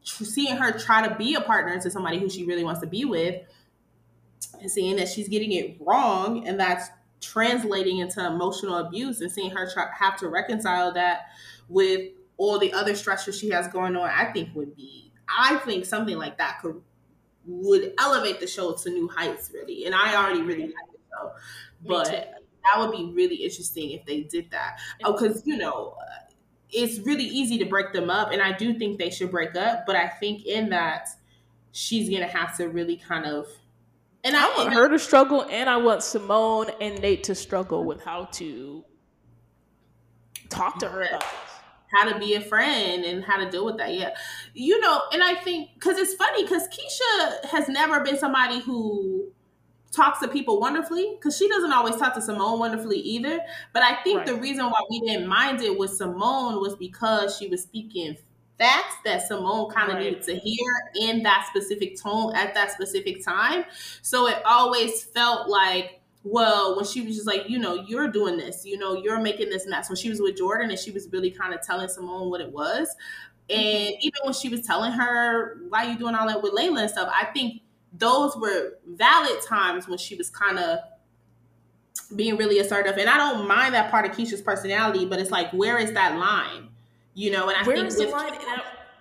seeing 0.03 0.57
her 0.57 0.77
try 0.79 1.07
to 1.07 1.15
be 1.15 1.35
a 1.35 1.41
partner 1.41 1.81
to 1.81 1.91
somebody 1.91 2.19
who 2.19 2.29
she 2.29 2.45
really 2.45 2.65
wants 2.65 2.81
to 2.81 2.87
be 2.87 3.05
with 3.05 3.43
and 4.61 4.71
seeing 4.71 4.97
that 4.97 5.09
she's 5.09 5.29
getting 5.29 5.53
it 5.53 5.77
wrong 5.81 6.47
and 6.47 6.59
that's 6.59 6.89
translating 7.21 7.99
into 7.99 8.25
emotional 8.25 8.77
abuse 8.77 9.21
and 9.21 9.31
seeing 9.31 9.51
her 9.51 9.71
try, 9.73 9.87
have 9.99 10.17
to 10.17 10.29
reconcile 10.29 10.93
that 10.93 11.27
with 11.69 12.11
all 12.37 12.59
the 12.59 12.73
other 12.73 12.93
stressors 12.93 13.39
she 13.41 13.51
has 13.51 13.67
going 13.69 13.97
on, 13.97 14.09
I 14.09 14.33
think 14.33 14.55
would 14.55 14.77
be 14.77 15.13
I 15.29 15.57
think 15.59 15.85
something 15.85 16.19
like 16.19 16.39
that 16.39 16.61
could 16.63 16.81
would 17.47 17.93
elevate 17.99 18.41
the 18.41 18.47
show 18.47 18.73
to 18.73 18.91
new 18.91 19.09
heights 19.09 19.51
really. 19.53 19.87
And 19.87 19.95
I 19.95 20.17
already 20.17 20.43
really 20.43 20.67
like 20.67 20.96
so, 21.17 21.33
but 21.85 22.07
that 22.11 22.79
would 22.81 22.93
be 22.93 23.13
really 23.15 23.37
interesting 23.37 23.93
if 23.93 24.05
they 24.05 24.23
did 24.23 24.51
that. 24.51 24.79
Oh, 25.05 25.13
Because, 25.13 25.43
you 25.47 25.57
know, 25.57 25.97
uh, 26.01 26.33
it's 26.71 26.99
really 27.01 27.25
easy 27.25 27.59
to 27.59 27.65
break 27.65 27.93
them 27.93 28.11
up. 28.11 28.33
And 28.33 28.43
I 28.43 28.53
do 28.53 28.79
think 28.79 28.99
they 28.99 29.11
should 29.11 29.31
break 29.31 29.55
up. 29.57 29.85
But 29.87 29.97
I 29.97 30.09
think 30.09 30.47
in 30.47 30.71
that, 30.71 31.09
she's 31.73 32.09
going 32.09 32.23
to 32.23 32.29
have 32.29 32.57
to 32.57 32.69
really 32.69 32.97
kind 32.97 33.27
of. 33.27 33.47
And 34.25 34.37
I, 34.37 34.53
I 34.53 34.57
want 34.57 34.75
her 34.75 34.89
to 34.89 34.99
struggle, 34.99 35.43
and 35.49 35.71
I 35.71 35.77
want 35.77 36.03
Simone 36.03 36.71
and 36.81 37.01
Nate 37.01 37.23
to 37.25 37.35
struggle 37.35 37.85
with 37.85 38.03
how 38.03 38.25
to 38.33 38.85
talk 40.49 40.79
to 40.81 40.89
her 40.89 41.03
about 41.03 41.21
this 41.21 41.57
how 41.93 42.11
to 42.11 42.19
be 42.19 42.35
a 42.35 42.41
friend 42.41 43.05
and 43.05 43.25
how 43.25 43.37
to 43.39 43.51
deal 43.51 43.65
with 43.65 43.79
that. 43.79 43.95
Yeah. 43.95 44.11
You 44.55 44.81
know, 44.81 45.03
and 45.13 45.23
I 45.23 45.35
think 45.35 45.71
because 45.75 45.99
it's 45.99 46.15
funny 46.15 46.43
because 46.43 46.69
Keisha 46.69 47.47
has 47.51 47.69
never 47.69 48.01
been 48.01 48.19
somebody 48.19 48.61
who 48.61 49.16
talks 49.97 50.21
to 50.21 50.29
people 50.29 50.61
wonderfully 50.61 51.17
because 51.17 51.37
she 51.37 51.49
doesn't 51.49 51.73
always 51.73 51.97
talk 51.97 52.15
to 52.15 52.21
Simone 52.21 52.59
wonderfully 52.59 52.99
either. 52.99 53.41
But 53.73 53.83
I 53.83 53.97
think 54.03 54.19
right. 54.19 54.27
the 54.27 54.37
reason 54.37 54.67
why 54.67 54.81
we 54.91 55.01
didn't 55.01 55.27
mind 55.27 55.63
it 55.63 55.77
with 55.77 55.91
Simone 55.91 56.61
was 56.61 56.77
because 56.77 57.37
she 57.37 57.49
was 57.49 57.63
speaking 57.63 58.17
facts 58.59 58.97
that 59.05 59.27
Simone 59.27 59.71
kind 59.71 59.89
of 59.89 59.97
right. 59.97 60.05
needed 60.05 60.23
to 60.23 60.35
hear 60.37 60.73
in 61.01 61.23
that 61.23 61.47
specific 61.49 62.01
tone 62.01 62.35
at 62.35 62.55
that 62.55 62.71
specific 62.71 63.25
time. 63.25 63.65
So 64.03 64.29
it 64.29 64.43
always 64.47 65.05
felt 65.05 65.49
like, 65.49 66.01
well, 66.25 66.77
when 66.77 66.85
she 66.85 67.03
was 67.03 67.15
just 67.15 67.27
like, 67.27 67.49
you 67.49 67.59
know, 67.59 67.75
you're 67.87 68.09
doing 68.09 68.37
this, 68.37 68.65
you 68.65 68.79
know, 68.79 68.95
you're 68.95 69.21
making 69.21 69.51
this 69.51 69.67
mess. 69.67 69.89
When 69.89 69.97
she 69.97 70.11
was 70.11 70.21
with 70.21 70.37
Jordan 70.37 70.71
and 70.71 70.79
she 70.79 70.91
was 70.91 71.09
really 71.13 71.31
kind 71.31 71.55
of 71.55 71.63
telling 71.63 71.89
Simone 71.89 72.31
what 72.31 72.41
it 72.41 72.53
was. 72.53 72.89
And 73.49 73.59
mm-hmm. 73.59 74.01
even 74.01 74.21
when 74.25 74.33
she 74.33 74.49
was 74.49 74.63
telling 74.63 74.93
her, 74.93 75.59
why 75.69 75.87
are 75.87 75.93
you 75.93 75.99
doing 75.99 76.15
all 76.15 76.27
that 76.27 76.43
with 76.43 76.53
Layla 76.53 76.83
and 76.83 76.91
stuff, 76.91 77.13
I 77.15 77.27
think 77.27 77.63
those 77.99 78.37
were 78.37 78.75
valid 78.87 79.41
times 79.47 79.89
when 79.89 79.99
she 79.99 80.15
was 80.17 80.31
kind 80.31 80.59
of 80.59 80.79
being 82.15 82.37
really 82.37 82.59
assertive. 82.59 82.99
And 82.99 83.09
I 83.09 83.17
don't 83.17 83.49
mind 83.49 83.75
that 83.75 83.91
part 83.91 84.07
of 84.07 84.13
Keisha's 84.13 84.43
personality, 84.43 85.07
but 85.07 85.19
it's 85.19 85.31
like, 85.31 85.51
where 85.53 85.79
is 85.79 85.93
that 85.93 86.17
line? 86.19 86.69
You 87.15 87.31
know, 87.31 87.49
and 87.49 87.57
I 87.57 87.63
where 87.65 87.77
think 87.77 87.89
is 87.89 87.97
the 87.97 88.07
line? 88.07 88.33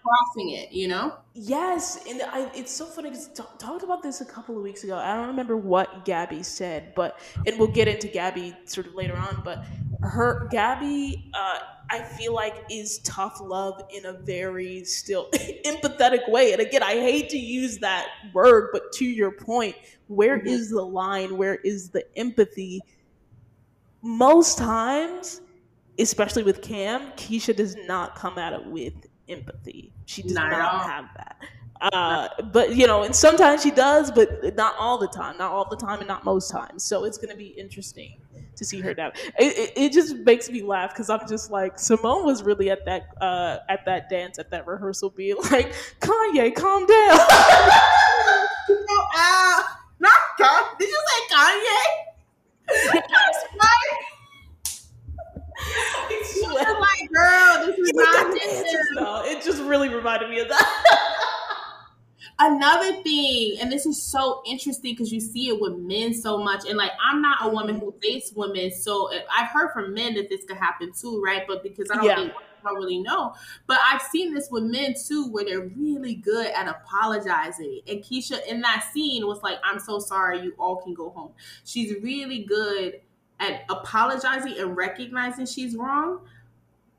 crossing 0.06 0.52
it, 0.52 0.72
you 0.72 0.88
know? 0.88 1.16
Yes, 1.34 2.00
and 2.08 2.22
I, 2.22 2.50
it's 2.56 2.72
so 2.72 2.86
funny 2.86 3.10
because 3.10 3.28
t- 3.30 3.44
talked 3.58 3.84
about 3.84 4.04
this 4.04 4.22
a 4.22 4.26
couple 4.26 4.56
of 4.56 4.64
weeks 4.64 4.84
ago. 4.84 4.98
I 4.98 5.16
don't 5.16 5.28
remember 5.28 5.58
what 5.58 6.06
Gabby 6.06 6.44
said, 6.44 6.94
but 6.96 7.20
and 7.46 7.58
we'll 7.60 7.72
get 7.72 7.88
into 7.88 8.08
Gabby 8.08 8.56
sort 8.66 8.88
of 8.88 8.96
later 8.96 9.18
on. 9.18 9.42
But 9.44 9.66
her 10.06 10.48
Gabby, 10.52 11.30
uh, 11.34 11.60
I 11.90 12.02
feel 12.02 12.34
like 12.34 12.64
is 12.70 13.00
tough 13.00 13.40
love 13.42 13.84
in 13.94 14.06
a 14.06 14.14
very 14.14 14.84
still 14.86 15.30
empathetic 15.66 16.30
way. 16.30 16.54
And 16.54 16.62
again, 16.62 16.84
I 16.84 16.94
hate 16.94 17.30
to 17.30 17.38
use 17.38 17.78
that 17.80 18.08
word, 18.34 18.70
but 18.74 18.92
to 18.94 19.06
your 19.06 19.32
point, 19.32 19.76
where 20.08 20.38
mm-hmm. 20.38 20.48
is 20.48 20.70
the 20.70 20.82
line? 20.82 21.38
Where 21.38 21.56
is 21.56 21.90
the 21.90 22.06
empathy? 22.18 22.82
Most 24.02 24.58
times, 24.58 25.42
especially 26.00 26.44
with 26.44 26.62
Cam, 26.62 27.12
Keisha 27.12 27.56
does 27.56 27.76
not 27.88 28.16
come 28.16 28.38
at 28.38 28.54
it 28.54 28.66
with 28.66 28.94
empathy. 29.30 29.92
She 30.06 30.22
does 30.24 30.34
not, 30.34 30.52
not 30.52 30.86
have 30.86 31.06
that. 31.16 31.38
Uh, 31.82 32.30
but 32.54 32.76
you 32.76 32.88
know, 32.88 33.04
and 33.04 33.16
sometimes 33.16 33.62
she 33.62 33.72
does, 33.72 34.10
but 34.10 34.56
not 34.56 34.76
all 34.80 34.98
the 34.98 35.08
time. 35.08 35.38
Not 35.38 35.52
all 35.52 35.68
the 35.70 35.76
time, 35.76 36.00
and 36.00 36.08
not 36.08 36.24
most 36.24 36.50
times. 36.50 36.84
So 36.84 37.04
it's 37.04 37.18
going 37.18 37.30
to 37.30 37.36
be 37.36 37.48
interesting 37.48 38.18
to 38.58 38.66
see 38.66 38.82
her 38.82 38.94
now. 38.96 39.12
It, 39.40 39.58
it, 39.58 39.74
it 39.76 39.94
just 39.94 40.16
makes 40.18 40.50
me 40.50 40.62
laugh 40.62 40.92
because 40.94 41.10
I'm 41.10 41.28
just 41.28 41.52
like 41.52 41.80
Simone 41.80 42.26
was 42.26 42.44
really 42.44 42.70
at 42.70 42.86
that 42.86 43.08
uh, 43.22 43.58
at 43.70 43.86
that 43.86 44.10
dance 44.10 44.40
at 44.40 44.52
that 44.52 44.68
rehearsal, 44.68 45.10
being 45.10 45.36
like, 45.52 45.74
Kanye, 46.00 46.54
calm 46.56 46.86
down. 46.86 47.20
you 48.70 48.76
know, 48.76 49.04
uh, 49.18 49.64
not 50.00 50.20
Kanye. 50.40 50.78
Did 50.80 50.90
you 50.90 51.02
say 51.08 51.36
Kanye? 51.36 52.14
Right. 52.94 52.94
Like, 52.94 53.06
girl, 57.14 57.66
this 57.66 57.78
is 57.78 57.92
not 58.94 59.28
It 59.28 59.44
just 59.44 59.62
really 59.64 59.90
reminded 59.90 60.30
me 60.30 60.40
of 60.40 60.50
that. 60.50 61.42
Another 62.38 63.02
thing, 63.02 63.58
and 63.62 63.72
this 63.72 63.86
is 63.86 64.02
so 64.02 64.42
interesting 64.46 64.94
because 64.94 65.12
you 65.12 65.22
see 65.22 65.48
it 65.48 65.60
with 65.60 65.78
men 65.78 66.14
so 66.14 66.38
much, 66.38 66.68
and 66.68 66.78
like 66.78 66.92
I'm 67.02 67.22
not 67.22 67.38
a 67.42 67.50
woman 67.50 67.80
who 67.80 67.96
dates 68.02 68.34
women, 68.36 68.72
so 68.72 69.08
eh, 69.08 69.22
I've 69.32 69.50
heard 69.50 69.72
from 69.72 69.94
men 69.94 70.16
that 70.16 70.30
this 70.30 70.44
could 70.44 70.58
happen 70.58 70.92
too, 70.92 71.22
right? 71.24 71.44
But 71.48 71.64
because 71.64 71.90
I 71.90 71.96
don't, 71.96 72.06
yeah. 72.06 72.16
really, 72.16 72.32
I 72.32 72.64
don't 72.68 72.76
really 72.76 73.00
know, 73.00 73.34
but 73.68 73.80
I've 73.86 74.02
seen 74.02 74.34
this 74.34 74.50
with 74.52 74.64
men 74.64 74.96
too, 75.08 75.30
where 75.30 75.46
they're 75.46 75.70
really 75.78 76.16
good 76.16 76.48
at 76.48 76.68
apologizing. 76.68 77.80
And 77.88 78.04
Keisha 78.04 78.46
in 78.48 78.60
that 78.62 78.86
scene 78.94 79.26
was 79.26 79.42
like, 79.42 79.60
"I'm 79.64 79.80
so 79.80 80.00
sorry, 80.00 80.42
you 80.42 80.54
all 80.60 80.82
can 80.82 80.94
go 80.94 81.12
home." 81.12 81.32
She's 81.64 81.94
really 82.04 82.44
good 82.44 83.00
at 83.40 83.64
apologizing 83.70 84.58
and 84.58 84.76
recognizing 84.76 85.46
she's 85.46 85.76
wrong 85.76 86.20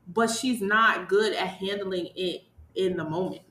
but 0.07 0.29
she's 0.29 0.61
not 0.61 1.09
good 1.09 1.33
at 1.33 1.47
handling 1.47 2.09
it 2.15 2.43
in 2.75 2.95
the 2.95 3.03
moment. 3.03 3.41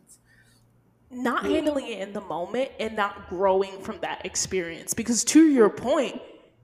Not 1.17 1.47
handling 1.47 1.87
it 1.87 2.01
in 2.01 2.13
the 2.13 2.21
moment 2.21 2.71
and 2.79 2.95
not 2.95 3.31
growing 3.31 3.81
from 3.81 3.99
that 4.01 4.27
experience. 4.27 4.93
Because 4.93 5.25
to 5.25 5.49
your 5.49 5.71
point, 5.71 6.21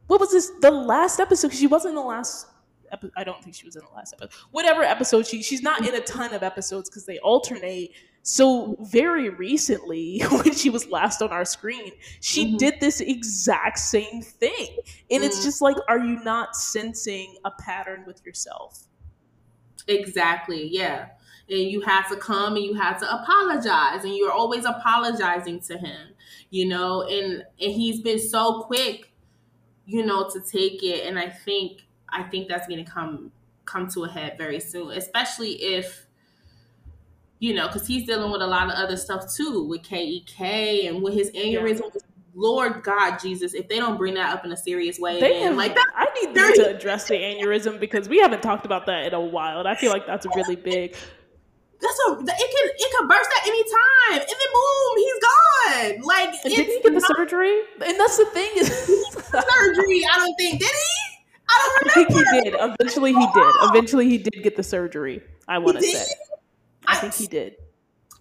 what 0.09 0.21
was 0.21 0.31
this? 0.31 0.53
The 0.61 0.71
last 0.71 1.21
episode? 1.21 1.49
Because 1.49 1.61
she 1.61 1.67
wasn't 1.67 1.93
in 1.93 1.97
the 1.97 2.03
last. 2.03 2.49
Epi- 2.91 3.11
I 3.17 3.25
don't 3.25 3.43
think 3.43 3.57
she 3.57 3.65
was 3.65 3.77
in 3.77 3.83
the 3.83 3.97
last 3.97 4.13
episode. 4.13 4.39
Whatever 4.51 4.83
episode 4.83 5.27
she, 5.27 5.43
she's 5.43 5.63
not 5.63 5.89
in 5.89 5.95
a 5.95 6.01
ton 6.03 6.35
of 6.35 6.43
episodes 6.43 6.91
because 6.91 7.07
they 7.07 7.19
alternate. 7.21 7.93
So 8.25 8.77
very 8.81 9.31
recently, 9.31 10.21
when 10.31 10.53
she 10.53 10.69
was 10.69 10.87
last 10.89 11.23
on 11.23 11.31
our 11.31 11.47
screen, 11.47 11.93
she 12.21 12.49
mm-hmm. 12.49 12.59
did 12.59 12.75
this 12.79 13.01
exact 13.01 13.79
same 13.79 14.21
thing, 14.21 14.77
and 15.11 15.23
mm-hmm. 15.23 15.25
it's 15.25 15.43
just 15.43 15.63
like, 15.63 15.77
are 15.89 15.99
you 15.99 16.23
not 16.23 16.55
sensing 16.55 17.37
a 17.47 17.51
pattern 17.51 18.05
with 18.07 18.25
yourself? 18.27 18.87
Exactly. 19.89 20.69
Yeah. 20.69 21.07
And 21.53 21.71
you 21.71 21.83
have 21.83 22.09
to 22.09 22.17
come 22.17 22.57
and 22.57 22.65
you 22.65 22.75
have 22.75 22.99
to 23.01 23.15
apologize, 23.15 24.05
and 24.05 24.17
you're 24.17 24.33
always 24.33 24.65
apologizing 24.65 25.61
to 25.61 25.77
him, 25.77 26.15
you 26.51 26.67
know. 26.67 27.03
And 27.03 27.45
and 27.61 27.73
he's 27.73 28.01
been 28.01 28.19
so 28.19 28.63
quick, 28.63 29.13
you 29.85 30.05
know, 30.05 30.31
to 30.31 30.41
take 30.41 30.83
it. 30.83 31.07
And 31.07 31.19
I 31.19 31.29
think 31.29 31.83
I 32.09 32.23
think 32.23 32.49
that's 32.49 32.67
going 32.67 32.83
to 32.85 32.91
come 32.91 33.33
come 33.67 33.89
to 33.89 34.05
a 34.05 34.09
head 34.09 34.37
very 34.39 34.61
soon, 34.61 34.93
especially 34.93 35.53
if 35.53 36.07
you 37.39 37.53
know, 37.53 37.67
because 37.67 37.87
he's 37.87 38.07
dealing 38.07 38.31
with 38.31 38.41
a 38.41 38.47
lot 38.47 38.69
of 38.69 38.75
other 38.75 38.97
stuff 38.97 39.25
too 39.35 39.65
with 39.65 39.83
KEK 39.83 40.87
and 40.87 41.03
with 41.03 41.13
his 41.13 41.31
aneurysm. 41.33 41.91
Yeah. 41.93 42.01
Lord 42.35 42.83
God 42.83 43.19
Jesus, 43.19 43.53
if 43.53 43.69
they 43.69 43.79
don't 43.79 43.99
bring 43.99 44.15
that 44.15 44.33
up 44.33 44.45
in 44.45 44.53
a 44.53 44.57
serious 44.57 44.99
way, 44.99 45.21
they 45.21 45.41
have, 45.41 45.57
like 45.57 45.75
that, 45.75 45.87
I 45.95 46.07
need 46.15 46.35
them 46.35 46.55
to 46.55 46.75
address 46.75 47.09
the 47.09 47.15
aneurysm 47.15 47.79
because 47.79 48.09
we 48.09 48.21
haven't 48.21 48.43
talked 48.43 48.65
about 48.65 48.87
that 48.87 49.07
in 49.07 49.13
a 49.13 49.21
while, 49.21 49.59
and 49.59 49.69
I 49.69 49.75
feel 49.75 49.93
like 49.93 50.07
that's 50.07 50.25
really 50.35 50.57
big. 50.57 50.97
That's 51.83 51.99
a 52.07 52.13
it 52.13 52.51
can 52.55 52.65
it 52.79 52.91
can 52.97 53.09
burst 53.09 53.31
at 53.37 53.47
any 53.47 53.63
time, 53.65 54.21
and 54.21 54.29
then 54.31 54.51
boom, 54.55 54.97
he's 54.97 55.19
gone. 55.19 56.07
Like, 56.07 56.43
did 56.43 56.53
he 56.53 56.81
get 56.81 56.95
the 56.95 57.01
not, 57.01 57.17
surgery? 57.17 57.61
And 57.85 57.99
that's 57.99 58.17
the 58.19 58.27
thing 58.27 58.51
is 58.57 58.69
surgery. 58.69 60.07
I 60.07 60.17
don't 60.17 60.35
think 60.37 60.61
did 60.61 60.71
he. 60.71 61.03
I 61.51 61.59
don't 61.59 61.97
remember. 61.97 62.13
I 62.13 62.23
think 62.23 62.35
he 62.35 62.51
did. 62.51 62.55
Eventually, 62.59 63.13
he 63.13 63.27
did. 63.35 63.55
Eventually, 63.63 64.09
he 64.09 64.19
did 64.19 64.43
get 64.43 64.57
the 64.57 64.63
surgery. 64.63 65.23
I 65.49 65.59
want 65.59 65.79
to 65.79 65.83
say. 65.83 66.15
I 66.87 66.97
think 66.97 67.15
he 67.15 67.27
did. 67.27 67.57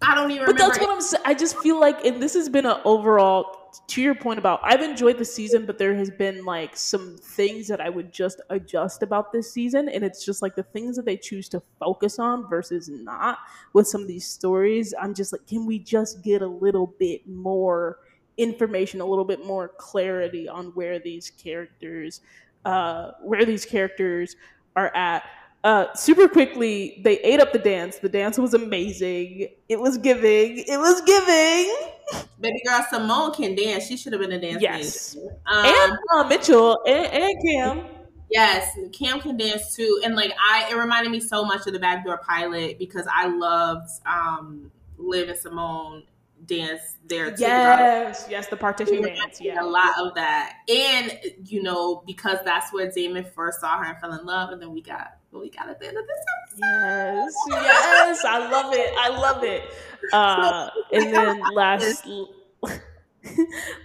I 0.02 0.16
don't 0.16 0.32
even. 0.32 0.48
But 0.48 0.58
that's 0.58 0.80
what 0.80 0.90
I'm 0.90 1.00
saying. 1.00 1.24
I 1.26 1.36
just 1.36 1.58
feel 1.60 1.80
like, 1.80 2.04
and 2.04 2.22
this 2.22 2.34
has 2.34 2.50
been 2.50 2.66
an 2.66 2.82
overall. 2.84 3.61
To 3.88 4.02
your 4.02 4.16
point 4.16 4.38
about, 4.38 4.60
I've 4.64 4.82
enjoyed 4.82 5.18
the 5.18 5.24
season, 5.24 5.66
but 5.66 5.78
there 5.78 5.96
has 5.96 6.10
been 6.10 6.44
like 6.44 6.76
some 6.76 7.18
things 7.18 7.70
that 7.70 7.80
I 7.80 7.90
would 7.90 8.12
just 8.12 8.42
adjust 8.50 9.02
about 9.02 9.32
this 9.32 9.52
season, 9.54 9.88
and 9.88 10.04
it's 10.04 10.26
just 10.26 10.42
like 10.42 10.56
the 10.56 10.64
things 10.64 10.98
that 10.98 11.06
they 11.06 11.16
choose 11.16 11.48
to 11.50 11.62
focus 11.80 12.20
on 12.20 12.50
versus 12.50 12.90
not 12.90 13.38
with 13.72 13.88
some 13.88 14.02
of 14.02 14.08
these 14.08 14.28
stories. 14.28 14.94
I'm 15.00 15.14
just 15.14 15.32
like, 15.32 15.48
can 15.48 15.66
we 15.66 15.80
just 15.80 16.22
get 16.22 16.42
a 16.42 16.48
little 16.48 16.88
bit 17.00 17.26
more 17.28 18.00
information, 18.38 19.00
a 19.00 19.06
little 19.06 19.24
bit 19.26 19.46
more 19.46 19.70
clarity 19.78 20.50
on 20.50 20.68
where 20.72 21.00
these 21.00 21.30
characters, 21.30 22.20
uh, 22.66 23.12
where 23.22 23.46
these 23.46 23.66
characters 23.66 24.36
are 24.76 24.94
at? 24.96 25.24
Uh, 25.64 25.94
super 25.94 26.28
quickly, 26.28 27.00
they 27.04 27.20
ate 27.20 27.40
up 27.40 27.54
the 27.54 27.60
dance. 27.60 28.00
The 28.00 28.10
dance 28.10 28.38
was 28.38 28.54
amazing. 28.54 29.50
It 29.70 29.80
was 29.80 29.98
giving. 29.98 30.58
It 30.58 30.78
was 30.78 31.02
giving. 31.02 32.26
Baby 32.40 32.62
girl 32.66 32.86
Simone 32.90 33.32
can 33.34 33.56
dance. 33.56 33.86
She 33.86 33.96
should 33.96 34.14
have 34.14 34.22
been 34.22 34.32
a 34.32 34.42
dance. 34.42 34.62
Yes. 34.62 35.16
Um, 35.46 35.66
and 35.66 35.98
uh, 36.14 36.24
Mitchell 36.28 36.82
and, 36.88 37.06
and 37.06 37.44
Cam. 37.46 37.86
Yes, 38.32 38.76
Cam 38.94 39.20
can 39.20 39.38
dance 39.38 39.76
too. 39.76 40.02
And 40.04 40.16
like 40.16 40.34
I, 40.40 40.68
it 40.72 40.76
reminded 40.76 41.12
me 41.12 41.20
so 41.20 41.46
much 41.46 41.68
of 41.68 41.74
the 41.74 41.80
Backdoor 41.80 42.18
Pilot 42.20 42.80
because 42.80 43.06
I 43.14 43.28
loved 43.28 43.90
um, 44.08 44.72
Liv 44.98 45.30
and 45.30 45.38
Simone 45.38 46.04
dance 46.46 46.98
there 47.06 47.30
too. 47.30 47.42
Yes, 47.42 48.26
yes, 48.30 48.48
the 48.48 48.58
partition 48.58 49.04
dance. 49.04 49.40
Yeah, 49.40 49.62
a 49.62 49.66
lot 49.66 50.00
of 50.00 50.16
that, 50.16 50.56
and 50.68 51.20
you 51.46 51.62
know 51.62 52.04
because 52.08 52.40
that's 52.44 52.74
where 52.74 52.90
Damon 52.90 53.26
first 53.26 53.60
saw 53.60 53.78
her 53.78 53.86
and 53.86 54.00
fell 54.00 54.14
in 54.14 54.26
love, 54.26 54.50
and 54.50 54.62
then 54.62 54.72
we 54.72 54.82
got 54.82 55.18
we 55.40 55.50
got 55.50 55.70
at 55.70 55.80
the 55.80 55.88
end 55.88 55.98
of 55.98 56.06
this 56.06 56.26
episode. 56.44 56.60
Yes, 56.62 57.36
yes, 57.50 58.26
I 58.26 58.50
love 58.50 58.74
it. 58.74 58.94
I 58.98 59.10
love 59.10 59.44
it. 59.44 59.64
Uh, 60.12 60.70
and 60.94 61.14
then 61.14 61.42
last. 61.54 62.08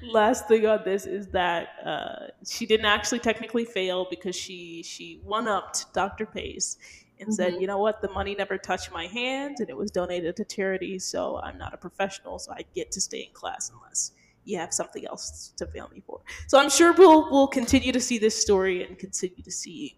last 0.03 0.49
thing 0.49 0.67
on 0.67 0.81
this 0.85 1.05
is 1.05 1.27
that 1.29 1.69
uh, 1.85 2.29
she 2.49 2.65
didn't 2.65 2.87
actually 2.87 3.19
technically 3.19 3.67
fail 3.67 4.07
because 4.09 4.35
she 4.35 4.83
she 4.83 5.21
one 5.25 5.47
upped 5.47 5.93
Dr. 5.93 6.25
Pace 6.25 6.79
and 7.19 7.29
mm-hmm. 7.29 7.35
said, 7.35 7.61
you 7.61 7.67
know 7.67 7.79
what, 7.79 8.01
the 8.01 8.11
money 8.11 8.35
never 8.35 8.57
touched 8.57 8.91
my 8.93 9.07
hands 9.07 9.61
and 9.61 9.69
it 9.69 9.77
was 9.77 9.91
donated 9.91 10.37
to 10.37 10.45
charity, 10.45 10.99
so 10.99 11.39
I'm 11.43 11.59
not 11.59 11.75
a 11.75 11.77
professional, 11.77 12.39
so 12.39 12.53
I 12.53 12.65
get 12.75 12.91
to 12.93 13.01
stay 13.01 13.27
in 13.29 13.33
class 13.35 13.71
unless 13.75 14.13
you 14.45 14.59
have 14.59 14.73
something 14.73 15.07
else 15.07 15.53
to 15.57 15.67
fail 15.67 15.91
me 15.93 16.03
for. 16.07 16.21
So 16.47 16.59
I'm 16.59 16.71
sure 16.71 16.93
we'll 16.93 17.31
we'll 17.31 17.49
continue 17.49 17.93
to 17.93 18.01
see 18.01 18.19
this 18.19 18.41
story 18.41 18.85
and 18.85 18.99
continue 18.99 19.43
to 19.43 19.51
see 19.51 19.97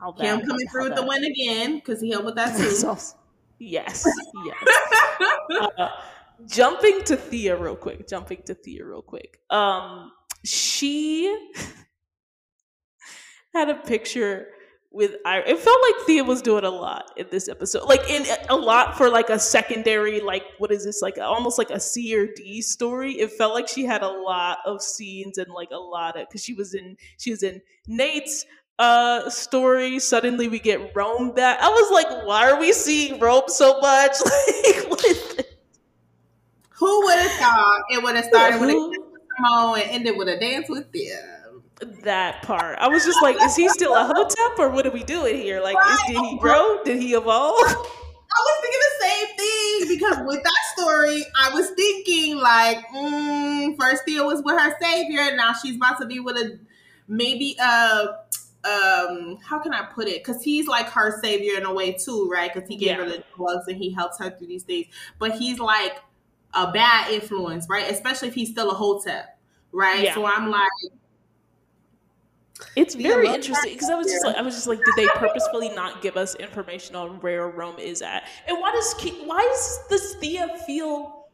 how 0.00 0.12
him 0.12 0.40
coming 0.40 0.66
through 0.68 0.84
with 0.84 0.96
the 0.96 1.06
win 1.06 1.24
again 1.24 1.74
because 1.76 2.00
he 2.00 2.10
helped 2.10 2.26
with 2.26 2.36
that 2.36 2.56
too. 2.56 2.96
Yes, 3.58 4.08
yes. 4.46 5.68
uh, 5.78 5.88
jumping 6.46 7.04
to 7.04 7.16
Thea 7.16 7.56
real 7.56 7.76
quick. 7.76 8.08
Jumping 8.08 8.42
to 8.46 8.54
Thea 8.54 8.84
real 8.84 9.02
quick. 9.02 9.38
Um, 9.50 10.12
she 10.44 11.26
had 13.54 13.68
a 13.68 13.74
picture 13.74 14.46
with 14.92 15.16
Ira. 15.24 15.44
It 15.46 15.58
felt 15.58 15.78
like 15.82 16.06
Thea 16.06 16.24
was 16.24 16.40
doing 16.42 16.64
a 16.64 16.70
lot 16.70 17.12
in 17.16 17.26
this 17.30 17.48
episode. 17.48 17.84
Like 17.84 18.08
in 18.08 18.24
a 18.48 18.56
lot 18.56 18.96
for 18.96 19.10
like 19.10 19.28
a 19.28 19.38
secondary, 19.38 20.20
like 20.20 20.44
what 20.58 20.72
is 20.72 20.84
this, 20.84 21.02
like 21.02 21.18
almost 21.18 21.58
like 21.58 21.70
a 21.70 21.78
C 21.78 22.16
or 22.16 22.26
D 22.34 22.62
story. 22.62 23.12
It 23.20 23.32
felt 23.32 23.54
like 23.54 23.68
she 23.68 23.84
had 23.84 24.02
a 24.02 24.08
lot 24.08 24.58
of 24.64 24.82
scenes 24.82 25.38
and 25.38 25.52
like 25.52 25.70
a 25.70 25.78
lot 25.78 26.18
of 26.18 26.28
because 26.28 26.42
she 26.42 26.54
was 26.54 26.74
in 26.74 26.96
she 27.18 27.30
was 27.30 27.42
in 27.42 27.60
Nate's 27.86 28.46
uh 28.80 29.28
story. 29.30 29.98
Suddenly 29.98 30.48
we 30.48 30.58
get 30.58 30.94
Rome 30.96 31.32
back. 31.32 31.58
I 31.60 31.68
was 31.68 31.90
like, 31.92 32.26
why 32.26 32.50
are 32.50 32.58
we 32.58 32.72
seeing 32.72 33.20
Rome 33.20 33.44
so 33.46 33.78
much? 33.80 34.16
Like 34.66 34.90
what 34.90 35.04
is? 35.04 35.44
Who 36.70 37.04
would 37.04 37.18
have 37.18 37.30
thought 37.32 37.80
it 37.90 38.02
would 38.02 38.16
have 38.16 38.24
started 38.24 38.60
with 38.60 38.70
a 38.70 38.98
Simone 39.36 39.80
and 39.80 39.90
ended 39.90 40.16
with 40.16 40.28
a 40.28 40.38
dance 40.38 40.68
with 40.68 40.90
Thea? 40.92 41.40
that 42.02 42.42
part. 42.42 42.78
I 42.78 42.88
was 42.88 43.04
just 43.04 43.22
like, 43.22 43.40
is 43.42 43.56
he 43.56 43.68
still 43.70 43.94
a 43.94 44.04
hotep 44.04 44.58
or 44.58 44.68
what 44.68 44.86
are 44.86 44.90
we 44.90 45.02
doing 45.02 45.36
here? 45.36 45.62
Like, 45.62 45.76
right. 45.76 45.98
is, 46.08 46.14
did 46.14 46.24
he 46.24 46.38
grow? 46.38 46.82
Did 46.84 47.00
he 47.00 47.14
evolve? 47.14 47.56
I 48.32 48.38
was 48.38 48.58
thinking 48.62 48.80
the 48.80 49.06
same 49.06 49.36
thing 49.36 49.98
because 49.98 50.26
with 50.26 50.42
that 50.42 50.62
story, 50.76 51.24
I 51.40 51.54
was 51.54 51.70
thinking 51.70 52.36
like, 52.36 52.86
mm, 52.88 53.76
first 53.78 54.04
Thea 54.04 54.22
was 54.24 54.42
with 54.44 54.60
her 54.60 54.76
savior, 54.80 55.34
now 55.36 55.52
she's 55.52 55.76
about 55.76 55.98
to 56.00 56.06
be 56.06 56.20
with 56.20 56.36
a 56.36 56.58
maybe 57.08 57.56
a 57.60 58.16
um 58.64 59.38
how 59.42 59.58
can 59.58 59.72
I 59.72 59.86
put 59.86 60.06
it? 60.06 60.22
Because 60.24 60.42
he's 60.42 60.66
like 60.66 60.86
her 60.90 61.20
savior 61.22 61.56
in 61.58 61.64
a 61.64 61.72
way 61.72 61.92
too, 61.92 62.28
right? 62.30 62.52
Because 62.52 62.68
he 62.68 62.76
gave 62.76 62.88
yeah. 62.88 62.96
her 62.96 63.08
the 63.08 63.24
drugs 63.36 63.66
and 63.68 63.76
he 63.76 63.90
helps 63.90 64.18
her 64.18 64.30
through 64.30 64.48
these 64.48 64.64
things, 64.64 64.86
but 65.18 65.32
he's 65.32 65.58
like 65.58 66.02
a 66.54 66.70
bad 66.70 67.10
influence, 67.10 67.66
right? 67.68 67.90
Especially 67.90 68.28
if 68.28 68.34
he's 68.34 68.50
still 68.50 68.70
a 68.70 68.74
hotep, 68.74 69.38
right? 69.72 70.04
Yeah. 70.04 70.14
So 70.14 70.26
I'm 70.26 70.50
like, 70.50 70.68
it's 72.76 72.94
very 72.94 73.28
interesting 73.28 73.72
because 73.72 73.88
I 73.88 73.94
was 73.94 74.06
just 74.06 74.24
like, 74.24 74.36
I 74.36 74.42
was 74.42 74.54
just 74.54 74.66
like, 74.66 74.78
did 74.78 74.94
they 74.96 75.06
purposefully 75.14 75.70
not 75.70 76.02
give 76.02 76.16
us 76.16 76.34
information 76.34 76.94
on 76.96 77.20
where 77.20 77.48
Rome 77.48 77.78
is 77.78 78.02
at, 78.02 78.24
and 78.46 78.58
why 78.58 78.72
does 78.72 78.94
why 79.24 79.40
does 79.40 79.88
this 79.88 80.14
Thea 80.16 80.56
feel 80.66 81.28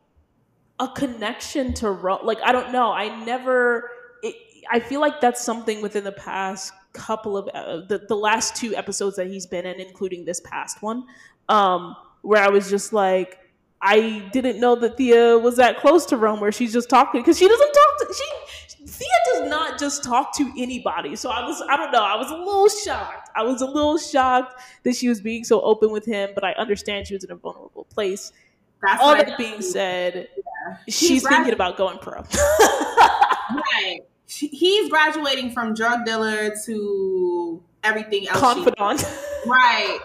a 0.79 0.89
connection 0.89 1.75
to 1.75 1.91
Rome? 1.91 2.21
Like 2.23 2.39
I 2.45 2.53
don't 2.53 2.73
know. 2.73 2.93
I 2.93 3.25
never. 3.25 3.91
It, 4.23 4.37
I 4.71 4.79
feel 4.81 5.01
like 5.01 5.21
that's 5.21 5.43
something 5.43 5.83
within 5.83 6.05
the 6.05 6.13
past 6.13 6.73
couple 6.97 7.37
of 7.37 7.49
uh, 7.49 7.87
the 7.87 8.05
the 8.09 8.17
last 8.17 8.57
two 8.57 8.75
episodes 8.75 9.17
that 9.17 9.29
he's 9.29 9.47
been 9.47 9.67
in, 9.67 9.81
including 9.81 10.25
this 10.25 10.41
past 10.41 10.83
one, 10.83 11.05
um, 11.49 11.97
where 12.23 12.43
I 12.43 12.49
was 12.49 12.71
just 12.71 12.93
like. 12.93 13.39
I 13.83 14.27
didn't 14.33 14.59
know 14.59 14.75
that 14.77 14.97
Thea 14.97 15.39
was 15.39 15.59
that 15.59 15.77
close 15.77 16.07
to 16.07 16.17
Rome, 16.17 16.41
where 16.41 16.51
she's 16.51 16.73
just 16.73 16.89
talking 16.89 17.21
because 17.21 17.39
she 17.39 17.47
doesn't 17.47 17.73
talk 17.73 17.99
to 17.99 18.15
she 18.15 18.25
Thea 18.87 19.09
does 19.33 19.51
not 19.51 19.79
just 19.79 20.05
talk 20.05 20.35
to 20.37 20.53
anybody. 20.57 21.17
So 21.17 21.31
I 21.31 21.45
was, 21.45 21.63
I 21.69 21.77
don't 21.77 21.93
know, 21.93 22.03
I 22.03 22.17
was 22.17 22.31
a 22.31 22.37
little 22.37 22.69
shocked. 22.69 23.31
I 23.35 23.43
was 23.43 23.61
a 23.61 23.67
little 23.67 23.99
shocked 23.99 24.61
that 24.85 24.95
she 24.95 25.09
was 25.09 25.21
being 25.21 25.45
so 25.45 25.61
open 25.61 25.91
with 25.91 26.07
him, 26.07 26.31
but 26.35 26.45
I 26.45 26.53
understand 26.53 27.07
she 27.07 27.15
was 27.15 27.25
in 27.25 27.33
a 27.33 27.37
vulnerable 27.37 27.85
place. 27.85 28.33
That's 28.83 29.03
All 29.03 29.17
that 29.17 29.37
being 29.37 29.61
said, 29.61 30.29
yeah. 30.37 30.77
she's 30.89 31.27
thinking 31.27 31.53
about 31.53 31.77
going 31.77 31.99
pro. 31.99 32.21
right. 33.51 34.01
She, 34.27 34.49
he's 34.49 34.91
graduating 34.91 35.53
from 35.53 35.75
drug 35.75 36.05
dealer 36.05 36.53
to 36.67 37.63
everything 37.85 38.29
else. 38.29 38.41
Confidant. 38.41 39.05
right. 39.47 39.99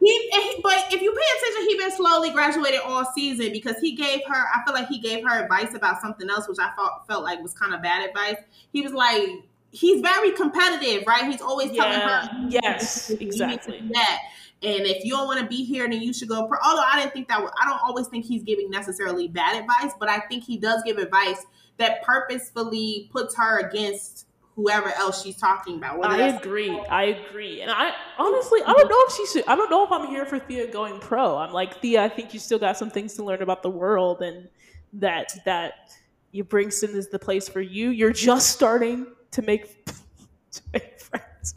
He, 0.00 0.30
he, 0.30 0.60
but 0.62 0.92
if 0.92 1.02
you 1.02 1.12
pay 1.12 1.38
attention, 1.38 1.68
he 1.68 1.78
been 1.78 1.90
slowly 1.92 2.30
graduated 2.30 2.80
all 2.80 3.04
season 3.14 3.52
because 3.52 3.76
he 3.80 3.94
gave 3.94 4.20
her. 4.26 4.34
I 4.54 4.64
feel 4.64 4.72
like 4.72 4.88
he 4.88 4.98
gave 4.98 5.22
her 5.24 5.42
advice 5.42 5.74
about 5.74 6.00
something 6.00 6.28
else, 6.30 6.48
which 6.48 6.58
I 6.58 6.74
felt 6.74 7.06
felt 7.06 7.22
like 7.22 7.42
was 7.42 7.52
kind 7.52 7.74
of 7.74 7.82
bad 7.82 8.08
advice. 8.08 8.36
He 8.72 8.80
was 8.80 8.92
like, 8.92 9.28
he's 9.72 10.00
very 10.00 10.32
competitive, 10.32 11.04
right? 11.06 11.30
He's 11.30 11.42
always 11.42 11.70
telling 11.76 11.98
yeah. 11.98 12.26
her, 12.26 12.46
"Yes, 12.48 13.10
exactly." 13.10 13.82
That 13.92 14.20
And 14.62 14.86
if 14.86 15.04
you 15.04 15.12
don't 15.12 15.26
want 15.26 15.40
to 15.40 15.46
be 15.46 15.64
here, 15.64 15.86
then 15.88 16.00
you 16.00 16.14
should 16.14 16.28
go. 16.28 16.46
Pro. 16.46 16.58
Although 16.64 16.82
I 16.82 16.98
didn't 16.98 17.12
think 17.12 17.28
that. 17.28 17.38
I 17.38 17.68
don't 17.68 17.80
always 17.82 18.06
think 18.08 18.24
he's 18.24 18.42
giving 18.42 18.70
necessarily 18.70 19.28
bad 19.28 19.60
advice, 19.60 19.92
but 20.00 20.08
I 20.08 20.20
think 20.20 20.44
he 20.44 20.56
does 20.56 20.82
give 20.82 20.96
advice 20.96 21.44
that 21.80 22.02
purposefully 22.02 23.08
puts 23.10 23.34
her 23.36 23.58
against 23.66 24.26
whoever 24.54 24.92
else 24.94 25.22
she's 25.22 25.36
talking 25.36 25.76
about. 25.76 26.04
I 26.04 26.28
agree. 26.28 26.78
I 26.90 27.04
agree. 27.04 27.62
And 27.62 27.70
I 27.70 27.94
honestly, 28.18 28.60
I 28.66 28.72
don't 28.74 28.88
know 28.88 29.04
if 29.08 29.14
she 29.14 29.26
should. 29.26 29.48
I 29.48 29.56
don't 29.56 29.70
know 29.70 29.84
if 29.84 29.90
I'm 29.90 30.06
here 30.06 30.26
for 30.26 30.38
Thea 30.38 30.70
going 30.70 31.00
pro. 31.00 31.38
I'm 31.38 31.52
like 31.52 31.80
Thea. 31.80 32.04
I 32.04 32.08
think 32.08 32.34
you 32.34 32.38
still 32.38 32.58
got 32.58 32.76
some 32.76 32.90
things 32.90 33.14
to 33.14 33.24
learn 33.24 33.42
about 33.42 33.62
the 33.62 33.70
world, 33.70 34.22
and 34.22 34.48
that 34.92 35.34
that 35.46 35.90
you 36.32 36.44
Bringston 36.44 36.94
is 36.94 37.08
the 37.08 37.18
place 37.18 37.48
for 37.48 37.62
you. 37.62 37.90
You're 37.90 38.12
just 38.12 38.50
starting 38.50 39.06
to 39.30 39.42
make, 39.42 39.86
to 40.52 40.62
make 40.74 41.00
friends. 41.00 41.54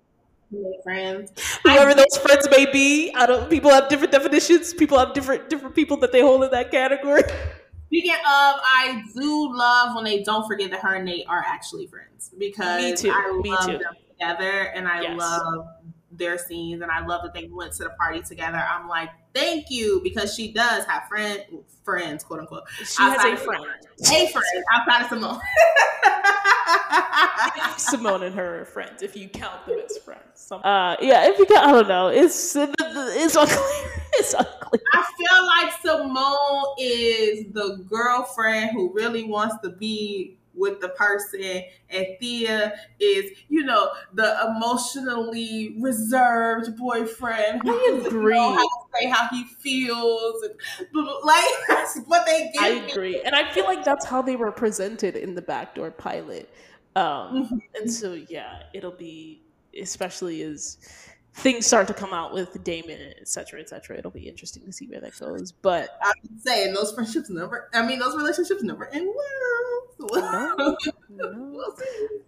Make 0.49 0.83
friends. 0.83 1.59
Whoever 1.63 1.93
those 1.93 2.17
friends 2.21 2.47
may 2.49 2.71
be, 2.71 3.13
I 3.15 3.25
don't. 3.25 3.49
People 3.49 3.71
have 3.71 3.89
different 3.89 4.13
definitions. 4.13 4.73
People 4.73 4.97
have 4.97 5.13
different 5.13 5.49
different 5.49 5.75
people 5.75 5.97
that 5.97 6.13
they 6.13 6.21
hold 6.21 6.43
in 6.45 6.51
that 6.51 6.71
category. 6.71 7.23
Speaking 7.93 8.15
of, 8.15 8.21
I 8.25 9.03
do 9.13 9.55
love 9.55 9.93
when 9.93 10.03
they 10.03 10.23
don't 10.23 10.47
forget 10.47 10.71
that 10.71 10.79
her 10.79 10.95
and 10.95 11.05
Nate 11.05 11.27
are 11.27 11.43
actually 11.45 11.85
friends 11.85 12.31
because 12.39 12.81
Me 12.81 12.95
too. 12.95 13.11
I 13.13 13.39
Me 13.43 13.51
love 13.51 13.65
too. 13.67 13.77
them 13.77 13.93
together 14.09 14.71
and 14.73 14.87
I 14.87 15.01
Yes. 15.01 15.19
love 15.19 15.67
their 16.11 16.39
scenes 16.39 16.81
and 16.81 16.89
I 16.89 17.05
love 17.05 17.21
that 17.21 17.35
they 17.35 17.49
went 17.51 17.73
to 17.73 17.83
the 17.83 17.91
party 17.91 18.23
together. 18.23 18.57
I'm 18.57 18.87
like, 18.87 19.09
thank 19.33 19.69
you 19.69 20.01
because 20.03 20.35
she 20.35 20.51
does 20.51 20.85
have 20.85 21.07
friend 21.07 21.43
friends, 21.83 22.23
quote 22.23 22.39
unquote. 22.39 22.63
She 22.79 23.03
has 23.03 23.23
a 23.23 23.37
friend. 23.37 23.65
A 24.01 24.27
friend 24.27 24.63
outside 24.73 25.03
of 25.03 25.09
Simone. 25.09 25.39
Simone 27.77 28.23
and 28.23 28.35
her 28.35 28.61
are 28.61 28.65
friends, 28.65 29.01
if 29.01 29.15
you 29.15 29.27
count 29.27 29.65
them 29.65 29.79
as 29.83 29.97
friends. 29.97 30.51
Uh, 30.51 30.95
yeah, 31.01 31.27
if 31.27 31.37
you 31.37 31.45
count, 31.45 31.67
I 31.67 31.71
don't 31.71 31.87
know. 31.87 32.07
It's 32.07 32.55
it's 32.55 33.35
unclear. 33.35 33.59
It's 34.15 34.35
unclear. 34.35 34.79
I 34.93 35.03
feel 35.17 35.45
like 35.47 35.73
Simone 35.81 36.75
is 36.77 37.51
the 37.51 37.83
girlfriend 37.89 38.69
who 38.69 38.93
really 38.93 39.23
wants 39.23 39.55
to 39.63 39.71
be 39.71 40.37
with 40.53 40.79
the 40.81 40.89
person, 40.89 41.63
and 41.89 42.05
Thea 42.19 42.73
is, 42.99 43.31
you 43.49 43.63
know, 43.63 43.91
the 44.13 44.37
emotionally 44.55 45.75
reserved 45.79 46.77
boyfriend 46.77 47.61
who 47.63 47.69
I 47.71 47.99
agree. 48.03 48.29
know 48.29 48.53
how 48.55 48.63
to 48.63 48.85
say 48.99 49.09
how 49.09 49.27
he 49.29 49.43
feels, 49.45 50.43
and 50.43 50.53
blah, 50.91 51.03
blah, 51.03 51.17
like 51.23 51.45
that's 51.67 51.99
what 52.05 52.25
they 52.25 52.51
give 52.53 52.61
I 52.61 52.69
agree, 52.69 53.21
and 53.25 53.35
I 53.35 53.51
feel 53.51 53.65
like 53.65 53.83
that's 53.83 54.05
how 54.05 54.21
they 54.21 54.35
were 54.35 54.51
presented 54.51 55.15
in 55.15 55.33
the 55.35 55.41
backdoor 55.41 55.91
pilot. 55.91 56.53
Um, 56.95 57.49
Mhm. 57.49 57.61
and 57.73 57.89
so 57.89 58.13
yeah, 58.13 58.59
it'll 58.73 58.91
be 58.95 59.43
especially 59.79 60.43
as 60.43 60.77
things 61.35 61.65
start 61.65 61.87
to 61.87 61.93
come 61.93 62.13
out 62.13 62.33
with 62.33 62.63
Damon, 62.63 63.13
et 63.19 63.27
cetera, 63.27 63.59
et 63.59 63.69
cetera. 63.69 63.97
It'll 63.97 64.11
be 64.11 64.27
interesting 64.27 64.63
to 64.65 64.71
see 64.73 64.87
where 64.87 65.01
that 65.01 65.17
goes. 65.19 65.51
But 65.51 65.97
I'm 66.03 66.39
saying 66.39 66.73
those 66.73 66.93
friendships 66.93 67.29
never. 67.29 67.69
I 67.73 67.85
mean, 67.85 67.99
those 67.99 68.15
relationships 68.15 68.61
never 68.63 68.87
end 68.93 69.09
well. 69.99 70.55
no, 70.57 70.77
no. 71.09 71.33
We'll. 71.51 71.75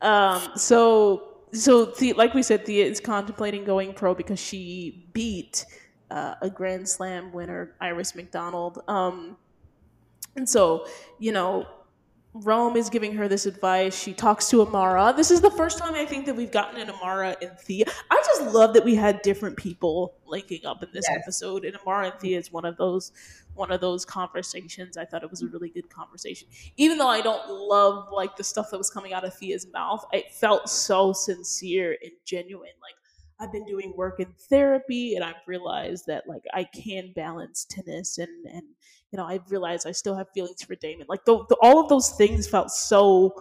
Um, 0.02 0.42
so 0.56 1.36
so 1.52 1.86
the, 1.86 2.14
like 2.14 2.34
we 2.34 2.44
said, 2.44 2.66
Thea 2.66 2.86
is 2.86 3.00
contemplating 3.00 3.64
going 3.64 3.94
pro 3.94 4.16
because 4.16 4.40
she 4.40 5.08
beat 5.14 5.66
uh, 6.10 6.36
a 6.42 6.50
Grand 6.50 6.88
Slam 6.88 7.32
winner, 7.32 7.76
Iris 7.80 8.16
McDonald. 8.16 8.82
Um, 8.88 9.38
and 10.36 10.50
so 10.50 10.88
you 11.20 11.32
know, 11.32 11.68
Rome 12.40 12.76
is 12.76 12.90
giving 12.90 13.14
her 13.16 13.30
this 13.30 13.46
advice. 13.46 13.98
She 13.98 14.14
talks 14.14 14.50
to 14.50 14.62
Amara. 14.62 15.14
This 15.16 15.32
is 15.32 15.40
the 15.40 15.50
first 15.52 15.78
time 15.78 15.94
I 15.96 16.06
think 16.06 16.26
that 16.26 16.36
we've 16.36 16.52
gotten 16.52 16.80
an 16.82 16.90
Amara 16.90 17.38
and 17.42 17.58
Thea. 17.58 17.86
I 18.12 18.22
just 18.26 18.54
love 18.54 18.74
that 18.74 18.84
we 18.84 18.94
had 18.94 19.22
different 19.22 19.56
people 19.56 20.16
linking 20.26 20.66
up 20.66 20.84
in 20.84 20.90
this 20.92 21.06
Yes. 21.10 21.20
episode, 21.22 21.64
and 21.64 21.78
Amara 21.78 22.12
and 22.12 22.20
Thea 22.20 22.38
is 22.38 22.52
one 22.52 22.66
of 22.66 22.76
those 22.76 23.14
one 23.54 23.72
of 23.72 23.80
those 23.80 24.04
conversations. 24.04 24.98
I 24.98 25.06
thought 25.06 25.24
it 25.24 25.32
was 25.32 25.42
a 25.42 25.48
really 25.48 25.70
good 25.70 25.90
conversation 25.90 26.50
even 26.76 26.98
though 26.98 27.08
I 27.08 27.22
don't 27.22 27.50
love 27.50 28.10
like 28.12 28.36
the 28.36 28.44
stuff 28.44 28.70
that 28.72 28.78
was 28.78 28.90
coming 28.90 29.14
out 29.14 29.24
of 29.24 29.34
Thea's 29.34 29.66
mouth, 29.72 30.06
it 30.12 30.34
felt 30.34 30.70
so 30.70 31.14
sincere 31.14 31.98
and 32.04 32.12
genuine. 32.26 32.72
Like 32.82 32.96
I've 33.40 33.54
been 33.54 33.66
doing 33.66 33.94
work 33.96 34.20
in 34.20 34.28
therapy 34.50 35.16
and 35.16 35.24
I've 35.24 35.36
realized 35.48 36.06
that 36.08 36.28
like 36.28 36.44
I 36.54 36.66
can 36.66 37.14
balance 37.16 37.66
tennis 37.70 38.18
and 38.18 38.46
and 38.46 38.64
you 39.12 39.18
know 39.18 39.26
I've 39.26 39.50
realized 39.52 39.88
I 39.88 39.92
still 39.92 40.16
have 40.16 40.28
feelings 40.34 40.64
for 40.64 40.76
Damon. 40.76 41.06
Like 41.10 41.26
the, 41.26 41.44
the, 41.50 41.56
all 41.62 41.80
of 41.82 41.90
those 41.90 42.12
things 42.12 42.48
felt 42.48 42.72
so 42.72 43.34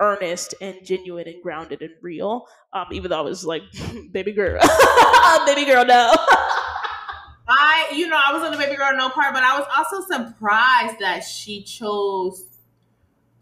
earnest 0.00 0.54
and 0.60 0.76
genuine 0.84 1.28
and 1.28 1.42
grounded 1.42 1.80
and 1.82 1.92
real. 2.00 2.46
Um, 2.72 2.86
even 2.92 3.10
though 3.10 3.18
I 3.18 3.22
was 3.22 3.44
like, 3.44 3.62
baby 4.12 4.32
girl, 4.32 4.60
baby 5.46 5.64
girl, 5.64 5.84
no. 5.84 6.14
I, 7.48 7.90
you 7.94 8.06
know, 8.08 8.18
I 8.24 8.32
was 8.32 8.42
on 8.42 8.52
the 8.52 8.58
baby 8.58 8.76
girl 8.76 8.96
no 8.96 9.08
part, 9.10 9.34
but 9.34 9.42
I 9.42 9.58
was 9.58 9.66
also 9.76 10.06
surprised 10.06 10.98
that 11.00 11.20
she 11.24 11.62
chose 11.62 12.44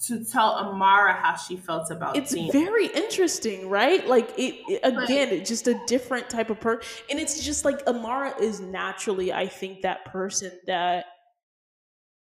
to 0.06 0.24
tell 0.24 0.52
Amara 0.52 1.12
how 1.12 1.36
she 1.36 1.56
felt 1.56 1.90
about 1.90 2.16
it's 2.16 2.32
very 2.32 2.86
interesting 2.86 3.68
right 3.68 4.06
like 4.06 4.30
it, 4.38 4.54
it- 4.66 4.80
again 4.82 5.28
it's 5.28 5.48
just 5.48 5.68
a 5.68 5.78
different 5.86 6.30
type 6.30 6.48
of 6.48 6.58
person 6.58 6.82
and 7.10 7.20
it's 7.20 7.44
just 7.44 7.66
like 7.66 7.82
amara 7.86 8.34
is 8.40 8.60
naturally 8.60 9.30
i 9.30 9.46
think 9.46 9.82
that 9.82 10.06
person 10.06 10.50
that 10.66 11.04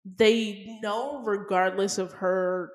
they 0.06 0.80
know 0.82 1.22
regardless 1.24 1.97
of 1.97 2.12
her 2.14 2.72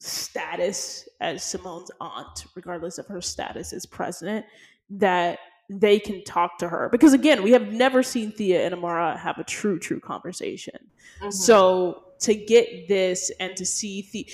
status 0.00 1.08
as 1.20 1.42
simone's 1.42 1.90
aunt 2.00 2.46
regardless 2.54 2.98
of 2.98 3.06
her 3.06 3.20
status 3.20 3.72
as 3.72 3.84
president 3.84 4.46
that 4.88 5.38
they 5.68 5.98
can 5.98 6.22
talk 6.24 6.56
to 6.58 6.68
her 6.68 6.88
because 6.90 7.12
again 7.12 7.42
we 7.42 7.50
have 7.50 7.72
never 7.72 8.02
seen 8.02 8.30
thea 8.32 8.64
and 8.64 8.72
amara 8.72 9.18
have 9.18 9.38
a 9.38 9.44
true 9.44 9.78
true 9.78 10.00
conversation 10.00 10.78
Mhm. 11.20 11.32
so 11.32 12.04
to 12.20 12.34
get 12.34 12.88
this 12.88 13.30
and 13.38 13.56
to 13.56 13.64
see 13.64 14.02
Thea, 14.02 14.24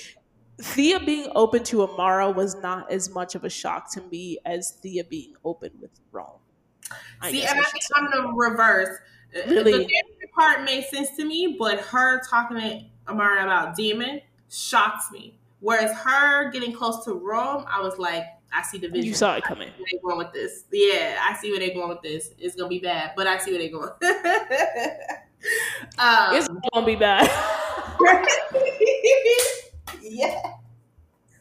Thea 0.59 0.99
being 1.01 1.31
open 1.35 1.63
to 1.65 1.83
Amara 1.83 2.31
was 2.31 2.55
not 2.55 2.91
as 2.91 3.09
much 3.11 3.35
of 3.35 3.43
a 3.43 3.49
shock 3.49 3.91
to 3.93 4.01
me 4.03 4.39
as 4.45 4.71
Thea 4.81 5.03
being 5.03 5.33
open 5.43 5.71
with 5.79 5.91
Rome. 6.11 6.39
I 7.21 7.31
See, 7.31 7.43
and 7.43 7.59
I 7.59 7.63
think. 7.63 7.83
I'm 7.93 8.09
the 8.11 8.31
reverse. 8.33 8.97
Uh, 9.33 9.49
Really? 9.49 9.71
The 9.85 10.27
part 10.33 10.63
made 10.63 10.83
sense 10.85 11.15
to 11.17 11.25
me, 11.25 11.55
but 11.57 11.79
her 11.79 12.21
talking 12.29 12.57
to 12.57 12.81
Amara 13.07 13.43
about 13.43 13.75
Damon 13.75 14.21
shocks 14.49 15.11
me. 15.11 15.37
Whereas 15.61 15.95
her 15.97 16.51
getting 16.51 16.73
close 16.73 17.03
to 17.05 17.13
Rome, 17.13 17.65
I 17.67 17.81
was 17.81 17.97
like, 17.97 18.25
I 18.53 18.61
see 18.63 18.77
the 18.77 18.87
vision. 18.87 19.05
you 19.05 19.13
saw 19.13 19.35
it 19.35 19.43
coming. 19.43 19.69
where 19.77 19.87
they 19.91 19.97
going 20.03 20.17
with 20.17 20.33
this. 20.33 20.63
Yeah, 20.71 21.19
I 21.23 21.35
see 21.35 21.51
where 21.51 21.59
they're 21.59 21.73
going 21.73 21.89
with 21.89 22.01
this. 22.01 22.31
It's 22.37 22.55
gonna 22.55 22.69
be 22.69 22.79
bad, 22.79 23.11
but 23.15 23.27
I 23.27 23.37
see 23.39 23.51
where 23.51 23.59
they're 23.59 23.69
going. 23.69 23.89
um, 25.99 26.35
It's 26.35 26.47
gonna 26.73 26.85
be 26.85 26.95
bad. 26.95 27.25
yeah. 30.01 30.41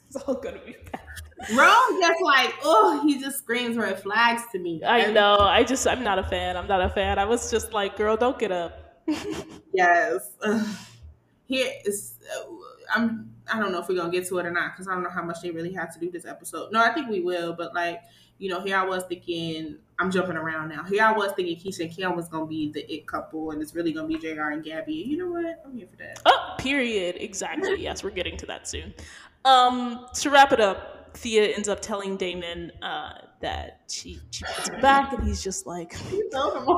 it's 0.06 0.16
all 0.26 0.34
gonna 0.34 0.58
be 0.64 0.72
bad. 0.72 0.83
Rome 1.52 2.00
just 2.00 2.22
like, 2.22 2.54
oh, 2.62 3.02
he 3.04 3.18
just 3.20 3.38
screams 3.38 3.76
red 3.76 4.00
flags 4.00 4.42
to 4.52 4.58
me. 4.58 4.82
I 4.84 5.10
know. 5.10 5.36
I 5.38 5.64
just 5.64 5.86
I'm 5.86 6.02
not 6.02 6.18
a 6.18 6.22
fan. 6.24 6.56
I'm 6.56 6.66
not 6.66 6.80
a 6.80 6.88
fan. 6.88 7.18
I 7.18 7.24
was 7.24 7.50
just 7.50 7.72
like, 7.72 7.96
girl, 7.96 8.16
don't 8.16 8.38
get 8.38 8.52
up. 8.52 9.02
Yes. 9.72 10.30
Ugh. 10.42 10.64
Here 11.46 11.68
is, 11.84 12.14
uh, 12.32 12.44
I'm. 12.94 13.30
I 13.52 13.58
don't 13.58 13.72
know 13.72 13.80
if 13.80 13.88
we're 13.88 13.96
gonna 13.96 14.10
get 14.10 14.26
to 14.28 14.38
it 14.38 14.46
or 14.46 14.52
not 14.52 14.72
because 14.72 14.86
I 14.86 14.94
don't 14.94 15.02
know 15.02 15.10
how 15.10 15.22
much 15.22 15.42
they 15.42 15.50
really 15.50 15.72
have 15.72 15.92
to 15.94 16.00
do 16.00 16.10
this 16.10 16.24
episode. 16.24 16.70
No, 16.72 16.80
I 16.80 16.94
think 16.94 17.10
we 17.10 17.20
will, 17.20 17.52
but 17.52 17.74
like, 17.74 18.00
you 18.38 18.48
know, 18.48 18.60
here 18.60 18.76
I 18.76 18.84
was 18.84 19.02
thinking. 19.04 19.78
I'm 19.98 20.10
jumping 20.10 20.36
around 20.36 20.68
now. 20.68 20.82
Here 20.84 21.04
I 21.04 21.12
was 21.12 21.32
thinking 21.32 21.56
Keisha 21.56 21.80
and 21.80 21.90
Kim 21.90 22.16
was 22.16 22.28
gonna 22.28 22.46
be 22.46 22.70
the 22.72 22.80
it 22.92 23.06
couple, 23.06 23.50
and 23.50 23.60
it's 23.60 23.74
really 23.74 23.92
gonna 23.92 24.08
be 24.08 24.16
Jr. 24.16 24.50
and 24.50 24.64
Gabby. 24.64 24.94
You 24.94 25.16
know 25.18 25.28
what? 25.28 25.62
I'm 25.64 25.76
here 25.76 25.86
for 25.88 25.96
that. 25.96 26.20
Oh, 26.24 26.54
period. 26.58 27.16
Exactly. 27.18 27.82
Yes, 27.82 28.02
we're 28.02 28.10
getting 28.10 28.36
to 28.38 28.46
that 28.46 28.66
soon. 28.68 28.94
Um, 29.44 30.06
to 30.14 30.30
wrap 30.30 30.52
it 30.52 30.60
up, 30.60 30.93
Thea 31.16 31.54
ends 31.54 31.68
up 31.68 31.80
telling 31.80 32.16
Damon 32.16 32.72
uh, 32.82 33.12
that 33.40 33.80
she 33.88 34.18
she 34.30 34.44
wants 34.44 34.68
him 34.68 34.80
back, 34.80 35.12
and 35.12 35.26
he's 35.26 35.42
just 35.42 35.66
like, 35.66 35.94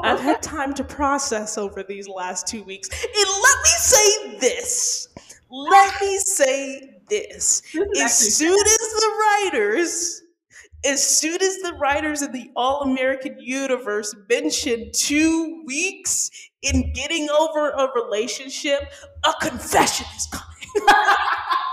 I've 0.04 0.20
had 0.20 0.42
time 0.42 0.74
to 0.74 0.84
process 0.84 1.58
over 1.58 1.82
these 1.82 2.08
last 2.08 2.46
two 2.46 2.62
weeks. 2.62 2.88
And 2.90 3.12
let 3.14 3.58
me 3.62 3.70
say 3.78 4.38
this. 4.38 5.08
Let 5.50 6.00
me 6.00 6.18
say 6.18 7.00
this. 7.08 7.62
As 8.00 8.36
soon 8.36 8.58
as 8.58 8.78
the 8.78 9.12
writers, 9.20 10.22
as 10.84 11.02
soon 11.18 11.40
as 11.42 11.58
the 11.58 11.74
writers 11.80 12.22
in 12.22 12.32
the 12.32 12.50
All 12.56 12.82
American 12.82 13.36
universe 13.40 14.14
mention 14.28 14.90
two 14.92 15.62
weeks 15.66 16.30
in 16.62 16.92
getting 16.92 17.28
over 17.30 17.70
a 17.70 17.88
relationship, 17.94 18.92
a 19.24 19.32
confession 19.40 20.06
is 20.16 20.28
coming. 20.30 20.88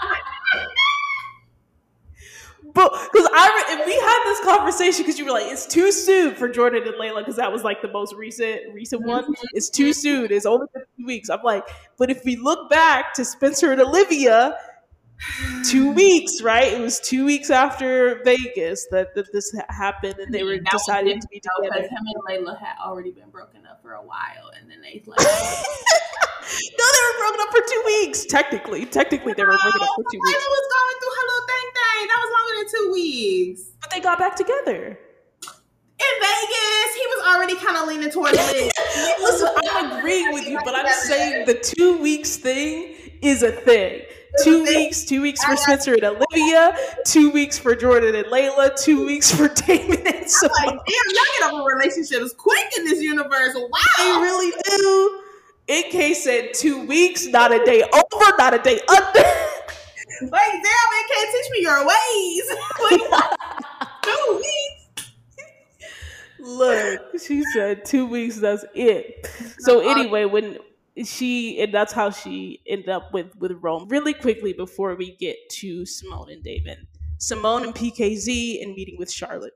But 2.74 2.92
because 3.12 3.28
I 3.32 3.76
re- 3.78 3.86
we 3.86 3.94
had 3.94 4.24
this 4.26 4.40
conversation 4.42 5.04
because 5.04 5.20
you 5.20 5.26
were 5.26 5.32
like, 5.32 5.46
it's 5.46 5.68
too 5.68 5.92
soon 5.92 6.34
for 6.36 6.50
Jordan 6.50 6.84
and 6.84 6.96
Layla 6.96 7.20
because 7.20 7.36
that 7.36 7.52
was 7.52 7.64
like 7.64 7.82
the 7.82 7.88
most 7.92 8.16
recent 8.16 8.74
recent 8.74 9.04
one. 9.04 9.24
Mm-hmm. 9.24 9.34
It's 9.54 9.70
too 9.70 9.94
soon. 9.94 10.32
It's 10.32 10.46
only 10.46 10.68
been 10.74 10.84
two 10.98 11.06
weeks. 11.06 11.30
I'm 11.30 11.44
like, 11.44 11.68
but 11.98 12.10
if 12.10 12.26
we 12.26 12.36
look 12.36 12.70
back 12.70 13.14
to 13.16 13.26
Spencer 13.26 13.72
and 13.72 13.82
Olivia, 13.82 14.58
two 15.70 15.92
weeks, 15.92 16.42
right? 16.42 16.74
It 16.74 16.80
was 16.80 17.00
two 17.00 17.26
weeks 17.26 17.50
after 17.50 18.22
Vegas 18.24 18.88
that, 18.92 19.16
that 19.16 19.32
this 19.32 19.56
happened, 19.70 20.16
and 20.20 20.34
they 20.34 20.44
were 20.44 20.58
that 20.58 20.72
deciding 20.72 21.20
to 21.20 21.28
be 21.28 21.40
together. 21.40 21.74
Because 21.74 21.90
him 21.90 22.04
and 22.06 22.46
Layla 22.48 22.60
had 22.60 22.76
already 22.84 23.12
been 23.12 23.30
broken 23.30 23.66
up 23.66 23.82
for 23.82 23.94
a 23.94 24.02
while, 24.04 24.52
and 24.60 24.70
then 24.70 24.82
they 24.82 25.02
like. 25.06 25.20
no, 25.20 25.26
they 25.26 27.04
were 27.08 27.20
broken 27.20 27.42
up 27.42 27.50
for 27.52 27.62
two 27.68 27.84
weeks. 27.86 28.26
Technically, 28.26 28.86
technically, 28.86 29.34
they 29.34 29.44
were 29.44 29.58
broken 29.58 29.82
up 29.82 29.90
for 29.96 30.04
two 30.12 30.20
weeks. 30.20 30.38
Layla 30.38 30.50
was 30.50 30.68
going 30.72 30.96
through 31.00 31.14
her 31.16 31.26
little 31.28 31.48
thing 31.48 31.68
thing. 31.74 32.08
That 32.08 32.20
was 32.22 32.32
longer 32.38 32.54
than 32.60 32.68
two 32.72 32.92
weeks. 32.94 33.62
But 33.82 33.92
they 33.92 34.00
got 34.00 34.20
back 34.20 34.36
together. 34.36 35.00
In 36.04 36.14
Vegas, 36.20 36.96
he 36.96 37.06
was 37.08 37.28
already 37.28 37.56
kind 37.56 37.78
of 37.78 37.88
leaning 37.88 38.10
towards 38.10 38.38
it. 38.38 38.74
Listen, 39.22 39.50
I'm 39.72 40.00
agreeing 40.00 40.34
with 40.34 40.48
you, 40.50 40.60
but 40.66 40.76
I'm 40.76 40.92
saying 40.92 41.46
the 41.46 41.54
two 41.54 41.98
weeks 42.02 42.36
thing 42.36 42.96
is 43.22 43.42
a 43.42 43.52
thing 43.52 44.02
two 44.42 44.64
weeks, 44.64 45.04
two 45.04 45.22
weeks 45.22 45.44
for 45.44 45.56
Spencer 45.56 45.94
and 45.94 46.04
Olivia, 46.04 46.76
two 47.06 47.30
weeks 47.32 47.58
for 47.58 47.76
Jordan 47.76 48.16
and 48.16 48.26
Layla, 48.28 48.76
two 48.82 49.06
weeks 49.06 49.34
for 49.34 49.48
Damon 49.66 50.06
and 50.08 50.30
Simone. 50.30 50.52
Like, 50.66 50.80
damn, 50.86 51.06
y'all 51.10 51.24
get 51.40 51.54
over 51.54 51.76
relationships 51.76 52.34
quick 52.34 52.68
in 52.78 52.86
this 52.86 53.02
universe. 53.02 53.56
Wow. 53.56 53.80
They 53.98 54.12
really 54.22 54.54
do. 54.66 55.20
AK 55.70 56.16
said 56.16 56.54
two 56.54 56.86
weeks, 56.86 57.28
not 57.28 57.54
a 57.54 57.64
day 57.64 57.84
over, 57.84 58.38
not 58.38 58.54
a 58.54 58.60
day 58.60 58.80
under. 58.90 59.24
Like, 60.22 60.52
damn, 60.52 60.62
it 60.62 61.08
can't 61.12 61.32
teach 61.34 61.52
me 61.52 61.62
your 61.64 61.86
ways. 61.86 62.44
two 64.04 64.36
weeks. 64.38 64.84
Look, 66.40 67.20
she 67.20 67.44
said 67.54 67.84
two 67.84 68.06
weeks, 68.06 68.38
that's 68.38 68.64
it. 68.74 69.28
So 69.60 69.80
uh, 69.80 69.92
anyway, 69.92 70.26
when 70.26 70.60
she 71.06 71.60
and 71.62 71.74
that's 71.74 71.94
how 71.94 72.10
she 72.12 72.62
ended 72.68 72.90
up 72.90 73.14
with 73.14 73.36
with 73.38 73.52
Rome. 73.62 73.88
Really 73.90 74.14
quickly 74.14 74.54
before 74.54 74.96
we 74.96 75.16
get 75.18 75.38
to 75.54 75.86
Simone 75.86 76.30
and 76.30 76.44
David, 76.44 76.88
Simone 77.18 77.64
and 77.64 77.74
PKZ 77.74 78.62
and 78.62 78.74
meeting 78.76 78.96
with 79.00 79.12
Charlotte. 79.12 79.54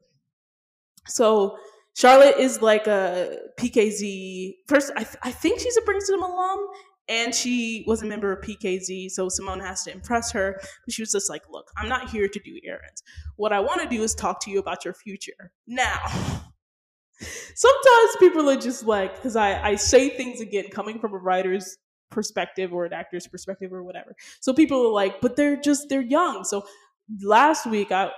So 1.07 1.57
Charlotte 1.95 2.37
is 2.37 2.61
like 2.61 2.87
a 2.87 3.37
PKZ. 3.59 4.53
First, 4.67 4.91
I, 4.95 5.03
th- 5.03 5.17
I 5.23 5.31
think 5.31 5.59
she's 5.59 5.77
a 5.77 5.81
Princeton 5.81 6.21
alum, 6.21 6.67
and 7.07 7.33
she 7.33 7.83
was 7.87 8.01
a 8.01 8.05
member 8.05 8.31
of 8.31 8.43
PKZ. 8.43 9.11
So 9.11 9.29
Simone 9.29 9.59
has 9.59 9.83
to 9.85 9.91
impress 9.91 10.31
her. 10.31 10.59
But 10.85 10.93
she 10.93 11.01
was 11.01 11.11
just 11.11 11.29
like, 11.29 11.43
"Look, 11.49 11.71
I'm 11.77 11.89
not 11.89 12.09
here 12.09 12.27
to 12.27 12.39
do 12.39 12.59
errands. 12.65 13.03
What 13.35 13.53
I 13.53 13.59
want 13.59 13.81
to 13.81 13.87
do 13.87 14.03
is 14.03 14.15
talk 14.15 14.41
to 14.41 14.51
you 14.51 14.59
about 14.59 14.85
your 14.85 14.93
future 14.93 15.51
now." 15.67 16.43
Sometimes 17.19 18.15
people 18.19 18.49
are 18.49 18.57
just 18.57 18.85
like 18.85 19.15
because 19.15 19.35
I, 19.35 19.69
I 19.69 19.75
say 19.75 20.09
things 20.09 20.41
again 20.41 20.65
coming 20.71 20.99
from 20.99 21.13
a 21.13 21.17
writer's 21.17 21.77
perspective 22.09 22.73
or 22.73 22.85
an 22.85 22.93
actor's 22.93 23.27
perspective 23.27 23.73
or 23.73 23.83
whatever. 23.83 24.15
So 24.39 24.53
people 24.53 24.85
are 24.87 24.91
like 24.93 25.21
but 25.21 25.35
they're 25.35 25.57
just 25.57 25.89
they're 25.89 26.01
young. 26.01 26.43
So 26.43 26.65
last 27.23 27.65
week 27.65 27.91
i 27.91 28.11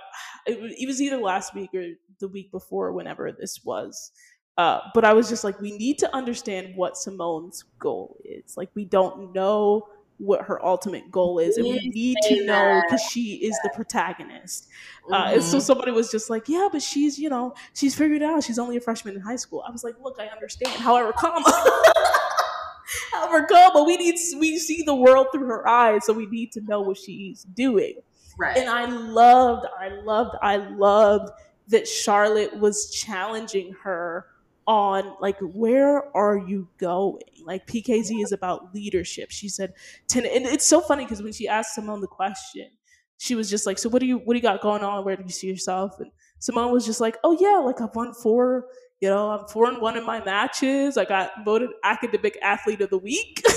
it 0.46 0.86
was 0.86 1.00
either 1.00 1.16
last 1.16 1.54
week 1.54 1.70
or 1.74 1.84
the 2.18 2.28
week 2.28 2.50
before 2.50 2.92
whenever 2.92 3.30
this 3.30 3.60
was 3.64 4.10
uh, 4.58 4.80
but 4.94 5.04
i 5.04 5.12
was 5.12 5.28
just 5.28 5.44
like 5.44 5.58
we 5.60 5.70
need 5.78 5.98
to 5.98 6.14
understand 6.14 6.74
what 6.76 6.96
simone's 6.96 7.64
goal 7.78 8.16
is. 8.24 8.56
Like 8.56 8.70
we 8.74 8.84
don't 8.84 9.32
know 9.32 9.86
what 10.20 10.42
her 10.42 10.64
ultimate 10.64 11.10
goal 11.10 11.38
is 11.38 11.56
and 11.56 11.66
we 11.66 11.88
need 11.88 12.16
to 12.22 12.44
know 12.44 12.82
because 12.84 13.00
she 13.00 13.36
is 13.36 13.58
the 13.62 13.70
protagonist. 13.74 14.68
Mm-hmm. 15.04 15.14
uh, 15.14 15.32
and 15.32 15.42
so 15.42 15.56
mm-hmm. 15.56 15.64
somebody 15.64 15.92
was 15.92 16.10
just 16.10 16.28
like 16.28 16.46
yeah 16.46 16.68
but 16.70 16.82
she's 16.82 17.18
you 17.18 17.30
know 17.30 17.54
she's 17.74 17.94
figured 17.94 18.22
out. 18.22 18.44
She's 18.44 18.58
only 18.58 18.76
a 18.76 18.80
freshman 18.80 19.14
in 19.14 19.20
high 19.22 19.36
school. 19.36 19.64
I 19.66 19.70
was 19.70 19.82
like 19.82 19.94
look 20.02 20.16
i 20.20 20.26
understand. 20.26 20.72
However 20.72 21.12
comma 21.12 21.42
however 23.12 23.46
comma 23.46 23.84
we 23.84 23.96
need 23.96 24.16
we 24.38 24.58
see 24.58 24.82
the 24.82 24.94
world 24.94 25.28
through 25.32 25.46
her 25.46 25.66
eyes 25.66 26.04
so 26.04 26.12
we 26.12 26.26
need 26.26 26.52
to 26.52 26.60
know 26.60 26.82
what 26.82 26.98
she's 26.98 27.44
doing. 27.44 27.94
Right. 28.38 28.56
And 28.58 28.68
i 28.68 28.84
loved 28.84 29.66
i 29.78 29.88
loved 29.88 30.36
i 30.42 30.56
loved 30.56 31.30
that 31.68 31.88
charlotte 31.88 32.58
was 32.58 32.90
challenging 32.90 33.74
her 33.82 34.26
on 34.70 35.16
like 35.20 35.36
where 35.40 36.16
are 36.16 36.38
you 36.38 36.68
going? 36.78 37.24
Like 37.44 37.66
pkz 37.66 38.22
is 38.22 38.30
about 38.30 38.72
leadership. 38.72 39.32
She 39.32 39.48
said 39.48 39.74
ten 40.06 40.24
and 40.24 40.46
it's 40.46 40.64
so 40.64 40.80
funny 40.80 41.04
because 41.04 41.20
when 41.22 41.32
she 41.32 41.48
asked 41.48 41.74
simone 41.74 42.00
the 42.00 42.06
question 42.06 42.70
she 43.18 43.34
was 43.34 43.50
just 43.50 43.66
like 43.66 43.78
so 43.78 43.88
what 43.88 43.98
do 43.98 44.06
you 44.06 44.18
what 44.18 44.34
do 44.34 44.38
you 44.38 44.42
got 44.42 44.60
going 44.60 44.84
on? 44.84 45.04
Where 45.04 45.16
do 45.16 45.24
you 45.24 45.28
see 45.28 45.48
yourself? 45.48 45.98
And 45.98 46.12
simone 46.38 46.70
was 46.70 46.86
just 46.86 47.00
like 47.00 47.18
oh 47.24 47.36
yeah 47.40 47.58
like 47.58 47.80
i've 47.80 47.94
won 47.96 48.14
four 48.14 48.66
you 49.00 49.08
know 49.08 49.30
i'm 49.30 49.46
four 49.48 49.66
and 49.68 49.82
one 49.82 49.96
in 49.96 50.06
my 50.06 50.24
matches. 50.24 50.96
I 50.96 51.04
got 51.04 51.32
voted 51.44 51.70
academic 51.82 52.38
athlete 52.40 52.80
of 52.80 52.90
the 52.90 52.98
week. 52.98 53.42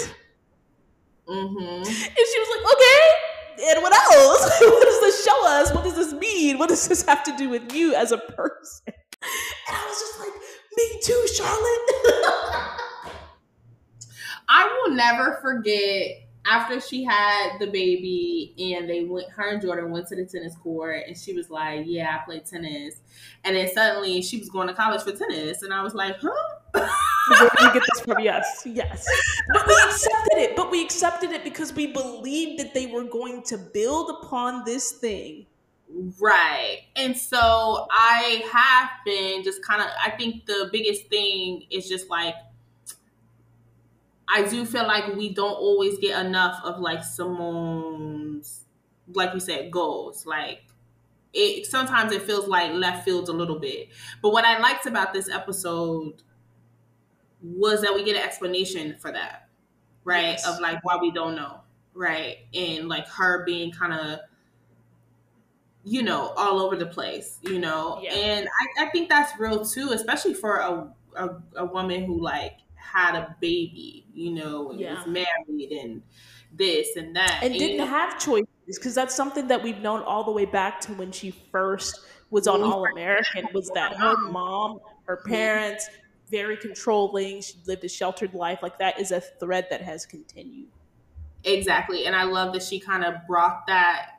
Mm-hmm. 1.25 1.87
and 1.87 1.87
she 1.87 2.39
was 2.39 2.49
like 2.51 2.73
okay 2.75 3.71
and 3.71 3.81
what 3.81 3.93
else? 3.93 4.59
What 4.61 4.83
does 4.83 4.99
this 4.99 5.23
show 5.23 5.47
us? 5.47 5.73
What 5.73 5.85
does 5.85 5.95
this 5.95 6.11
mean? 6.11 6.57
What 6.57 6.67
does 6.67 6.85
this 6.85 7.03
have 7.03 7.23
to 7.23 7.37
do 7.37 7.47
with 7.47 7.73
you 7.73 7.95
as 7.95 8.11
a 8.11 8.17
person? 8.17 8.83
And 8.87 9.77
i 9.77 9.85
was 9.87 9.99
just 9.99 10.19
like 10.19 10.33
me 10.77 10.99
too, 11.01 11.27
Charlotte. 11.33 11.89
I 14.49 14.81
will 14.85 14.95
never 14.95 15.39
forget 15.41 16.23
after 16.45 16.81
she 16.81 17.03
had 17.03 17.57
the 17.59 17.67
baby 17.67 18.53
and 18.75 18.89
they 18.89 19.05
went 19.05 19.29
her 19.29 19.53
and 19.53 19.61
Jordan 19.61 19.91
went 19.91 20.07
to 20.07 20.15
the 20.15 20.25
tennis 20.25 20.55
court 20.57 21.03
and 21.07 21.17
she 21.17 21.33
was 21.33 21.49
like, 21.49 21.83
Yeah, 21.85 22.17
I 22.19 22.25
play 22.25 22.39
tennis. 22.39 22.95
And 23.43 23.55
then 23.55 23.71
suddenly 23.73 24.21
she 24.21 24.37
was 24.37 24.49
going 24.49 24.67
to 24.67 24.73
college 24.73 25.01
for 25.01 25.13
tennis 25.13 25.63
and 25.63 25.73
I 25.73 25.81
was 25.81 25.93
like, 25.93 26.17
Huh? 26.19 26.89
Where 27.29 27.39
did 27.39 27.49
you 27.61 27.73
get 27.73 27.83
this 27.93 28.01
from? 28.01 28.19
Yes, 28.23 28.63
yes. 28.65 29.05
But 29.53 29.67
we 29.67 29.73
accepted 29.85 30.37
it. 30.37 30.55
But 30.55 30.71
we 30.71 30.83
accepted 30.83 31.31
it 31.31 31.43
because 31.43 31.73
we 31.73 31.87
believed 31.87 32.59
that 32.59 32.73
they 32.73 32.87
were 32.87 33.03
going 33.03 33.43
to 33.43 33.57
build 33.57 34.09
upon 34.21 34.65
this 34.65 34.91
thing 34.91 35.45
Right. 36.19 36.85
And 36.95 37.15
so 37.15 37.87
I 37.91 38.43
have 38.51 38.89
been 39.05 39.43
just 39.43 39.63
kind 39.63 39.81
of, 39.81 39.87
I 40.03 40.09
think 40.11 40.45
the 40.45 40.69
biggest 40.71 41.07
thing 41.07 41.65
is 41.69 41.87
just 41.87 42.09
like, 42.09 42.35
I 44.27 44.47
do 44.47 44.65
feel 44.65 44.87
like 44.87 45.15
we 45.15 45.33
don't 45.33 45.53
always 45.53 45.99
get 45.99 46.25
enough 46.25 46.59
of 46.63 46.79
like 46.79 47.03
Simone's, 47.03 48.63
like 49.13 49.33
you 49.35 49.39
said, 49.39 49.69
goals. 49.71 50.25
Like, 50.25 50.63
it 51.33 51.65
sometimes 51.67 52.11
it 52.11 52.23
feels 52.23 52.47
like 52.47 52.71
left 52.73 53.05
field 53.05 53.29
a 53.29 53.33
little 53.33 53.59
bit. 53.59 53.89
But 54.21 54.31
what 54.31 54.45
I 54.45 54.59
liked 54.59 54.87
about 54.87 55.13
this 55.13 55.29
episode 55.29 56.23
was 57.41 57.81
that 57.81 57.93
we 57.93 58.03
get 58.03 58.15
an 58.15 58.23
explanation 58.23 58.95
for 58.99 59.11
that, 59.11 59.49
right? 60.03 60.21
Yes. 60.23 60.47
Of 60.47 60.59
like 60.59 60.83
why 60.83 60.97
we 60.97 61.11
don't 61.11 61.35
know, 61.35 61.61
right? 61.93 62.37
And 62.53 62.87
like 62.87 63.07
her 63.09 63.43
being 63.45 63.71
kind 63.71 63.93
of 63.93 64.19
you 65.83 66.01
know, 66.01 66.33
all 66.37 66.61
over 66.61 66.75
the 66.75 66.85
place, 66.85 67.39
you 67.41 67.59
know. 67.59 67.99
Yeah. 68.01 68.13
And 68.13 68.47
I, 68.47 68.85
I 68.85 68.89
think 68.89 69.09
that's 69.09 69.37
real 69.39 69.65
too, 69.65 69.91
especially 69.91 70.33
for 70.33 70.57
a, 70.57 70.93
a, 71.15 71.29
a 71.57 71.65
woman 71.65 72.05
who 72.05 72.21
like 72.21 72.57
had 72.75 73.15
a 73.15 73.35
baby, 73.41 74.05
you 74.13 74.31
know, 74.31 74.71
and 74.71 74.79
yeah. 74.79 74.95
was 74.95 75.07
married 75.07 75.71
and 75.71 76.01
this 76.53 76.95
and 76.95 77.15
that. 77.15 77.39
And, 77.41 77.51
and 77.51 77.59
didn't 77.59 77.87
have 77.87 78.19
choices 78.19 78.47
because 78.65 78.95
that's 78.95 79.15
something 79.15 79.47
that 79.47 79.61
we've 79.61 79.79
known 79.79 80.01
all 80.03 80.23
the 80.23 80.31
way 80.31 80.45
back 80.45 80.79
to 80.81 80.93
when 80.93 81.11
she 81.11 81.31
first 81.51 81.99
was 82.29 82.47
on 82.47 82.61
All 82.61 82.85
American 82.85 83.47
was 83.53 83.69
that 83.71 83.93
her 83.97 84.15
um. 84.15 84.31
mom, 84.31 84.79
her 85.05 85.17
mm-hmm. 85.17 85.29
parents, 85.29 85.89
very 86.31 86.57
controlling, 86.57 87.41
she 87.41 87.55
lived 87.67 87.83
a 87.83 87.89
sheltered 87.89 88.33
life. 88.33 88.59
Like 88.63 88.79
that 88.79 88.99
is 88.99 89.11
a 89.11 89.19
thread 89.19 89.67
that 89.69 89.81
has 89.81 90.05
continued. 90.05 90.69
Exactly. 91.43 92.05
And 92.05 92.15
I 92.15 92.23
love 92.23 92.53
that 92.53 92.63
she 92.63 92.79
kind 92.79 93.03
of 93.03 93.15
brought 93.27 93.67
that 93.67 94.12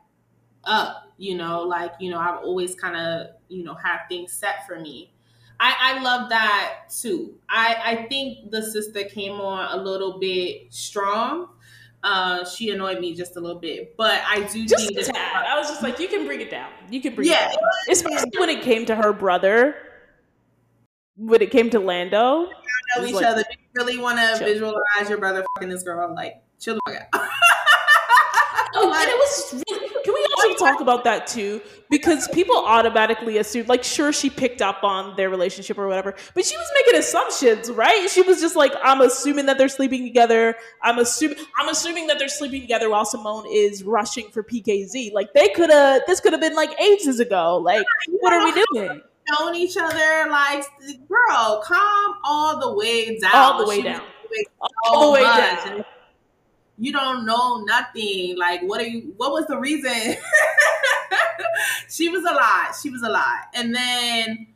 up, 0.66 1.12
you 1.18 1.36
know, 1.36 1.62
like, 1.62 1.92
you 2.00 2.10
know, 2.10 2.18
I've 2.18 2.38
always 2.38 2.74
kind 2.74 2.96
of, 2.96 3.28
you 3.48 3.64
know, 3.64 3.74
have 3.74 4.00
things 4.08 4.32
set 4.32 4.66
for 4.66 4.78
me. 4.78 5.12
I, 5.60 5.74
I 5.80 6.02
love 6.02 6.30
that 6.30 6.86
too. 6.90 7.34
I, 7.48 7.76
I 7.84 8.06
think 8.08 8.50
the 8.50 8.62
sister 8.62 9.04
came 9.04 9.40
on 9.40 9.78
a 9.78 9.82
little 9.82 10.18
bit 10.18 10.72
strong. 10.72 11.48
Uh, 12.02 12.44
she 12.44 12.70
annoyed 12.70 13.00
me 13.00 13.14
just 13.14 13.36
a 13.36 13.40
little 13.40 13.60
bit, 13.60 13.96
but 13.96 14.20
I 14.26 14.42
do 14.52 14.66
just 14.66 14.90
need 14.90 14.98
a 14.98 15.04
tad. 15.04 15.16
I 15.16 15.56
was 15.56 15.68
just 15.68 15.82
like, 15.82 15.98
you 15.98 16.08
can 16.08 16.26
bring 16.26 16.40
it 16.40 16.50
down. 16.50 16.70
You 16.90 17.00
can 17.00 17.14
bring 17.14 17.28
yeah, 17.28 17.48
it 17.48 17.52
down. 17.52 17.70
Especially 17.90 18.30
when 18.38 18.50
it 18.50 18.62
came 18.62 18.84
to 18.86 18.94
her 18.94 19.12
brother. 19.12 19.76
When 21.16 21.40
it 21.40 21.50
came 21.50 21.70
to 21.70 21.78
Lando, 21.78 22.50
know 22.98 23.06
each 23.06 23.14
like, 23.14 23.24
other. 23.24 23.44
You 23.50 23.56
really 23.74 23.98
want 23.98 24.18
to 24.18 24.44
visualize 24.44 25.08
your 25.08 25.18
brother 25.18 25.44
fucking 25.54 25.68
this 25.68 25.82
girl? 25.82 26.14
Like, 26.14 26.42
chill 26.60 26.74
the 26.74 26.80
fuck 26.92 27.00
out. 27.00 27.08
oh, 28.74 28.92
and 28.92 29.08
it 29.08 29.16
was 29.16 29.63
really, 30.44 30.56
can 30.56 30.66
we 30.66 30.72
talk 30.72 30.80
about 30.80 31.04
that 31.04 31.26
too? 31.26 31.60
Because 31.90 32.28
people 32.28 32.56
automatically 32.56 33.38
assume, 33.38 33.66
like, 33.66 33.84
sure, 33.84 34.12
she 34.12 34.30
picked 34.30 34.62
up 34.62 34.82
on 34.82 35.16
their 35.16 35.30
relationship 35.30 35.78
or 35.78 35.86
whatever, 35.86 36.14
but 36.34 36.44
she 36.44 36.56
was 36.56 36.66
making 36.74 36.98
assumptions, 36.98 37.70
right? 37.70 38.08
She 38.10 38.22
was 38.22 38.40
just 38.40 38.56
like, 38.56 38.72
I'm 38.82 39.00
assuming 39.00 39.46
that 39.46 39.58
they're 39.58 39.68
sleeping 39.68 40.04
together. 40.04 40.56
I'm 40.82 40.98
assuming, 40.98 41.38
I'm 41.58 41.68
assuming 41.68 42.06
that 42.08 42.18
they're 42.18 42.28
sleeping 42.28 42.60
together 42.60 42.90
while 42.90 43.04
Simone 43.04 43.44
is 43.50 43.84
rushing 43.84 44.30
for 44.30 44.42
PKZ. 44.42 45.12
Like, 45.12 45.32
they 45.34 45.48
could 45.50 45.70
have, 45.70 46.02
this 46.06 46.20
could 46.20 46.32
have 46.32 46.40
been 46.40 46.54
like 46.54 46.78
ages 46.80 47.20
ago. 47.20 47.58
Like, 47.58 47.86
what 48.20 48.32
are 48.32 48.44
we 48.44 48.64
doing? 48.72 49.00
Known 49.40 49.54
each 49.54 49.76
other, 49.80 50.30
like, 50.30 50.64
girl, 51.08 51.62
calm 51.64 52.14
all 52.24 52.60
the 52.60 52.74
way 52.74 53.18
down. 53.18 53.30
All 53.34 53.58
the 53.58 53.68
way 53.68 53.76
she 53.76 53.82
down. 53.82 54.02
All 54.84 55.06
the 55.06 55.12
way 55.12 55.22
much. 55.22 55.64
down 55.64 55.84
you 56.78 56.92
don't 56.92 57.24
know 57.24 57.62
nothing. 57.64 58.36
Like, 58.38 58.62
what 58.62 58.80
are 58.80 58.86
you? 58.86 59.14
What 59.16 59.32
was 59.32 59.46
the 59.46 59.58
reason? 59.58 59.92
she 61.88 62.08
was 62.08 62.24
a 62.24 62.34
lot. 62.34 62.74
She 62.80 62.90
was 62.90 63.02
a 63.02 63.08
lot. 63.08 63.48
And 63.54 63.74
then 63.74 64.48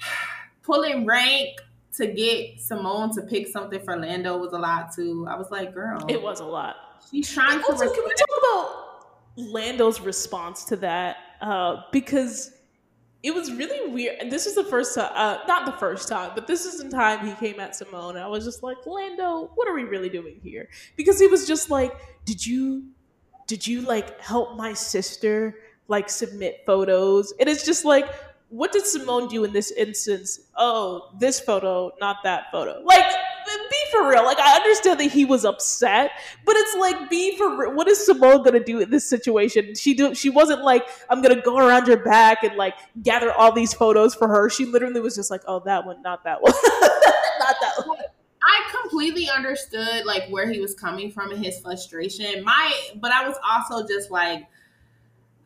pulling 0.62 1.06
rank 1.06 1.60
to 1.96 2.06
get 2.06 2.60
Simone 2.60 3.12
to 3.14 3.22
pick 3.22 3.48
something 3.48 3.80
for 3.80 3.96
Lando 3.96 4.38
was 4.38 4.52
a 4.52 4.58
lot 4.58 4.94
too. 4.94 5.26
I 5.28 5.36
was 5.36 5.50
like, 5.50 5.74
girl, 5.74 6.04
it 6.08 6.22
was 6.22 6.40
a 6.40 6.44
lot. 6.44 6.76
She's 7.10 7.30
trying 7.30 7.60
also, 7.62 7.84
to. 7.84 7.94
Can 7.94 8.04
we 8.04 8.14
talk 8.14 8.28
about 8.38 9.52
Lando's 9.52 10.00
response 10.00 10.64
to 10.64 10.76
that? 10.76 11.16
Uh, 11.40 11.82
because 11.92 12.52
it 13.22 13.34
was 13.34 13.52
really 13.52 13.92
weird. 13.92 14.30
This 14.30 14.46
is 14.46 14.54
the 14.54 14.64
first 14.64 14.94
time, 14.94 15.10
uh, 15.14 15.38
not 15.48 15.66
the 15.66 15.72
first 15.72 16.08
time, 16.08 16.30
but 16.34 16.46
this 16.46 16.64
is 16.64 16.82
the 16.82 16.88
time 16.88 17.26
he 17.26 17.34
came 17.34 17.58
at 17.58 17.74
Simone. 17.74 18.16
I 18.16 18.28
was 18.28 18.44
just 18.44 18.62
like, 18.62 18.78
Lando, 18.86 19.50
what 19.54 19.68
are 19.68 19.74
we 19.74 19.84
really 19.84 20.08
doing 20.08 20.40
here? 20.42 20.68
Because 20.96 21.18
he 21.18 21.26
was 21.26 21.46
just 21.46 21.68
like, 21.68 21.92
did 22.24 22.44
you, 22.46 22.84
did 23.48 23.66
you 23.66 23.80
like 23.80 24.20
help 24.20 24.56
my 24.56 24.72
sister 24.72 25.56
like 25.88 26.08
submit 26.08 26.62
photos? 26.64 27.32
And 27.40 27.48
it's 27.48 27.64
just 27.64 27.84
like, 27.84 28.06
what 28.50 28.72
did 28.72 28.86
Simone 28.86 29.28
do 29.28 29.44
in 29.44 29.52
this 29.52 29.72
instance? 29.72 30.40
Oh, 30.56 31.10
this 31.18 31.40
photo, 31.40 31.92
not 32.00 32.18
that 32.22 32.44
photo. 32.52 32.80
Like, 32.84 33.04
for 33.90 34.08
real. 34.08 34.24
Like, 34.24 34.38
I 34.38 34.56
understand 34.56 35.00
that 35.00 35.10
he 35.10 35.24
was 35.24 35.44
upset, 35.44 36.12
but 36.44 36.56
it's 36.56 36.76
like, 36.76 37.10
be 37.10 37.36
for 37.36 37.56
real. 37.56 37.74
What 37.74 37.88
is 37.88 38.04
Simone 38.04 38.42
gonna 38.42 38.62
do 38.62 38.80
in 38.80 38.90
this 38.90 39.08
situation? 39.08 39.74
She 39.74 39.94
do. 39.94 40.14
She 40.14 40.30
wasn't 40.30 40.62
like, 40.62 40.86
I'm 41.10 41.22
gonna 41.22 41.40
go 41.40 41.58
around 41.58 41.86
your 41.86 42.02
back 42.02 42.42
and 42.42 42.56
like 42.56 42.74
gather 43.02 43.32
all 43.32 43.52
these 43.52 43.72
photos 43.72 44.14
for 44.14 44.28
her. 44.28 44.48
She 44.50 44.64
literally 44.64 45.00
was 45.00 45.16
just 45.16 45.30
like, 45.30 45.42
oh, 45.46 45.60
that 45.64 45.86
one, 45.86 46.02
not 46.02 46.24
that 46.24 46.42
one, 46.42 46.52
not 47.40 47.56
that 47.60 47.86
one. 47.86 47.98
I 48.42 48.80
completely 48.80 49.28
understood 49.28 50.06
like 50.06 50.28
where 50.30 50.50
he 50.50 50.60
was 50.60 50.74
coming 50.74 51.10
from 51.10 51.32
and 51.32 51.44
his 51.44 51.60
frustration. 51.60 52.42
My, 52.44 52.72
but 52.96 53.12
I 53.12 53.26
was 53.28 53.36
also 53.48 53.86
just 53.86 54.10
like 54.10 54.46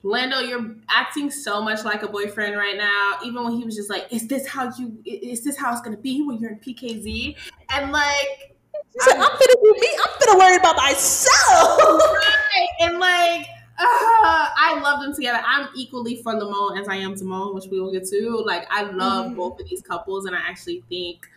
Lando, 0.02 0.40
you're 0.40 0.74
acting 0.88 1.30
so 1.30 1.62
much 1.62 1.84
like 1.84 2.02
a 2.02 2.08
boyfriend 2.08 2.56
right 2.56 2.76
now. 2.76 3.18
Even 3.24 3.44
when 3.44 3.52
he 3.52 3.64
was 3.64 3.76
just 3.76 3.88
like, 3.88 4.06
"Is 4.10 4.26
this 4.26 4.46
how 4.46 4.72
you? 4.76 4.98
Is 5.04 5.44
this 5.44 5.56
how 5.56 5.72
it's 5.72 5.80
gonna 5.80 5.96
be 5.96 6.22
when 6.22 6.38
you're 6.38 6.50
in 6.50 6.58
PKZ?" 6.58 7.36
And 7.70 7.92
like, 7.92 8.56
I'm, 9.02 9.14
I'm 9.14 9.20
gonna 9.20 9.56
do 9.62 9.74
me. 9.78 9.88
I'm 10.04 10.26
gonna 10.26 10.38
worry 10.38 10.56
about 10.56 10.76
myself. 10.76 11.78
right? 11.80 12.68
And 12.80 12.98
like, 12.98 13.46
uh, 13.78 14.48
I 14.56 14.80
love 14.82 15.02
them 15.02 15.14
together. 15.14 15.40
I'm 15.46 15.68
equally 15.76 16.16
for 16.16 16.32
Lamone 16.32 16.80
as 16.80 16.88
I 16.88 16.96
am 16.96 17.14
Timon, 17.14 17.54
which 17.54 17.66
we 17.66 17.80
will 17.80 17.92
get 17.92 18.06
to. 18.08 18.42
Like, 18.44 18.66
I 18.70 18.82
love 18.82 19.26
mm-hmm. 19.26 19.36
both 19.36 19.60
of 19.60 19.68
these 19.68 19.82
couples, 19.82 20.26
and 20.26 20.34
I 20.34 20.40
actually 20.40 20.82
think 20.88 21.28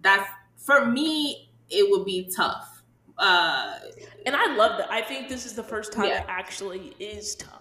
that's 0.00 0.28
for 0.56 0.86
me. 0.86 1.50
It 1.70 1.90
would 1.90 2.06
be 2.06 2.32
tough. 2.34 2.82
Uh, 3.18 3.78
and 4.24 4.34
I 4.34 4.54
love 4.54 4.78
that. 4.78 4.90
I 4.90 5.02
think 5.02 5.28
this 5.28 5.44
is 5.44 5.52
the 5.52 5.62
first 5.62 5.92
time 5.92 6.06
yeah. 6.06 6.20
it 6.20 6.26
actually 6.28 6.94
is 6.98 7.34
tough 7.34 7.57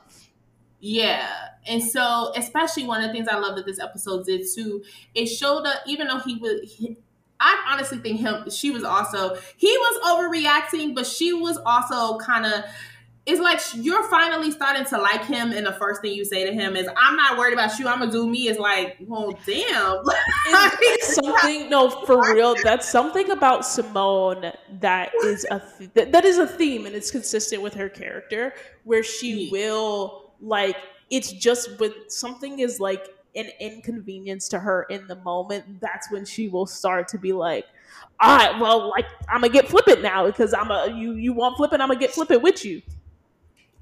yeah. 0.79 1.27
And 1.65 1.83
so, 1.83 2.31
especially 2.35 2.85
one 2.85 3.03
of 3.03 3.07
the 3.07 3.13
things 3.13 3.27
I 3.27 3.37
love 3.37 3.55
that 3.55 3.65
this 3.65 3.79
episode 3.79 4.25
did 4.25 4.45
too, 4.53 4.83
it 5.15 5.25
showed 5.25 5.65
up, 5.65 5.81
even 5.85 6.07
though 6.07 6.19
he 6.19 6.35
was, 6.35 6.61
he, 6.71 6.97
I 7.39 7.65
honestly 7.69 7.97
think 7.99 8.19
him, 8.19 8.49
she 8.49 8.71
was 8.71 8.83
also, 8.83 9.37
he 9.57 9.77
was 9.77 10.17
overreacting, 10.17 10.95
but 10.95 11.05
she 11.05 11.33
was 11.33 11.57
also 11.57 12.17
kind 12.19 12.45
of, 12.45 12.63
it's 13.27 13.41
like 13.41 13.59
you're 13.73 14.09
finally 14.09 14.51
starting 14.51 14.85
to 14.85 14.97
like 14.97 15.25
him, 15.25 15.51
and 15.51 15.65
the 15.67 15.73
first 15.73 16.01
thing 16.01 16.13
you 16.13 16.23
say 16.23 16.45
to 16.45 16.53
him 16.53 16.77
is, 16.77 16.87
"I'm 16.95 17.17
not 17.17 17.37
worried 17.37 17.51
about 17.51 17.77
you. 17.77 17.85
I'm 17.85 17.99
gonna 17.99 18.09
do 18.09 18.25
me." 18.25 18.47
Is 18.47 18.57
like, 18.57 18.95
well, 19.01 19.37
damn. 19.45 20.01
It's 20.79 21.15
something 21.15 21.69
no, 21.69 21.89
for 22.05 22.33
real. 22.33 22.55
That's 22.63 22.87
something 22.89 23.29
about 23.29 23.65
Simone 23.65 24.53
that 24.79 25.11
is 25.25 25.45
a 25.51 25.61
th- 25.93 26.09
that 26.09 26.23
is 26.23 26.37
a 26.37 26.47
theme, 26.47 26.85
and 26.85 26.95
it's 26.95 27.11
consistent 27.11 27.61
with 27.61 27.73
her 27.73 27.89
character, 27.89 28.53
where 28.85 29.03
she 29.03 29.49
will 29.51 30.26
like 30.41 30.77
it's 31.09 31.31
just 31.31 31.79
when 31.79 31.93
something 32.09 32.59
is 32.59 32.79
like 32.79 33.07
an 33.35 33.49
inconvenience 33.59 34.47
to 34.49 34.59
her 34.59 34.83
in 34.89 35.07
the 35.07 35.15
moment, 35.17 35.79
that's 35.79 36.11
when 36.11 36.25
she 36.25 36.47
will 36.47 36.65
start 36.65 37.07
to 37.09 37.17
be 37.17 37.33
like, 37.33 37.65
all 38.19 38.35
right, 38.35 38.59
well, 38.59 38.89
like 38.89 39.05
I'm 39.29 39.41
gonna 39.41 39.53
get 39.53 39.67
flippant 39.69 40.01
now 40.01 40.25
because 40.25 40.53
I'm 40.53 40.71
a 40.71 40.93
you 40.95 41.13
you 41.13 41.33
want 41.33 41.57
flippant, 41.57 41.81
I'm 41.81 41.87
gonna 41.87 41.99
get 41.99 42.11
flippant 42.11 42.41
with 42.41 42.65
you. 42.65 42.81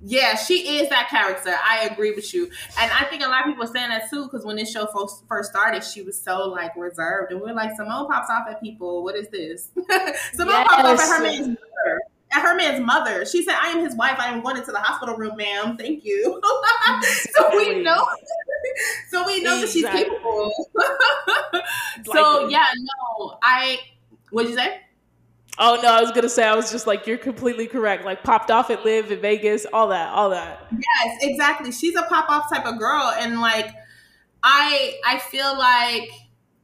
Yeah, 0.02 0.36
she 0.36 0.78
is 0.78 0.90
that 0.90 1.08
character. 1.10 1.56
I 1.64 1.88
agree 1.92 2.12
with 2.12 2.34
you, 2.34 2.50
and 2.78 2.92
I 2.92 3.06
think 3.06 3.24
a 3.24 3.28
lot 3.28 3.42
of 3.42 3.46
people 3.48 3.64
are 3.64 3.74
saying 3.74 3.90
that 3.90 4.10
too 4.10 4.26
because 4.26 4.46
when 4.46 4.58
this 4.58 4.72
show 4.72 4.88
first 5.28 5.50
started, 5.50 5.84
she 5.84 6.02
was 6.02 6.22
so 6.22 6.50
like 6.50 6.76
reserved, 6.76 7.32
and 7.32 7.42
we 7.42 7.50
are 7.50 7.54
like, 7.54 7.76
Simone 7.76 8.08
pops 8.08 8.30
off 8.30 8.46
at 8.50 8.62
people. 8.62 9.04
What 9.04 9.16
is 9.16 9.30
this? 9.30 9.70
Simone 10.34 10.52
yes. 10.52 10.68
pops 10.70 10.84
off 10.84 11.00
at 11.00 11.18
her 11.18 11.24
man's 11.24 11.48
mother 11.48 12.02
at 12.36 12.42
her 12.42 12.56
man's 12.56 12.84
mother. 12.84 13.26
She 13.26 13.44
said, 13.44 13.56
I 13.60 13.70
am 13.70 13.84
his 13.84 13.96
wife. 13.96 14.20
I 14.20 14.28
am 14.28 14.42
going 14.42 14.58
into 14.58 14.72
the 14.72 14.80
hospital 14.80 15.16
room, 15.16 15.38
ma'am. 15.38 15.78
Thank 15.78 16.04
you. 16.04 16.42
so 17.34 17.56
we 17.56 17.82
know 17.84 18.06
so 19.10 19.26
we 19.26 19.42
know 19.42 19.62
exactly. 19.62 19.82
that 19.82 19.94
she's 19.94 20.04
capable. 20.06 20.52
so 22.14 22.48
yeah, 22.50 22.68
no, 22.76 23.38
I 23.42 23.80
what'd 24.32 24.50
you 24.50 24.58
say? 24.58 24.82
Oh 25.58 25.80
no, 25.82 25.90
I 25.90 26.02
was 26.02 26.12
gonna 26.12 26.30
say 26.30 26.46
I 26.46 26.56
was 26.56 26.72
just 26.72 26.86
like 26.88 27.08
you're 27.08 27.18
completely 27.18 27.68
correct. 27.68 28.06
Like 28.06 28.24
popped 28.24 28.52
off 28.52 28.70
at 28.70 28.84
Liv 28.84 29.12
in 29.12 29.22
Vegas, 29.22 29.66
all 29.72 29.88
that, 29.90 30.10
all 30.10 30.30
that. 30.32 30.68
Yes, 30.72 31.18
exactly. 31.22 31.72
She's 31.72 31.96
a 31.96 32.04
pop 32.04 32.30
off 32.30 32.52
type 32.54 32.66
of 32.66 32.78
girl, 32.78 33.14
and 33.18 33.40
like 33.40 33.70
I 34.44 34.96
I 35.06 35.20
feel 35.20 35.58
like 35.58 36.10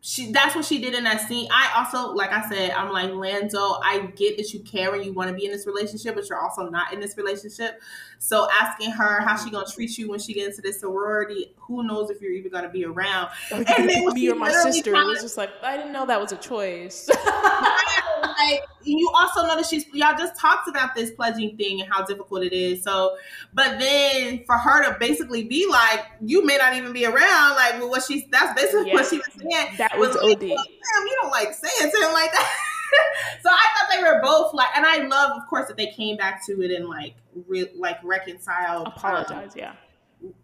she 0.04 0.32
that's 0.32 0.56
what 0.56 0.66
she 0.66 0.82
did 0.82 0.96
in 0.96 1.04
that 1.04 1.22
scene. 1.28 1.48
I 1.52 1.74
also, 1.78 2.12
like 2.14 2.32
I 2.32 2.50
said, 2.50 2.72
I'm 2.72 2.92
like 2.92 3.12
Lando. 3.12 3.80
I 3.84 4.12
get 4.16 4.36
that 4.38 4.52
you 4.52 4.62
care 4.62 4.96
and 4.96 5.06
you 5.06 5.14
want 5.14 5.30
to 5.30 5.36
be 5.36 5.46
in 5.46 5.52
this 5.52 5.68
relationship, 5.68 6.16
but 6.16 6.28
you're 6.28 6.42
also 6.42 6.70
not 6.70 6.92
in 6.92 7.00
this 7.00 7.16
relationship. 7.18 7.80
So 8.24 8.48
asking 8.52 8.92
her 8.92 9.20
how 9.22 9.36
she 9.36 9.50
gonna 9.50 9.66
treat 9.66 9.98
you 9.98 10.08
when 10.08 10.20
she 10.20 10.34
gets 10.34 10.50
into 10.50 10.62
this 10.62 10.80
sorority, 10.80 11.56
who 11.58 11.84
knows 11.84 12.12
if 12.12 12.22
you're 12.22 12.32
even 12.32 12.52
gonna 12.52 12.70
be 12.70 12.86
around? 12.86 13.32
and 13.52 13.66
then 13.66 14.06
me 14.14 14.30
or 14.30 14.36
my 14.36 14.52
sister, 14.52 14.94
it 14.94 15.06
was 15.06 15.24
just 15.24 15.38
like 15.38 15.50
I 15.64 15.76
didn't 15.76 15.92
know 15.92 16.06
that 16.06 16.22
was 16.22 16.32
a 16.32 16.38
choice. 16.38 17.10
like 18.22 18.62
you 18.84 19.12
also 19.16 19.42
know 19.48 19.56
that 19.56 19.66
she's 19.66 19.88
y'all 19.92 20.16
just 20.16 20.40
talked 20.40 20.68
about 20.68 20.94
this 20.94 21.10
pledging 21.10 21.58
thing 21.58 21.82
and 21.82 21.92
how 21.92 22.06
difficult 22.06 22.44
it 22.44 22.54
is. 22.54 22.84
So, 22.84 23.18
but 23.56 23.80
then 23.80 24.44
for 24.46 24.56
her 24.56 24.84
to 24.86 25.00
basically 25.00 25.46
be 25.46 25.68
like, 25.68 26.06
you 26.24 26.46
may 26.46 26.58
not 26.58 26.76
even 26.76 26.94
be 26.94 27.08
around. 27.08 27.56
Like, 27.56 27.80
well, 27.80 27.90
what 27.90 28.04
she's 28.04 28.24
that's 28.32 28.54
basically 28.54 28.90
yeah. 28.90 28.94
what 28.94 29.08
she 29.08 29.18
was 29.18 29.30
saying. 29.36 29.78
That 29.80 29.98
was, 29.98 30.10
was 30.10 30.18
OD. 30.18 30.44
Like, 30.44 30.50
Damn, 30.50 31.08
you 31.08 31.18
don't 31.24 31.32
like 31.32 31.56
saying 31.56 31.92
something 31.92 32.14
like 32.14 32.32
that. 32.34 32.68
so 33.42 33.50
I 33.50 33.68
thought 33.78 33.90
they 33.92 34.04
were 34.04 34.22
both 34.22 34.54
like, 34.54 34.70
and 34.76 34.86
I 34.86 35.06
love, 35.08 35.32
of 35.38 35.48
course, 35.50 35.68
that 35.68 35.78
they 35.78 35.88
came 35.88 36.18
back 36.18 36.46
to 36.48 36.62
it 36.62 36.72
and 36.72 36.88
like, 36.88 37.16
re- 37.48 37.72
like 37.76 37.98
reconciled, 38.04 38.88
apologize, 38.88 39.54
um, 39.54 39.60
yeah 39.60 39.74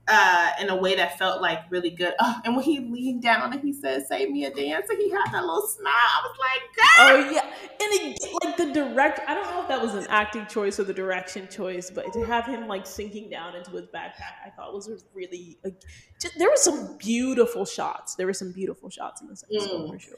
uh, 0.08 0.52
in 0.62 0.70
a 0.70 0.76
way 0.76 0.96
that 0.96 1.18
felt 1.18 1.42
like 1.42 1.60
really 1.70 1.90
good. 1.90 2.14
Oh, 2.20 2.40
and 2.46 2.56
when 2.56 2.64
he 2.64 2.80
leaned 2.80 3.22
down 3.22 3.54
and 3.54 3.62
he 3.62 3.74
said, 3.74 4.06
"Save 4.08 4.30
me 4.30 4.46
a 4.46 4.54
dance," 4.54 4.88
and 4.90 4.98
he 4.98 5.10
had 5.10 5.26
that 5.32 5.44
little 5.46 5.68
smile, 5.68 5.94
I 5.94 6.22
was 6.24 6.38
like, 6.40 6.62
"Oh 7.00 7.30
yeah!" 7.32 7.46
And 7.80 8.16
it, 8.16 8.20
like 8.44 8.58
the 8.58 8.74
direct, 8.74 9.20
I 9.28 9.34
don't 9.34 9.46
know 9.52 9.62
if 9.62 9.68
that 9.68 9.82
was 9.82 9.94
an 9.94 10.08
acting 10.10 10.46
choice 10.48 10.80
or 10.80 10.84
the 10.84 10.94
direction 10.94 11.48
choice, 11.50 11.92
but 11.92 12.12
to 12.14 12.26
have 12.26 12.46
him 12.46 12.68
like 12.68 12.86
sinking 12.86 13.30
down 13.30 13.56
into 13.56 13.72
his 13.72 13.88
backpack, 13.88 14.46
I 14.46 14.50
thought 14.50 14.74
was 14.74 15.06
really. 15.14 15.58
Like, 15.64 15.82
just, 16.20 16.38
there 16.40 16.50
were 16.50 16.58
some 16.58 16.98
beautiful 16.98 17.66
shots. 17.66 18.16
There 18.16 18.26
were 18.26 18.34
some 18.34 18.52
beautiful 18.52 18.90
shots 18.90 19.22
in 19.22 19.28
this 19.28 19.44
episode 19.44 19.82
mm. 19.82 19.92
for 19.92 20.00
sure. 20.00 20.18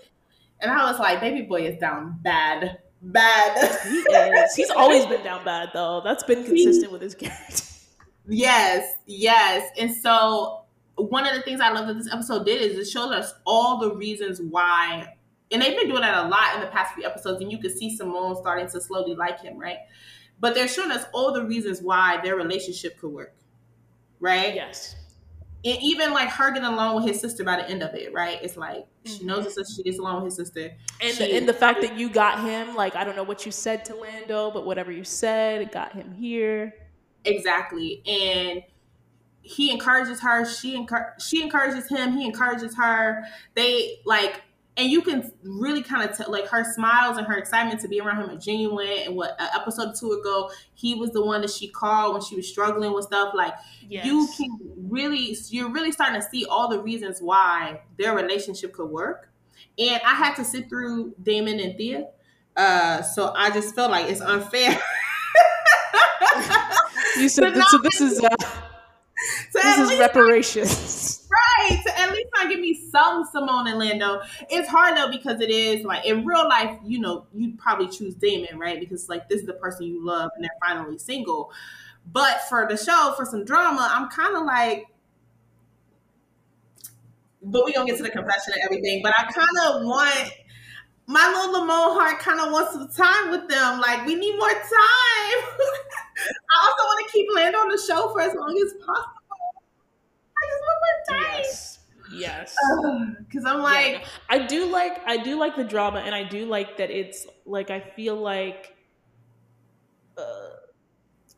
And 0.62 0.72
I 0.72 0.90
was 0.92 1.00
like, 1.00 1.22
"Baby 1.22 1.44
boy 1.44 1.62
is 1.68 1.80
down 1.80 2.20
bad." 2.22 2.80
Bad. 3.02 3.80
he 3.84 3.98
is. 3.98 4.56
He's 4.56 4.70
always 4.70 5.06
been 5.06 5.24
down 5.24 5.46
bad 5.46 5.70
though. 5.74 6.02
That's 6.04 6.24
been 6.24 6.44
consistent 6.44 6.92
with 6.92 7.02
his 7.02 7.16
character. 7.16 7.64
Yes, 8.28 8.94
yes. 9.06 9.70
And 9.80 9.94
so 9.94 10.66
one 10.96 11.26
of 11.26 11.34
the 11.34 11.42
things 11.42 11.62
I 11.62 11.72
love 11.72 11.88
that 11.88 11.98
this 11.98 12.12
episode 12.12 12.46
did 12.46 12.62
is 12.62 12.78
it 12.78 12.92
shows 12.92 13.12
us 13.12 13.34
all 13.46 13.80
the 13.80 13.96
reasons 13.96 14.42
why, 14.42 15.16
and 15.52 15.62
they've 15.62 15.78
been 15.78 15.88
doing 15.88 16.02
that 16.02 16.26
a 16.26 16.28
lot 16.28 16.56
in 16.56 16.62
the 16.62 16.68
past 16.68 16.94
few 16.94 17.06
episodes, 17.06 17.42
and 17.42 17.52
you 17.52 17.58
could 17.58 17.72
see 17.72 17.96
Simone 17.96 18.36
starting 18.36 18.68
to 18.68 18.82
slowly 18.82 19.16
like 19.16 19.42
him, 19.42 19.58
right? 19.58 19.78
But 20.40 20.56
they're 20.56 20.68
showing 20.68 20.92
us 20.92 21.06
all 21.14 21.34
the 21.34 21.44
reasons 21.46 21.82
why 21.82 22.20
their 22.24 22.36
relationship 22.36 23.00
could 23.00 23.12
work, 23.12 23.36
right? 24.20 24.54
Yes. 24.54 24.96
And 25.66 25.78
even 25.82 26.14
like 26.14 26.30
her 26.30 26.52
getting 26.52 26.70
along 26.70 26.96
with 26.96 27.06
his 27.06 27.20
sister 27.20 27.44
by 27.44 27.58
the 27.58 27.70
end 27.70 27.84
of 27.84 27.94
it, 27.94 28.14
right? 28.14 28.40
It's 28.42 28.56
like 28.56 28.88
she 29.04 29.18
mm-hmm. 29.18 29.28
knows 29.28 29.46
his 29.46 29.56
sister, 29.56 29.74
she 29.76 29.84
gets 29.84 30.00
along 30.00 30.24
with 30.24 30.26
his 30.26 30.36
sister. 30.36 30.72
And, 31.02 31.14
she, 31.14 31.26
the, 31.26 31.36
and 31.36 31.50
the 31.50 31.54
fact 31.54 31.82
that 31.82 31.98
you 31.98 32.10
got 32.10 32.42
him, 32.42 32.76
like, 32.76 32.96
I 32.96 33.04
don't 33.04 33.18
know 33.18 33.24
what 33.24 33.46
you 33.46 33.52
said 33.52 33.84
to 33.86 33.96
Lando, 33.96 34.52
but 34.52 34.66
whatever 34.66 34.92
you 34.92 35.04
said, 35.04 35.62
it 35.62 35.72
got 35.72 35.94
him 35.94 36.14
here. 36.14 36.76
Exactly. 37.26 38.02
And 38.08 38.64
he 39.42 39.72
encourages 39.72 40.22
her, 40.22 40.46
she 40.46 40.88
she 41.20 41.42
encourages 41.42 41.90
him, 41.90 42.14
he 42.18 42.26
encourages 42.26 42.76
her. 42.78 43.26
They 43.56 44.00
like 44.06 44.44
and 44.80 44.90
you 44.90 45.02
can 45.02 45.30
really 45.44 45.84
kind 45.84 46.10
of 46.10 46.16
tell 46.16 46.32
like 46.32 46.48
her 46.48 46.64
smiles 46.74 47.18
and 47.18 47.28
her 47.28 47.38
excitement 47.38 47.82
to 47.82 47.88
be 47.88 48.00
around 48.00 48.24
him 48.24 48.30
are 48.30 48.40
genuine 48.40 48.88
and 49.06 49.16
what 49.16 49.36
uh, 49.40 49.48
episode 49.56 49.94
two 50.00 50.14
ago 50.14 50.50
he 50.74 50.96
was 50.96 51.12
the 51.12 51.24
one 51.24 51.42
that 51.42 51.50
she 51.52 51.68
called 51.68 52.14
when 52.14 52.22
she 52.22 52.36
was 52.36 52.48
struggling 52.48 52.94
with 52.94 53.06
stuff 53.06 53.34
like 53.36 53.54
yes. 53.90 54.06
you 54.06 54.28
can 54.38 54.58
really 54.90 55.36
you're 55.50 55.70
really 55.70 55.92
starting 55.92 56.20
to 56.20 56.28
see 56.30 56.46
all 56.46 56.70
the 56.70 56.82
reasons 56.82 57.20
why 57.22 57.82
their 57.98 58.16
relationship 58.16 58.74
could 58.74 58.90
work 58.90 59.30
and 59.78 60.02
i 60.06 60.14
had 60.14 60.34
to 60.34 60.46
sit 60.46 60.70
through 60.70 61.14
damon 61.22 61.60
and 61.60 61.78
thea 61.78 62.08
Uh, 62.56 63.02
so 63.02 63.32
I 63.36 63.52
just 63.52 63.74
felt 63.74 63.90
like 63.92 64.10
it's 64.10 64.20
unfair. 64.22 64.78
you 67.18 67.30
said 67.30 67.54
this, 67.56 67.72
so 67.72 67.78
this 67.78 68.02
is 68.02 68.20
uh, 68.22 68.30
so 69.52 69.60
this 69.62 69.78
is 69.78 70.00
reparations. 70.00 71.19
Right. 71.60 71.80
To 71.86 72.00
at 72.00 72.12
least 72.12 72.30
not 72.36 72.50
give 72.50 72.60
me 72.60 72.74
some 72.74 73.26
Simone 73.32 73.68
and 73.68 73.80
Lando. 73.80 74.22
It's 74.50 74.68
hard 74.68 74.98
though 74.98 75.10
because 75.10 75.42
it 75.42 75.50
is 75.50 75.84
like 75.86 76.06
in 76.06 76.26
real 76.26 76.48
life, 76.48 76.78
you 76.86 77.00
know, 77.00 77.26
you'd 77.34 77.58
probably 77.58 77.88
choose 77.88 78.16
Damon, 78.16 78.58
right? 78.58 78.80
Because 78.80 79.10
like 79.10 79.30
this 79.30 79.42
is 79.42 79.48
the 79.48 79.54
person 79.54 79.86
you 79.88 80.06
love 80.06 80.32
and 80.36 80.44
they're 80.44 80.52
finally 80.66 80.98
single. 80.98 81.52
But 82.12 82.42
for 82.50 82.68
the 82.70 82.78
show, 82.78 83.14
for 83.16 83.26
some 83.26 83.46
drama, 83.46 83.88
I'm 83.92 84.10
kind 84.10 84.36
of 84.36 84.46
like, 84.46 84.88
but 87.42 87.66
we 87.66 87.74
gonna 87.74 87.86
get 87.88 87.98
to 87.98 88.04
the 88.04 88.10
confession 88.10 88.54
and 88.54 88.64
everything. 88.66 89.02
But 89.04 89.14
I 89.18 89.24
kind 89.32 89.58
of 89.76 89.86
want 89.86 90.34
my 91.08 91.28
little 91.28 91.62
Lamone 91.62 91.96
heart 91.96 92.20
kind 92.20 92.40
of 92.40 92.52
wants 92.52 92.74
some 92.74 92.90
time 92.90 93.32
with 93.32 93.48
them. 93.50 93.80
Like 93.80 94.06
we 94.06 94.16
need 94.16 94.38
more 94.38 94.50
time. 94.50 94.60
I 94.72 96.58
also 96.64 96.84
want 96.84 97.08
to 97.08 97.14
keep 97.14 97.28
Lando 97.34 97.60
on 97.60 97.70
the 97.70 97.78
show 97.82 98.10
for 98.12 98.22
as 98.22 98.36
long 98.36 98.62
as 98.66 98.74
possible. 98.86 99.19
I 100.90 100.98
just 100.98 101.10
want 101.10 101.22
more 101.22 101.32
time. 101.32 101.38
Yes. 101.38 101.80
Yes. 102.12 102.56
Because 103.28 103.46
I'm 103.46 103.62
like, 103.62 104.02
yeah, 104.02 104.08
I 104.30 104.48
do 104.48 104.66
like, 104.72 105.00
I 105.06 105.18
do 105.18 105.38
like 105.40 105.56
the 105.56 105.64
drama, 105.64 106.00
and 106.00 106.16
I 106.16 106.24
do 106.24 106.46
like 106.46 106.78
that 106.78 106.90
it's 106.90 107.28
like 107.46 107.70
I 107.70 107.80
feel 107.80 108.16
like, 108.16 108.76
uh, 110.18 110.50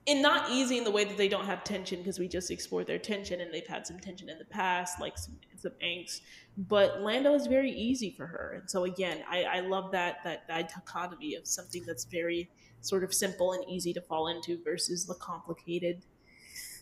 and 0.07 0.21
not 0.21 0.49
easy 0.51 0.77
in 0.77 0.83
the 0.83 0.91
way 0.91 1.03
that 1.03 1.17
they 1.17 1.27
don't 1.27 1.45
have 1.45 1.63
tension 1.63 1.99
because 1.99 2.17
we 2.17 2.27
just 2.27 2.49
explored 2.49 2.87
their 2.87 2.97
tension 2.97 3.41
and 3.41 3.53
they've 3.53 3.67
had 3.67 3.85
some 3.85 3.99
tension 3.99 4.29
in 4.29 4.37
the 4.39 4.45
past, 4.45 4.99
like 4.99 5.17
some, 5.17 5.37
some 5.57 5.73
angst. 5.83 6.21
But 6.57 7.01
Lando 7.01 7.33
is 7.35 7.47
very 7.47 7.71
easy 7.71 8.11
for 8.11 8.25
her, 8.25 8.57
and 8.59 8.69
so 8.69 8.85
again, 8.85 9.23
I, 9.29 9.43
I 9.43 9.59
love 9.59 9.91
that 9.91 10.23
that 10.23 10.47
dichotomy 10.47 11.35
of 11.35 11.47
something 11.47 11.83
that's 11.85 12.05
very 12.05 12.49
sort 12.81 13.03
of 13.03 13.13
simple 13.13 13.53
and 13.53 13.63
easy 13.69 13.93
to 13.93 14.01
fall 14.01 14.27
into 14.27 14.61
versus 14.63 15.05
the 15.05 15.15
complicated, 15.15 16.03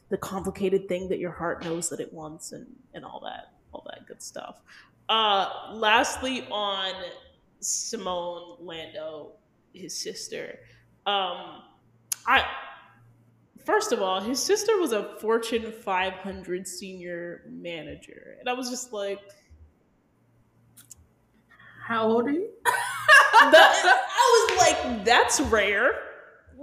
the 0.10 0.18
complicated 0.18 0.88
thing 0.88 1.08
that 1.10 1.20
your 1.20 1.32
heart 1.32 1.64
knows 1.64 1.90
that 1.90 2.00
it 2.00 2.12
wants 2.14 2.52
and 2.52 2.66
and 2.94 3.06
all 3.06 3.20
that 3.22 3.54
all 3.74 3.86
that 3.88 4.08
good 4.08 4.22
stuff. 4.22 4.62
Uh, 5.08 5.72
lastly, 5.74 6.46
on 6.52 6.94
Simone 7.60 8.58
Lando, 8.60 9.34
his 9.74 9.96
sister. 9.96 10.60
Um, 11.06 11.64
I 12.28 12.46
first 13.66 13.92
of 13.92 14.02
all, 14.02 14.20
his 14.20 14.42
sister 14.42 14.78
was 14.78 14.92
a 14.92 15.16
Fortune 15.20 15.72
500 15.72 16.68
senior 16.68 17.44
manager, 17.50 18.38
and 18.40 18.50
I 18.50 18.54
was 18.54 18.70
just 18.70 18.94
like, 18.94 19.20
"How 21.88 22.08
old 22.08 22.28
are 22.28 22.32
you?" 22.32 22.50
that, 22.66 24.06
I 24.10 24.48
was 24.48 24.60
like, 24.60 25.06
"That's 25.06 25.40
rare." 25.42 26.02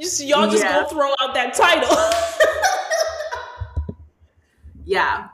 Just 0.01 0.23
y'all 0.23 0.51
just 0.51 0.63
yeah. 0.63 0.83
go 0.83 0.89
throw 0.89 1.11
out 1.21 1.33
that 1.35 1.55
title. 1.55 1.89
yeah, 4.87 5.29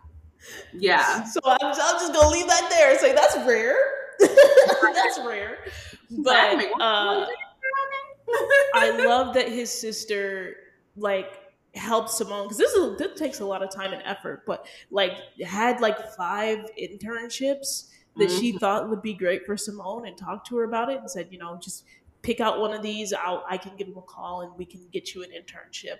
yeah. 0.72 1.24
So 1.24 1.40
I'm, 1.44 1.58
I'm 1.62 1.72
just 1.72 2.12
gonna 2.12 2.28
leave 2.28 2.46
that 2.48 2.68
there 2.70 2.90
and 2.90 2.98
say 2.98 3.14
that's 3.14 3.36
rare. 3.46 3.76
that's 4.18 5.20
rare. 5.24 5.58
But 6.10 6.64
uh, 6.80 7.26
I 8.74 8.90
love 9.06 9.34
that 9.34 9.48
his 9.48 9.70
sister 9.70 10.56
like 10.96 11.38
help 11.74 12.08
Simone 12.08 12.44
because 12.44 12.58
this 12.58 12.72
is 12.72 12.98
this 12.98 13.18
takes 13.18 13.40
a 13.40 13.46
lot 13.46 13.62
of 13.62 13.70
time 13.70 13.92
and 13.92 14.02
effort, 14.04 14.44
but 14.46 14.66
like 14.90 15.12
had 15.44 15.80
like 15.80 16.12
five 16.14 16.66
internships 16.80 17.88
that 18.16 18.28
mm-hmm. 18.28 18.40
she 18.40 18.52
thought 18.58 18.90
would 18.90 19.02
be 19.02 19.14
great 19.14 19.46
for 19.46 19.56
Simone 19.56 20.06
and 20.06 20.16
talked 20.16 20.46
to 20.48 20.56
her 20.56 20.64
about 20.64 20.90
it 20.90 20.98
and 20.98 21.10
said, 21.10 21.28
you 21.30 21.38
know, 21.38 21.58
just 21.62 21.84
pick 22.20 22.40
out 22.40 22.60
one 22.60 22.74
of 22.74 22.82
these. 22.82 23.12
I'll 23.12 23.44
I 23.48 23.56
can 23.56 23.76
give 23.76 23.88
him 23.88 23.96
a 23.96 24.02
call 24.02 24.42
and 24.42 24.52
we 24.56 24.64
can 24.64 24.86
get 24.92 25.14
you 25.14 25.22
an 25.22 25.30
internship. 25.30 25.98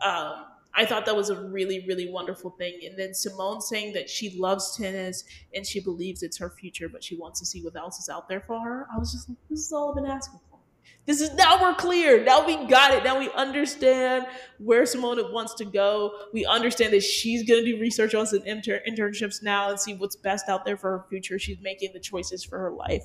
Um, 0.00 0.44
I 0.74 0.84
thought 0.84 1.06
that 1.06 1.16
was 1.16 1.30
a 1.30 1.40
really, 1.48 1.84
really 1.88 2.10
wonderful 2.10 2.50
thing. 2.50 2.80
And 2.84 2.96
then 2.96 3.14
Simone 3.14 3.60
saying 3.60 3.94
that 3.94 4.08
she 4.08 4.38
loves 4.38 4.76
tennis 4.76 5.24
and 5.54 5.66
she 5.66 5.80
believes 5.80 6.22
it's 6.22 6.38
her 6.38 6.50
future, 6.50 6.88
but 6.88 7.02
she 7.02 7.16
wants 7.16 7.40
to 7.40 7.46
see 7.46 7.62
what 7.62 7.74
else 7.76 7.98
is 7.98 8.08
out 8.08 8.28
there 8.28 8.40
for 8.40 8.60
her. 8.60 8.86
I 8.94 8.98
was 8.98 9.12
just 9.12 9.28
like, 9.28 9.38
this 9.50 9.60
is 9.60 9.72
all 9.72 9.90
I've 9.90 9.96
been 9.96 10.10
asking 10.10 10.40
for. 10.50 10.58
This 11.04 11.20
is 11.22 11.32
now 11.34 11.60
we're 11.60 11.74
clear. 11.74 12.22
Now 12.22 12.46
we 12.46 12.66
got 12.66 12.92
it. 12.92 13.02
Now 13.02 13.18
we 13.18 13.30
understand 13.30 14.26
where 14.58 14.84
Simone 14.84 15.32
wants 15.32 15.54
to 15.54 15.64
go. 15.64 16.12
We 16.34 16.44
understand 16.44 16.92
that 16.92 17.02
she's 17.02 17.48
going 17.48 17.64
to 17.64 17.72
do 17.72 17.80
research 17.80 18.14
on 18.14 18.26
some 18.26 18.42
inter- 18.44 18.82
internships 18.86 19.42
now 19.42 19.70
and 19.70 19.80
see 19.80 19.94
what's 19.94 20.16
best 20.16 20.50
out 20.50 20.66
there 20.66 20.76
for 20.76 20.98
her 20.98 21.04
future. 21.08 21.38
She's 21.38 21.58
making 21.62 21.92
the 21.94 22.00
choices 22.00 22.44
for 22.44 22.58
her 22.58 22.70
life, 22.70 23.04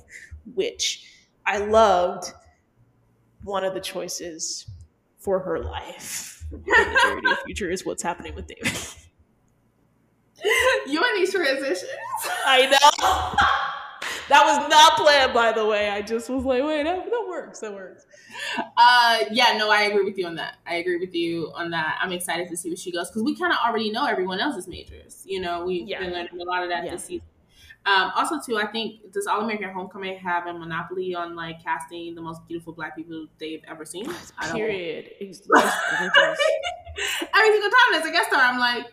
which 0.54 1.10
I 1.46 1.58
loved. 1.58 2.32
One 3.42 3.64
of 3.64 3.74
the 3.74 3.80
choices 3.80 4.70
for 5.18 5.38
her 5.40 5.58
life 5.58 6.33
the 6.50 7.38
future 7.46 7.70
is 7.70 7.84
what's 7.84 8.02
happening 8.02 8.34
with 8.34 8.46
David. 8.46 8.72
You 10.86 11.02
and 11.02 11.16
these 11.16 11.32
transitions. 11.32 11.88
I 12.44 12.66
know. 12.66 13.38
that 14.28 14.44
was 14.44 14.68
not 14.68 14.96
planned, 14.98 15.32
by 15.32 15.52
the 15.52 15.64
way. 15.64 15.88
I 15.88 16.02
just 16.02 16.28
was 16.28 16.44
like, 16.44 16.62
wait, 16.62 16.82
that, 16.82 17.04
that 17.04 17.26
works. 17.26 17.60
That 17.60 17.72
works. 17.72 18.04
Uh, 18.76 19.20
yeah, 19.30 19.56
no, 19.56 19.70
I 19.70 19.82
agree 19.82 20.04
with 20.04 20.18
you 20.18 20.26
on 20.26 20.34
that. 20.34 20.56
I 20.66 20.74
agree 20.74 20.98
with 20.98 21.14
you 21.14 21.50
on 21.54 21.70
that. 21.70 21.98
I'm 22.02 22.12
excited 22.12 22.48
to 22.50 22.56
see 22.56 22.68
where 22.68 22.76
she 22.76 22.92
goes 22.92 23.08
because 23.08 23.22
we 23.22 23.36
kind 23.36 23.52
of 23.52 23.58
already 23.66 23.90
know 23.90 24.04
everyone 24.04 24.40
else's 24.40 24.68
majors. 24.68 25.22
You 25.24 25.40
know, 25.40 25.64
we've 25.64 25.88
yeah. 25.88 26.00
been 26.00 26.12
learning 26.12 26.40
a 26.40 26.44
lot 26.44 26.62
of 26.62 26.68
that 26.68 26.84
yeah. 26.84 26.90
this 26.90 27.04
season. 27.04 27.26
Um, 27.86 28.12
also, 28.14 28.40
too, 28.40 28.56
I 28.56 28.66
think 28.66 29.12
does 29.12 29.26
All 29.26 29.42
American 29.42 29.70
Homecoming 29.70 30.16
have 30.18 30.46
a 30.46 30.54
monopoly 30.54 31.14
on 31.14 31.36
like 31.36 31.62
casting 31.62 32.14
the 32.14 32.22
most 32.22 32.46
beautiful 32.48 32.72
Black 32.72 32.96
people 32.96 33.26
they've 33.38 33.62
ever 33.68 33.84
seen? 33.84 34.06
Period. 34.52 35.10
Every 35.20 35.34
single 35.34 35.60
time 37.70 37.92
there's 37.92 38.06
a 38.06 38.10
guest 38.10 38.28
star, 38.28 38.40
I'm 38.40 38.58
like, 38.58 38.86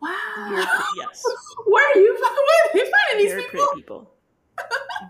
wow. 0.00 0.76
Yes. 0.96 1.22
Where 1.66 1.90
are 1.90 1.98
you? 1.98 2.16
Where 2.20 2.30
are 2.72 2.76
you 2.76 2.92
finding 2.92 3.24
these 3.24 3.32
Very 3.32 3.42
people? 3.42 3.66
pretty 3.66 3.80
people. 3.80 4.10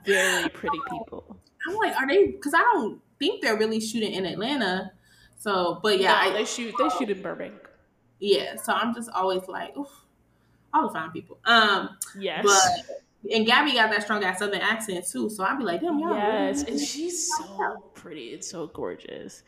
Very 0.06 0.48
pretty 0.48 0.78
people. 0.90 1.36
I'm 1.68 1.76
like, 1.76 1.94
are 1.96 2.06
they? 2.06 2.26
Because 2.28 2.54
I 2.54 2.60
don't 2.60 3.00
think 3.18 3.42
they're 3.42 3.58
really 3.58 3.80
shooting 3.80 4.12
in 4.12 4.24
Atlanta. 4.24 4.92
So, 5.38 5.80
but 5.82 6.00
yeah, 6.00 6.12
no, 6.12 6.18
I, 6.18 6.32
they 6.32 6.44
shoot. 6.44 6.74
They 6.78 6.88
shoot 6.88 7.10
in 7.10 7.20
Burbank. 7.20 7.54
Yeah, 8.20 8.56
so 8.56 8.72
I'm 8.72 8.94
just 8.94 9.10
always 9.10 9.46
like, 9.48 9.76
oof, 9.76 9.90
all 10.76 10.88
the 10.88 10.94
fine 10.94 11.10
people. 11.10 11.38
Um, 11.44 11.96
yes, 12.18 12.44
but 12.44 13.02
and 13.32 13.46
Gabby 13.46 13.72
got 13.72 13.90
that 13.90 14.02
strong 14.02 14.22
ass 14.24 14.38
southern 14.38 14.60
accent 14.60 15.06
too. 15.06 15.28
So 15.30 15.44
I'd 15.44 15.58
be 15.58 15.64
like, 15.64 15.80
damn, 15.80 15.98
y'all. 15.98 16.14
Yes, 16.14 16.62
and 16.62 16.78
she's 16.78 17.28
so 17.36 17.90
pretty 17.94 18.34
and 18.34 18.44
so 18.44 18.68
gorgeous. 18.68 19.42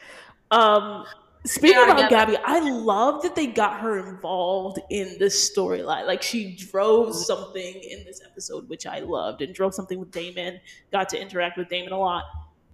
Um, 0.51 1.05
Speaking 1.45 1.83
about 1.83 2.11
Gabby, 2.11 2.37
I 2.45 2.59
love 2.59 3.23
that 3.23 3.35
they 3.35 3.47
got 3.47 3.81
her 3.81 4.09
involved 4.09 4.81
in 4.91 5.17
the 5.19 5.27
storyline. 5.27 6.07
Like 6.07 6.23
she 6.23 6.57
drove 6.57 7.15
something 7.15 7.75
in 7.75 8.05
this 8.05 8.21
episode, 8.25 8.69
which 8.69 8.87
I 8.87 9.01
loved, 9.01 9.41
and 9.41 9.55
drove 9.55 9.75
something 9.75 9.99
with 9.99 10.11
Damon. 10.11 10.61
Got 10.93 11.09
to 11.11 11.21
interact 11.21 11.57
with 11.57 11.69
Damon 11.69 11.93
a 11.93 11.99
lot. 11.99 12.25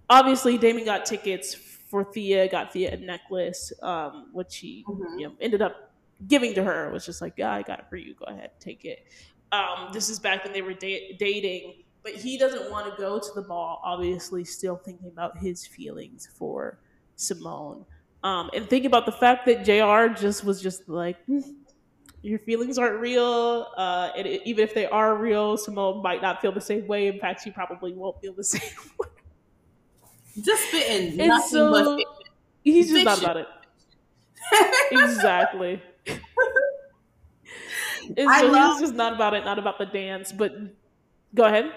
Obviously, 0.09 0.57
Damon 0.57 0.83
got 0.83 1.05
tickets 1.05 1.53
for 1.53 2.03
Thea. 2.03 2.49
Got 2.49 2.73
Thea 2.73 2.93
a 2.93 2.97
necklace, 2.97 3.71
um, 3.81 4.29
which 4.33 4.51
she 4.51 4.83
mm-hmm. 4.87 5.19
you 5.19 5.27
know, 5.27 5.35
ended 5.39 5.61
up 5.61 5.91
giving 6.27 6.53
to 6.55 6.63
her. 6.63 6.89
Was 6.91 7.05
just 7.05 7.21
like, 7.21 7.33
yeah, 7.37 7.51
I 7.53 7.61
got 7.61 7.79
it 7.79 7.85
for 7.89 7.97
you. 7.97 8.15
Go 8.15 8.25
ahead, 8.25 8.51
take 8.59 8.85
it. 8.85 9.07
Um, 9.51 9.89
this 9.93 10.09
is 10.09 10.19
back 10.19 10.43
when 10.43 10.53
they 10.53 10.61
were 10.61 10.73
da- 10.73 11.15
dating, 11.17 11.83
but 12.03 12.13
he 12.13 12.37
doesn't 12.37 12.69
want 12.71 12.89
to 12.93 13.01
go 13.01 13.19
to 13.19 13.29
the 13.35 13.41
ball. 13.41 13.81
Obviously, 13.83 14.43
still 14.43 14.75
thinking 14.75 15.07
about 15.07 15.37
his 15.37 15.65
feelings 15.65 16.27
for 16.37 16.79
Simone. 17.15 17.85
Um, 18.23 18.49
and 18.53 18.67
think 18.69 18.85
about 18.85 19.05
the 19.05 19.11
fact 19.11 19.45
that 19.45 19.63
Jr. 19.63 20.19
just 20.19 20.43
was 20.43 20.61
just 20.61 20.89
like, 20.89 21.23
hmm, 21.25 21.41
your 22.23 22.39
feelings 22.39 22.79
aren't 22.79 22.99
real. 22.99 23.67
Uh, 23.77 24.09
and 24.17 24.25
it, 24.25 24.41
even 24.45 24.63
if 24.63 24.73
they 24.73 24.87
are 24.87 25.15
real, 25.15 25.57
Simone 25.57 26.01
might 26.01 26.23
not 26.23 26.41
feel 26.41 26.51
the 26.51 26.59
same 26.59 26.87
way. 26.87 27.07
In 27.07 27.19
fact, 27.19 27.43
she 27.43 27.51
probably 27.51 27.93
won't 27.93 28.19
feel 28.19 28.33
the 28.33 28.43
same 28.43 28.61
way. 28.99 29.09
Just 30.41 30.63
spitting 30.67 31.21
and 31.21 31.43
so, 31.43 31.99
He's 32.63 32.89
just 32.89 33.05
not 33.05 33.19
about 33.19 33.37
it. 33.37 33.47
exactly. 34.91 35.81
and 38.17 38.29
I 38.29 38.41
so 38.41 38.47
love- 38.47 38.79
just 38.79 38.93
not 38.93 39.13
about 39.13 39.33
it, 39.33 39.45
not 39.45 39.59
about 39.59 39.77
the 39.77 39.85
dance. 39.85 40.31
But 40.31 40.53
go 41.33 41.45
ahead. 41.45 41.71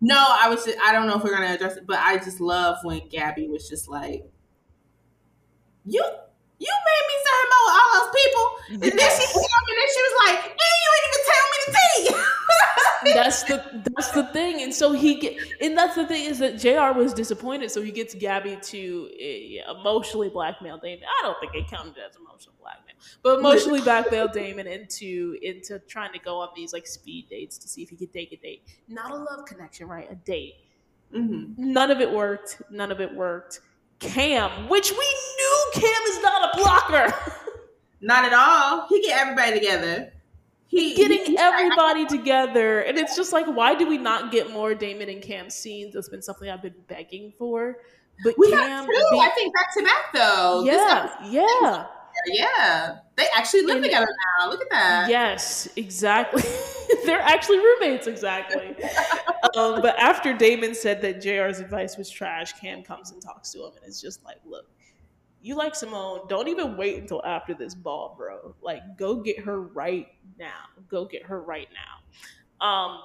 No, 0.00 0.16
I 0.16 0.48
was. 0.48 0.64
Just, 0.64 0.78
I 0.82 0.92
don't 0.92 1.06
know 1.06 1.16
if 1.16 1.24
we're 1.24 1.34
gonna 1.34 1.54
address 1.54 1.76
it, 1.76 1.86
but 1.86 1.98
I 1.98 2.18
just 2.18 2.40
love 2.40 2.76
when 2.82 3.08
Gabby 3.08 3.48
was 3.48 3.68
just 3.68 3.88
like, 3.88 4.24
you 5.84 6.02
you 6.58 6.72
made 6.88 7.04
me 7.08 7.14
say 7.24 7.34
hello 7.42 7.58
with 7.66 7.76
all 7.80 7.90
those 8.00 8.10
people. 8.16 8.44
And 8.90 8.98
then 8.98 9.10
she 9.20 9.26
came 9.26 9.64
and 9.68 9.78
then 9.78 9.88
she 9.92 10.02
was 10.02 10.14
like, 10.26 10.38
and 10.44 10.72
you 10.82 10.88
ain't 10.96 11.06
even 11.08 11.22
tell 11.26 11.46
me 11.52 11.58
the 11.66 11.72
tea. 11.76 12.32
that's 13.14 13.42
the 13.44 13.82
that's 13.94 14.10
the 14.10 14.24
thing. 14.28 14.62
And 14.62 14.72
so 14.72 14.92
he 14.92 15.16
get 15.20 15.36
and 15.60 15.76
that's 15.76 15.94
the 15.94 16.06
thing 16.06 16.24
is 16.24 16.38
that 16.38 16.58
JR 16.58 16.98
was 16.98 17.12
disappointed, 17.12 17.70
so 17.70 17.82
he 17.82 17.90
gets 17.90 18.14
Gabby 18.14 18.58
to 18.62 19.10
uh, 19.68 19.78
emotionally 19.78 20.28
blackmail 20.28 20.78
Damon. 20.78 21.04
I 21.04 21.22
don't 21.22 21.38
think 21.40 21.54
it 21.54 21.68
counted 21.68 21.94
as 21.98 22.16
emotional 22.16 22.54
blackmail, 22.60 22.94
but 23.22 23.38
emotionally 23.38 23.80
blackmail 23.80 24.28
Damon 24.28 24.66
into 24.66 25.36
into 25.42 25.78
trying 25.80 26.12
to 26.12 26.18
go 26.18 26.40
on 26.40 26.48
these 26.56 26.72
like 26.72 26.86
speed 26.86 27.28
dates 27.28 27.58
to 27.58 27.68
see 27.68 27.82
if 27.82 27.90
he 27.90 27.96
could 27.96 28.12
take 28.12 28.32
a 28.32 28.36
date. 28.36 28.62
Not 28.88 29.10
a 29.10 29.16
love 29.16 29.46
connection, 29.46 29.88
right? 29.88 30.10
A 30.10 30.14
date. 30.14 30.54
Mm-hmm. 31.14 31.72
None 31.72 31.90
of 31.90 32.00
it 32.00 32.10
worked. 32.10 32.62
None 32.70 32.90
of 32.90 33.00
it 33.00 33.14
worked. 33.14 33.60
Cam, 33.98 34.68
which 34.68 34.90
we 34.90 34.96
knew 35.36 35.70
Cam 35.74 36.02
is 36.08 36.22
not 36.22 36.54
a 36.54 36.58
blocker. 36.58 37.14
Not 38.00 38.26
at 38.26 38.34
all. 38.34 38.86
He 38.88 39.00
get 39.00 39.18
everybody 39.18 39.58
together. 39.58 40.12
He 40.68 40.94
getting 40.94 41.24
he, 41.24 41.38
everybody 41.38 42.02
I, 42.02 42.04
together, 42.04 42.80
and 42.80 42.98
it's 42.98 43.16
just 43.16 43.32
like, 43.32 43.46
why 43.46 43.74
do 43.74 43.88
we 43.88 43.98
not 43.98 44.32
get 44.32 44.50
more 44.50 44.74
Damon 44.74 45.08
and 45.08 45.22
Cam 45.22 45.48
scenes? 45.48 45.94
That's 45.94 46.08
been 46.08 46.22
something 46.22 46.50
I've 46.50 46.62
been 46.62 46.74
begging 46.88 47.32
for. 47.38 47.76
But 48.24 48.34
we 48.36 48.50
Cam, 48.50 48.86
got 48.86 48.92
two, 48.92 49.08
be, 49.12 49.18
I 49.18 49.30
think, 49.30 49.54
back 49.54 49.74
to 49.74 49.82
back 49.84 50.12
though. 50.12 50.64
Yeah, 50.64 51.14
yeah, 51.24 51.86
yeah. 52.26 52.96
They 53.16 53.26
actually 53.36 53.62
live 53.62 53.76
and, 53.76 53.84
together 53.84 54.08
now. 54.40 54.50
Look 54.50 54.60
at 54.60 54.70
that. 54.70 55.08
Yes, 55.08 55.68
exactly. 55.76 56.42
They're 57.04 57.20
actually 57.20 57.58
roommates, 57.58 58.06
exactly. 58.06 58.76
um, 59.56 59.82
but 59.82 59.98
after 59.98 60.32
Damon 60.32 60.74
said 60.74 61.00
that 61.02 61.20
JR's 61.20 61.60
advice 61.60 61.96
was 61.96 62.10
trash, 62.10 62.52
Cam 62.54 62.82
comes 62.82 63.12
and 63.12 63.22
talks 63.22 63.52
to 63.52 63.58
him, 63.60 63.72
and 63.76 63.84
it's 63.86 64.00
just 64.00 64.24
like, 64.24 64.38
look, 64.44 64.66
you 65.42 65.54
like 65.54 65.74
Simone, 65.74 66.20
don't 66.28 66.48
even 66.48 66.76
wait 66.76 66.98
until 66.98 67.24
after 67.24 67.54
this 67.54 67.74
ball, 67.74 68.14
bro. 68.18 68.54
Like, 68.62 68.82
go 68.96 69.16
get 69.16 69.38
her 69.40 69.60
right 69.60 70.08
now. 70.38 70.64
Go 70.88 71.04
get 71.04 71.24
her 71.24 71.40
right 71.40 71.68
now. 71.72 72.66
Um, 72.66 73.00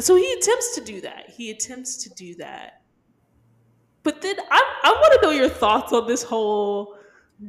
so 0.00 0.16
he 0.16 0.32
attempts 0.32 0.74
to 0.74 0.84
do 0.84 1.00
that. 1.02 1.30
He 1.30 1.50
attempts 1.50 1.96
to 1.98 2.10
do 2.10 2.34
that. 2.36 2.82
But 4.02 4.20
then 4.20 4.36
I, 4.50 4.80
I 4.84 4.90
want 4.90 5.20
to 5.20 5.26
know 5.26 5.32
your 5.32 5.48
thoughts 5.48 5.92
on 5.92 6.08
this 6.08 6.22
whole 6.22 6.96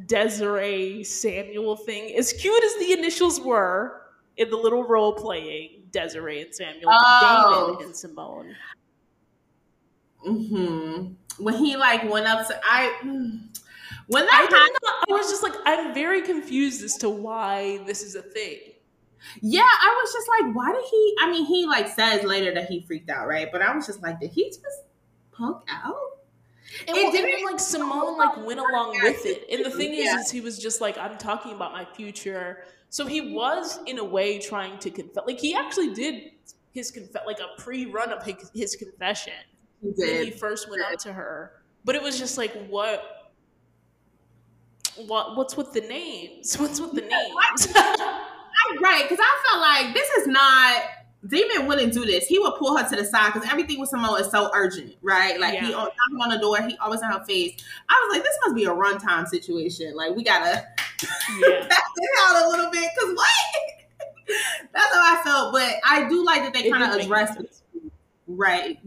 Desiree 0.05 1.03
Samuel 1.03 1.75
thing. 1.75 2.15
As 2.15 2.33
cute 2.33 2.63
as 2.63 2.75
the 2.75 2.93
initials 2.93 3.39
were 3.39 4.01
in 4.37 4.49
the 4.49 4.57
little 4.57 4.83
role 4.83 5.13
playing, 5.13 5.83
Desiree 5.91 6.41
and 6.41 6.53
Samuel, 6.53 6.91
oh. 6.91 7.67
David 7.71 7.85
and 7.87 7.95
Simone. 7.95 8.55
Hmm. 10.23 11.13
When 11.39 11.55
he 11.55 11.75
like 11.75 12.09
went 12.09 12.27
up 12.27 12.47
to 12.47 12.59
I. 12.63 13.39
When 14.07 14.25
that 14.25 14.33
I, 14.33 14.55
happened, 14.55 14.77
not, 14.83 15.05
I 15.09 15.13
was 15.13 15.29
just 15.29 15.43
like, 15.43 15.53
I'm 15.65 15.93
very 15.93 16.21
confused 16.21 16.83
as 16.83 16.97
to 16.97 17.09
why 17.09 17.79
this 17.85 18.03
is 18.03 18.15
a 18.15 18.21
thing. 18.21 18.59
Yeah, 19.41 19.61
I 19.61 20.01
was 20.03 20.13
just 20.13 20.27
like, 20.27 20.55
why 20.55 20.73
did 20.73 20.83
he? 20.89 21.15
I 21.21 21.31
mean, 21.31 21.45
he 21.45 21.65
like 21.65 21.87
says 21.87 22.23
later 22.23 22.53
that 22.53 22.69
he 22.69 22.81
freaked 22.81 23.09
out, 23.09 23.27
right? 23.27 23.49
But 23.51 23.61
I 23.61 23.73
was 23.73 23.85
just 23.85 24.01
like, 24.01 24.19
did 24.19 24.31
he 24.31 24.49
just 24.49 24.83
punk 25.31 25.63
out? 25.69 25.95
And, 26.87 26.97
it 26.97 27.11
didn't 27.11 27.45
like 27.45 27.59
Simone 27.59 28.17
like 28.17 28.45
went 28.45 28.59
along 28.59 28.97
with 29.01 29.25
it. 29.25 29.45
And 29.51 29.63
the 29.63 29.69
thing 29.69 29.93
is, 29.93 30.05
yeah. 30.05 30.19
is 30.19 30.31
he 30.31 30.41
was 30.41 30.57
just 30.57 30.81
like, 30.81 30.97
I'm 30.97 31.17
talking 31.17 31.53
about 31.53 31.71
my 31.71 31.85
future. 31.85 32.63
So 32.89 33.05
he 33.05 33.33
was 33.33 33.79
in 33.85 33.99
a 33.99 34.03
way 34.03 34.39
trying 34.39 34.79
to 34.79 34.89
confess. 34.89 35.23
Like 35.25 35.39
he 35.39 35.55
actually 35.55 35.93
did 35.93 36.31
his 36.71 36.91
confess, 36.91 37.23
like 37.25 37.39
a 37.39 37.61
pre-run 37.61 38.11
of 38.11 38.23
his 38.53 38.75
confession 38.75 39.33
he 39.81 39.91
when 39.95 40.25
he 40.25 40.31
first 40.31 40.69
went 40.69 40.81
up 40.81 40.97
to 40.99 41.13
her. 41.13 41.63
But 41.85 41.95
it 41.95 42.01
was 42.01 42.17
just 42.17 42.37
like, 42.37 42.51
what? 42.67 43.12
What? 45.07 45.35
What's 45.35 45.57
with 45.57 45.73
the 45.73 45.81
names? 45.81 46.55
What's 46.59 46.79
with 46.79 46.93
the 46.93 47.01
names? 47.01 47.67
right, 48.81 49.03
because 49.03 49.19
I 49.19 49.43
felt 49.49 49.61
like 49.61 49.93
this 49.93 50.09
is 50.19 50.27
not 50.27 50.83
Damon 51.25 51.67
wouldn't 51.67 51.93
do 51.93 52.05
this. 52.05 52.27
He 52.27 52.37
would 52.37 52.55
pull 52.55 52.75
her 52.77 52.87
to 52.87 52.95
the 52.95 53.05
side 53.05 53.31
because 53.33 53.49
everything 53.49 53.79
with 53.79 53.89
Simone 53.89 54.19
is 54.19 54.29
so 54.29 54.49
urgent, 54.53 54.95
right? 55.01 55.39
Like 55.39 55.53
yeah. 55.53 55.65
he 55.65 55.71
knocking 55.71 56.21
on 56.21 56.29
the 56.29 56.37
door, 56.37 56.61
he 56.61 56.75
always 56.77 57.01
on 57.01 57.11
her 57.11 57.23
face. 57.23 57.63
I 57.87 58.07
was 58.07 58.17
like, 58.17 58.23
this 58.23 58.37
must 58.45 58.55
be 58.55 58.65
a 58.65 58.69
runtime 58.69 59.27
situation. 59.27 59.95
Like 59.95 60.15
we 60.15 60.23
gotta 60.23 60.67
yeah. 61.39 61.67
back 61.67 61.83
it 61.95 62.09
out 62.25 62.45
a 62.45 62.49
little 62.49 62.69
bit 62.71 62.89
because 62.95 63.15
what? 63.15 64.37
That's 64.73 64.93
how 64.93 65.19
I 65.19 65.21
felt. 65.23 65.53
But 65.53 65.75
I 65.85 66.09
do 66.09 66.25
like 66.25 66.43
that 66.43 66.53
they 66.53 66.69
kind 66.69 66.83
of 66.83 66.99
addressed 66.99 67.39
it, 67.39 67.55
right? 68.27 68.79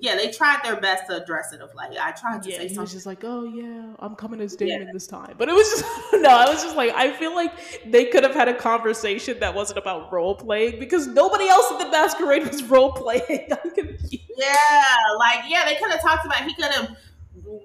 Yeah, 0.00 0.16
they 0.16 0.30
tried 0.30 0.60
their 0.64 0.80
best 0.80 1.06
to 1.08 1.22
address 1.22 1.52
it. 1.52 1.60
Of 1.60 1.74
like, 1.74 1.92
I 1.98 2.12
tried 2.12 2.42
to 2.44 2.50
yeah, 2.50 2.56
say 2.56 2.62
he 2.62 2.68
something. 2.68 2.80
was 2.82 2.92
just 2.92 3.06
like, 3.06 3.24
oh 3.24 3.44
yeah, 3.44 3.94
I'm 3.98 4.14
coming 4.14 4.40
as 4.40 4.56
Damon 4.56 4.86
yeah. 4.86 4.92
this 4.92 5.06
time. 5.06 5.34
But 5.36 5.48
it 5.48 5.54
was 5.54 5.68
just 5.68 5.84
no, 6.14 6.28
I 6.28 6.48
was 6.48 6.62
just 6.62 6.76
like, 6.76 6.92
I 6.94 7.12
feel 7.12 7.34
like 7.34 7.52
they 7.86 8.06
could 8.06 8.22
have 8.22 8.34
had 8.34 8.48
a 8.48 8.54
conversation 8.54 9.38
that 9.40 9.54
wasn't 9.54 9.78
about 9.78 10.12
role 10.12 10.34
playing 10.34 10.78
because 10.78 11.06
nobody 11.06 11.48
else 11.48 11.70
in 11.72 11.78
the 11.78 11.90
masquerade 11.90 12.46
was 12.46 12.62
role 12.64 12.92
playing. 12.92 13.48
I'm 13.64 13.70
confused. 13.72 14.24
Yeah, 14.36 14.94
like 15.18 15.44
yeah, 15.48 15.64
they 15.64 15.76
could 15.76 15.90
have 15.90 16.02
talked 16.02 16.26
about. 16.26 16.44
He 16.44 16.54
could 16.54 16.66
have 16.66 16.96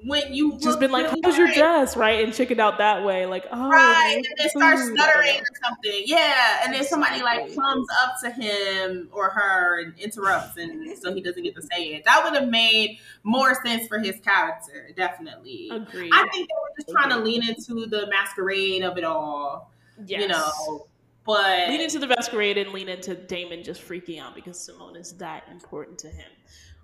when 0.03 0.33
you 0.33 0.57
just 0.59 0.79
been 0.79 0.91
like, 0.91 1.07
"How's 1.23 1.37
your 1.37 1.51
dress?" 1.51 1.97
Right, 1.97 2.23
and 2.23 2.33
chickened 2.33 2.59
out 2.59 2.77
that 2.77 3.03
way, 3.03 3.25
like, 3.25 3.45
"Oh, 3.51 3.69
right," 3.69 4.15
and 4.15 4.25
then 4.37 4.49
start 4.49 4.77
stuttering 4.77 5.39
or 5.39 5.55
something. 5.63 6.03
Yeah, 6.05 6.61
and 6.63 6.73
then 6.73 6.83
somebody 6.83 7.21
like 7.21 7.55
comes 7.55 7.87
up 8.03 8.19
to 8.23 8.31
him 8.31 9.09
or 9.11 9.29
her 9.29 9.81
and 9.81 9.97
interrupts, 9.97 10.57
and 10.57 10.97
so 10.97 11.13
he 11.13 11.21
doesn't 11.21 11.43
get 11.43 11.55
to 11.55 11.61
say 11.61 11.93
it. 11.95 12.05
That 12.05 12.23
would 12.23 12.39
have 12.39 12.49
made 12.49 12.99
more 13.23 13.55
sense 13.65 13.87
for 13.87 13.99
his 13.99 14.19
character, 14.19 14.89
definitely. 14.95 15.69
Agreed. 15.71 16.11
I 16.13 16.27
think 16.27 16.47
they 16.47 16.55
were 16.61 16.75
just 16.79 16.89
trying 16.89 17.09
to 17.09 17.17
lean 17.17 17.47
into 17.47 17.85
the 17.87 18.07
masquerade 18.07 18.83
of 18.83 18.97
it 18.97 19.03
all. 19.03 19.71
Yes. 20.05 20.21
You 20.21 20.27
know, 20.27 20.87
but 21.25 21.69
lean 21.69 21.81
into 21.81 21.99
the 21.99 22.07
masquerade 22.07 22.57
and 22.57 22.71
lean 22.71 22.89
into 22.89 23.15
Damon 23.15 23.63
just 23.63 23.81
freaking 23.81 24.19
out 24.19 24.35
because 24.35 24.59
Simone 24.59 24.95
is 24.95 25.13
that 25.13 25.43
important 25.51 25.99
to 25.99 26.07
him. 26.07 26.29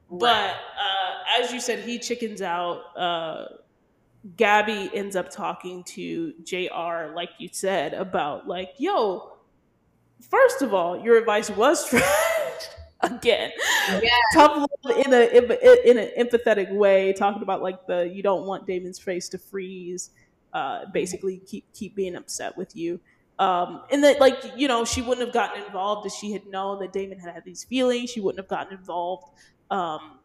But 0.09 0.51
uh, 0.51 1.41
as 1.41 1.51
you 1.51 1.59
said, 1.59 1.79
he 1.79 1.99
chickens 1.99 2.41
out. 2.41 2.97
Uh, 2.97 3.45
Gabby 4.35 4.89
ends 4.93 5.15
up 5.15 5.29
talking 5.29 5.83
to 5.85 6.33
JR, 6.43 7.13
like 7.15 7.29
you 7.37 7.49
said, 7.51 7.93
about 7.93 8.47
like, 8.47 8.73
yo, 8.77 9.37
first 10.29 10.61
of 10.61 10.73
all, 10.73 11.01
your 11.01 11.17
advice 11.17 11.49
was 11.49 11.87
trash. 11.89 12.03
Again, 13.01 13.51
yeah. 14.01 14.09
tough 14.33 14.67
in 15.05 15.13
a 15.13 15.25
in 15.85 15.99
an 15.99 16.09
empathetic 16.17 16.73
way, 16.73 17.13
talking 17.13 17.43
about 17.43 17.61
like 17.61 17.85
the 17.85 18.11
you 18.11 18.23
don't 18.23 18.47
want 18.47 18.65
Damon's 18.65 18.97
face 18.97 19.29
to 19.29 19.37
freeze. 19.37 20.09
Uh, 20.51 20.85
basically, 20.91 21.37
keep 21.45 21.71
keep 21.73 21.95
being 21.95 22.15
upset 22.15 22.57
with 22.57 22.75
you. 22.75 22.99
Um, 23.37 23.83
and 23.91 24.03
that 24.03 24.19
like 24.19 24.43
you 24.55 24.67
know 24.67 24.83
she 24.83 25.03
wouldn't 25.03 25.27
have 25.27 25.33
gotten 25.33 25.63
involved 25.63 26.07
if 26.07 26.13
she 26.13 26.31
had 26.31 26.47
known 26.47 26.79
that 26.79 26.91
Damon 26.91 27.19
had 27.19 27.31
had 27.35 27.45
these 27.45 27.63
feelings. 27.63 28.09
She 28.09 28.19
wouldn't 28.19 28.39
have 28.39 28.49
gotten 28.49 28.75
involved 28.75 29.29
um, 29.71 30.19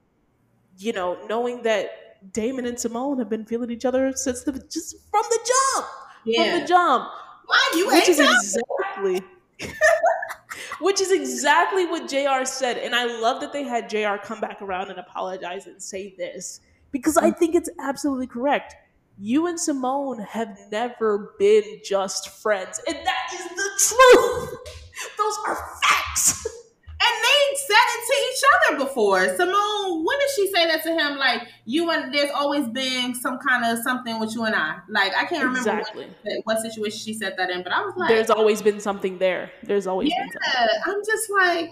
you 0.78 0.92
know, 0.92 1.18
knowing 1.28 1.62
that 1.62 2.32
Damon 2.32 2.66
and 2.66 2.78
Simone 2.78 3.18
have 3.18 3.28
been 3.28 3.44
feeling 3.44 3.70
each 3.70 3.84
other 3.84 4.12
since 4.14 4.42
the 4.42 4.52
just 4.52 4.96
from 5.10 5.22
the 5.28 5.38
jump, 5.38 5.86
yeah. 6.24 6.50
from 6.50 6.60
the 6.60 6.66
jump. 6.66 7.08
Why 7.46 7.72
you 7.74 7.88
which 7.88 8.08
is 8.08 8.20
exactly, 8.20 9.20
which 10.80 11.00
is 11.00 11.10
exactly 11.10 11.86
what 11.86 12.08
JR 12.08 12.44
said, 12.44 12.78
and 12.78 12.94
I 12.94 13.04
love 13.20 13.40
that 13.40 13.52
they 13.52 13.64
had 13.64 13.90
JR 13.90 14.16
come 14.22 14.40
back 14.40 14.62
around 14.62 14.90
and 14.90 14.98
apologize 14.98 15.66
and 15.66 15.82
say 15.82 16.14
this 16.16 16.60
because 16.92 17.16
I 17.16 17.30
think 17.30 17.54
it's 17.54 17.70
absolutely 17.80 18.28
correct. 18.28 18.74
You 19.18 19.46
and 19.46 19.58
Simone 19.58 20.20
have 20.20 20.58
never 20.70 21.34
been 21.38 21.80
just 21.84 22.28
friends, 22.28 22.80
and 22.86 22.96
that 22.96 23.30
is 23.34 23.48
the 23.48 23.96
truth. 23.96 24.58
Those 25.18 25.38
are 25.46 25.56
facts. 25.82 26.46
They 27.52 27.58
said 27.58 27.74
it 27.74 28.06
to 28.06 28.14
each 28.30 28.42
other 28.54 28.84
before. 28.84 29.36
Simone, 29.36 30.04
when 30.04 30.18
did 30.18 30.28
she 30.34 30.50
say 30.52 30.66
that 30.68 30.82
to 30.84 30.90
him? 30.90 31.18
Like, 31.18 31.48
you 31.66 31.90
and 31.90 32.12
there's 32.12 32.30
always 32.30 32.66
been 32.68 33.14
some 33.14 33.38
kind 33.38 33.64
of 33.64 33.82
something 33.84 34.18
with 34.18 34.34
you 34.34 34.44
and 34.44 34.54
I. 34.54 34.78
Like, 34.88 35.12
I 35.14 35.26
can't 35.26 35.44
remember 35.44 35.58
exactly. 35.58 36.06
what, 36.22 36.40
what, 36.44 36.58
situation 36.60 36.98
she 36.98 37.12
said 37.12 37.34
that 37.36 37.50
in, 37.50 37.62
but 37.62 37.72
I 37.72 37.82
was 37.82 37.94
like, 37.96 38.08
There's 38.08 38.30
always 38.30 38.62
been 38.62 38.80
something 38.80 39.18
there. 39.18 39.50
There's 39.64 39.86
always 39.86 40.10
yeah. 40.10 40.66
I'm 40.86 41.04
just 41.04 41.30
like, 41.30 41.70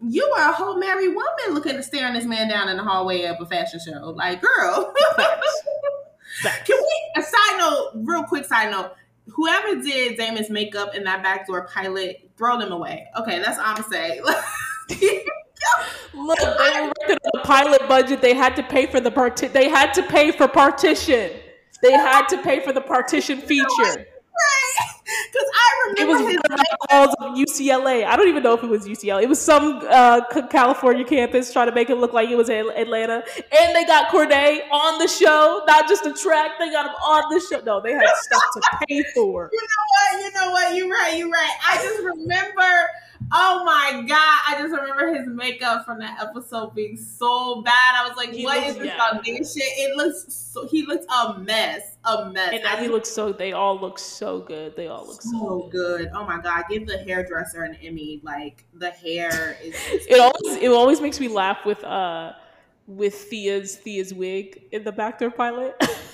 you 0.00 0.24
are 0.38 0.50
a 0.50 0.52
whole 0.54 0.78
married 0.78 1.14
woman 1.14 1.54
looking 1.54 1.76
at 1.76 1.84
staring 1.84 2.14
this 2.14 2.24
man 2.24 2.48
down 2.48 2.70
in 2.70 2.78
the 2.78 2.82
hallway 2.82 3.24
of 3.24 3.36
a 3.40 3.46
fashion 3.46 3.80
show. 3.80 4.10
Like, 4.10 4.40
girl. 4.40 4.94
Facts. 5.16 5.62
Facts. 6.42 6.62
Can 6.66 6.78
we 6.78 7.22
a 7.22 7.22
side 7.22 7.58
note, 7.58 7.90
real 7.96 8.24
quick 8.24 8.46
side 8.46 8.70
note? 8.70 8.92
Whoever 9.28 9.82
did 9.82 10.16
Damon's 10.16 10.48
makeup 10.48 10.94
in 10.94 11.04
that 11.04 11.22
backdoor 11.22 11.66
pilot 11.66 12.30
throw 12.36 12.58
them 12.58 12.72
away. 12.72 13.06
Okay, 13.18 13.38
that's 13.40 13.58
all 13.58 13.64
I'm 13.66 13.76
gonna 13.76 13.88
say. 13.88 14.20
Look, 14.90 16.38
they 16.38 16.80
were 16.80 16.92
working 16.98 17.16
on 17.16 17.30
the 17.32 17.40
pilot 17.44 17.88
budget. 17.88 18.20
They 18.20 18.34
had 18.34 18.56
to 18.56 18.62
pay 18.62 18.86
for 18.86 19.00
the 19.00 19.10
part. 19.10 19.36
They 19.36 19.68
had 19.68 19.92
to 19.94 20.02
pay 20.02 20.30
for 20.30 20.48
partition. 20.48 21.30
They 21.82 21.92
had 21.92 22.26
to 22.28 22.38
pay 22.38 22.60
for 22.60 22.72
the 22.72 22.80
partition 22.80 23.40
feature. 23.40 24.06
Because 25.32 25.48
I 25.54 25.92
remember 25.98 26.30
it 26.30 26.40
was 26.42 26.66
halls 26.90 27.14
of 27.20 27.36
UCLA. 27.36 28.04
I 28.04 28.16
don't 28.16 28.28
even 28.28 28.42
know 28.42 28.54
if 28.54 28.62
it 28.64 28.68
was 28.68 28.86
UCLA. 28.86 29.22
It 29.22 29.28
was 29.28 29.40
some 29.40 29.82
uh, 29.88 30.22
California 30.50 31.04
campus 31.04 31.52
trying 31.52 31.68
to 31.68 31.74
make 31.74 31.90
it 31.90 31.96
look 31.96 32.12
like 32.12 32.30
it 32.30 32.36
was 32.36 32.48
Atlanta. 32.48 33.22
And 33.36 33.76
they 33.76 33.84
got 33.84 34.10
Corday 34.10 34.62
on 34.72 34.98
the 34.98 35.06
show, 35.06 35.62
not 35.66 35.88
just 35.88 36.06
a 36.06 36.12
track. 36.14 36.52
They 36.58 36.70
got 36.70 36.86
him 36.86 36.92
on 36.92 37.32
the 37.32 37.40
show. 37.40 37.60
No, 37.64 37.80
they 37.80 37.92
had 37.92 38.08
stuff 38.16 38.42
to 38.54 38.86
pay 38.88 39.04
for. 39.14 39.50
You 39.52 39.60
know 39.60 39.84
what? 39.92 40.24
You 40.24 40.32
know 40.32 40.50
what? 40.50 40.74
You're 40.74 40.88
right. 40.88 41.16
You're 41.16 41.30
right. 41.30 41.56
I 41.68 41.76
just 41.82 42.02
remember 42.02 42.88
Oh 43.32 43.64
my 43.64 44.02
god! 44.02 44.38
I 44.48 44.56
just 44.58 44.72
remember 44.72 45.14
his 45.14 45.26
makeup 45.26 45.84
from 45.84 45.98
that 46.00 46.22
episode 46.22 46.74
being 46.74 46.96
so 46.96 47.62
bad. 47.62 47.94
I 47.96 48.06
was 48.06 48.16
like, 48.16 48.30
he 48.30 48.44
"What 48.44 48.58
looks, 48.58 48.70
is 48.70 48.76
this 48.76 48.86
yeah. 48.86 49.10
foundation?" 49.10 49.44
It 49.56 49.96
looks 49.96 50.24
so. 50.28 50.66
He 50.66 50.84
looks 50.86 51.06
a 51.06 51.38
mess, 51.38 51.96
a 52.04 52.30
mess. 52.30 52.50
And 52.52 52.62
now 52.62 52.76
he 52.76 52.88
looks 52.88 53.08
so. 53.08 53.32
They 53.32 53.52
all 53.52 53.78
look 53.78 53.98
so 53.98 54.40
good. 54.40 54.76
They 54.76 54.88
all 54.88 55.06
look 55.06 55.22
so, 55.22 55.30
so 55.30 55.68
good. 55.70 56.06
good. 56.06 56.10
Oh 56.14 56.24
my 56.24 56.40
god! 56.40 56.64
Give 56.68 56.86
the 56.86 56.98
hairdresser 56.98 57.64
an 57.64 57.76
Emmy. 57.82 58.20
Like 58.22 58.64
the 58.74 58.90
hair 58.90 59.56
is. 59.62 59.74
it 59.90 60.20
always 60.20 60.62
it 60.62 60.70
always 60.70 61.00
makes 61.00 61.18
me 61.20 61.28
laugh 61.28 61.64
with 61.64 61.82
uh 61.84 62.32
with 62.86 63.14
Thea's 63.14 63.76
Thea's 63.76 64.12
wig 64.12 64.62
in 64.72 64.84
the 64.84 64.92
backdoor 64.92 65.30
pilot. 65.30 65.74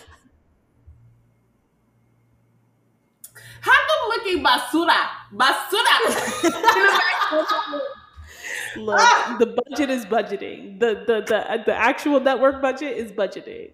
Them 4.01 4.09
looking 4.09 4.45
basura, 4.45 5.09
basura. 5.35 5.97
Look, 8.77 9.01
ah! 9.01 9.37
the 9.39 9.47
budget 9.47 9.91
is 9.91 10.07
budgeting. 10.07 10.79
The 10.79 11.05
the 11.07 11.21
the 11.23 11.63
the 11.67 11.75
actual 11.75 12.21
network 12.21 12.63
budget 12.63 12.97
is 12.97 13.11
budgeting. 13.13 13.73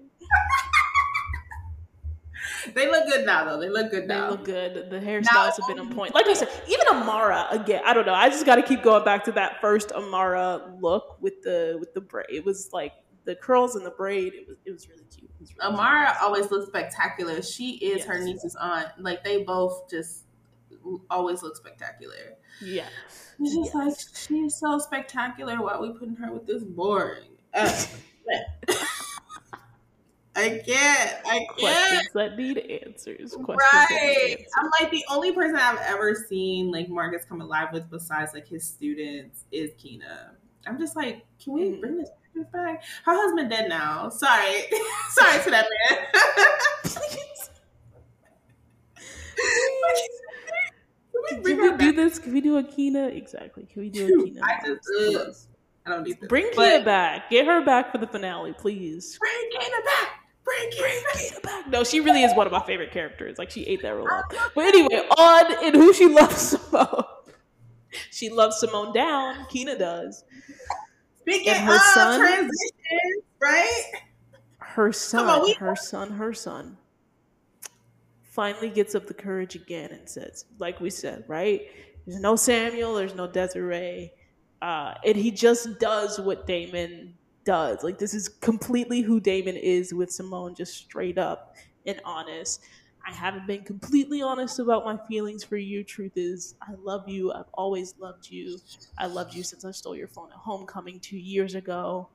they 2.74 2.90
look 2.90 3.06
good 3.06 3.26
now, 3.26 3.44
though. 3.44 3.60
They 3.60 3.68
look 3.68 3.90
good 3.90 4.08
now. 4.08 4.24
They 4.24 4.30
look 4.30 4.44
good. 4.44 4.90
The 4.90 4.98
hairstyles 4.98 5.56
have 5.58 5.68
been 5.68 5.78
on 5.78 5.92
point. 5.94 6.14
Like 6.14 6.26
I 6.26 6.34
said, 6.34 6.48
even 6.66 6.86
Amara 6.90 7.46
again. 7.50 7.82
I 7.84 7.92
don't 7.92 8.06
know. 8.06 8.14
I 8.14 8.28
just 8.30 8.46
got 8.46 8.56
to 8.56 8.62
keep 8.62 8.82
going 8.82 9.04
back 9.04 9.24
to 9.24 9.32
that 9.32 9.60
first 9.60 9.92
Amara 9.92 10.74
look 10.80 11.20
with 11.20 11.42
the 11.42 11.76
with 11.78 11.92
the 11.94 12.00
braid. 12.00 12.26
It 12.30 12.44
was 12.44 12.70
like 12.72 12.92
the 13.26 13.34
curls 13.34 13.76
and 13.76 13.84
the 13.84 13.90
braid. 13.90 14.32
It 14.32 14.48
was 14.48 14.56
it 14.64 14.72
was 14.72 14.88
really 14.88 15.04
cute. 15.14 15.30
Was 15.38 15.52
really 15.58 15.74
Amara 15.74 16.12
cute. 16.12 16.22
always 16.22 16.50
looks 16.50 16.68
spectacular. 16.68 17.42
She 17.42 17.72
is 17.72 17.98
yes. 17.98 18.06
her 18.06 18.18
niece's 18.18 18.56
aunt. 18.56 18.88
Like 18.98 19.22
they 19.22 19.42
both 19.42 19.90
just 19.90 20.24
always 21.10 21.42
look 21.42 21.56
spectacular. 21.56 22.36
Yeah. 22.62 22.86
It's 23.38 23.54
just 23.54 23.74
yes. 23.74 23.74
like 23.74 23.94
she's 24.14 24.56
so 24.56 24.78
spectacular. 24.78 25.60
Why 25.60 25.74
are 25.74 25.82
we 25.82 25.90
putting 25.90 26.16
her 26.16 26.32
with 26.32 26.46
this 26.46 26.64
boring? 26.64 27.24
Uh, 27.52 27.84
I 30.36 30.60
can't. 30.66 31.26
I 31.26 31.38
can't. 31.38 31.58
Questions 31.58 32.10
that 32.14 32.36
need 32.36 32.58
answers. 32.58 33.32
Questions 33.32 33.58
right. 33.72 34.30
Answers. 34.30 34.46
I'm 34.58 34.70
like 34.80 34.90
the 34.90 35.04
only 35.10 35.32
person 35.32 35.56
I've 35.56 35.80
ever 35.86 36.14
seen 36.14 36.70
like 36.70 36.88
Marcus 36.88 37.24
come 37.24 37.40
alive 37.40 37.68
with 37.72 37.90
besides 37.90 38.32
like 38.34 38.46
his 38.46 38.66
students 38.66 39.44
is 39.50 39.72
Keena. 39.78 40.32
I'm 40.66 40.78
just 40.78 40.96
like, 40.96 41.24
can 41.42 41.52
we 41.52 41.62
mm. 41.62 41.80
bring 41.80 41.96
this 41.96 42.10
Her 42.52 42.78
husband 43.06 43.50
dead 43.50 43.68
now. 43.68 44.08
Sorry. 44.08 44.64
Sorry 45.10 45.42
to 45.44 45.50
that 45.50 45.66
man. 45.90 45.98
Please. 46.84 47.50
Can 51.28 51.42
we, 51.42 51.54
Can 51.54 51.72
we 51.72 51.76
do 51.78 51.92
this? 51.92 52.18
Can 52.18 52.32
we 52.32 52.40
do 52.40 52.58
a 52.58 52.62
Keena? 52.62 53.08
Exactly. 53.08 53.66
Can 53.72 53.82
we 53.82 53.90
do 53.90 54.06
a 54.06 54.24
Keena? 54.24 54.40
I 54.42 54.66
just, 54.66 55.48
I 55.86 55.90
don't 55.90 56.02
need 56.02 56.20
this. 56.20 56.28
Bring 56.28 56.50
Keena 56.52 56.84
back. 56.84 57.30
Get 57.30 57.46
her 57.46 57.64
back 57.64 57.92
for 57.92 57.98
the 57.98 58.06
finale, 58.06 58.52
please. 58.52 59.18
Bring 59.18 59.50
Kina 59.60 59.76
back. 59.84 60.08
Bring 60.44 60.70
Kina 60.70 61.40
back. 61.42 61.68
No, 61.68 61.84
she 61.84 62.00
really 62.00 62.22
is 62.22 62.34
one 62.34 62.46
of 62.46 62.52
my 62.52 62.64
favorite 62.64 62.92
characters. 62.92 63.38
Like 63.38 63.50
she 63.50 63.64
ate 63.64 63.82
that 63.82 63.94
role 63.94 64.08
up. 64.10 64.32
But 64.54 64.66
anyway, 64.66 65.08
on 65.18 65.64
in 65.64 65.74
who 65.74 65.92
she 65.92 66.06
loves 66.06 66.36
Simone. 66.36 67.04
She 68.10 68.28
loves 68.30 68.58
Simone 68.58 68.92
down. 68.92 69.46
Kina 69.48 69.78
does. 69.78 70.24
Speaking 71.26 71.54
and 71.54 71.64
her 71.64 71.74
of 71.74 71.80
son, 71.80 72.20
transitions, 72.20 73.24
right? 73.40 73.82
Her 74.58 74.92
son, 74.92 75.26
on, 75.26 75.54
her 75.54 75.74
son, 75.74 76.10
her 76.12 76.32
son 76.32 76.76
finally 78.22 78.70
gets 78.70 78.94
up 78.94 79.06
the 79.06 79.14
courage 79.14 79.56
again 79.56 79.90
and 79.90 80.08
says, 80.08 80.44
like 80.58 80.80
we 80.80 80.88
said, 80.88 81.24
right? 81.26 81.62
There's 82.06 82.20
no 82.20 82.36
Samuel, 82.36 82.94
there's 82.94 83.14
no 83.14 83.26
Desiree. 83.26 84.12
Uh, 84.62 84.94
and 85.04 85.16
he 85.16 85.32
just 85.32 85.80
does 85.80 86.20
what 86.20 86.46
Damon 86.46 87.14
does. 87.44 87.82
Like, 87.82 87.98
this 87.98 88.14
is 88.14 88.28
completely 88.28 89.00
who 89.00 89.18
Damon 89.18 89.56
is 89.56 89.92
with 89.92 90.12
Simone, 90.12 90.54
just 90.54 90.76
straight 90.76 91.18
up 91.18 91.56
and 91.86 92.00
honest. 92.04 92.62
I 93.06 93.12
haven't 93.12 93.46
been 93.46 93.62
completely 93.62 94.20
honest 94.20 94.58
about 94.58 94.84
my 94.84 94.98
feelings 95.06 95.44
for 95.44 95.56
you. 95.56 95.84
Truth 95.84 96.12
is, 96.16 96.56
I 96.60 96.72
love 96.82 97.08
you. 97.08 97.32
I've 97.32 97.48
always 97.54 97.94
loved 97.98 98.28
you. 98.28 98.58
I 98.98 99.06
loved 99.06 99.32
you 99.32 99.44
since 99.44 99.64
I 99.64 99.70
stole 99.70 99.94
your 99.94 100.08
phone 100.08 100.30
at 100.32 100.38
homecoming 100.38 100.98
two 100.98 101.16
years 101.16 101.54
ago. 101.54 102.08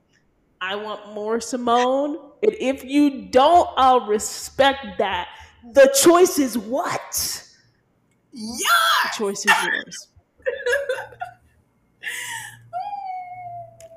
I 0.60 0.76
want 0.76 1.14
more 1.14 1.39
Simone. 1.39 2.32
And 2.44 2.54
if 2.60 2.84
you 2.84 3.30
don't, 3.30 3.70
I'll 3.78 4.06
respect 4.06 4.98
that. 4.98 5.30
The 5.74 5.98
choice 6.04 6.38
is 6.39 6.58
what? 6.58 7.48
Yeah. 8.34 8.68
The 9.04 9.10
choice 9.18 9.46
is 9.46 9.54
yours. 9.64 10.08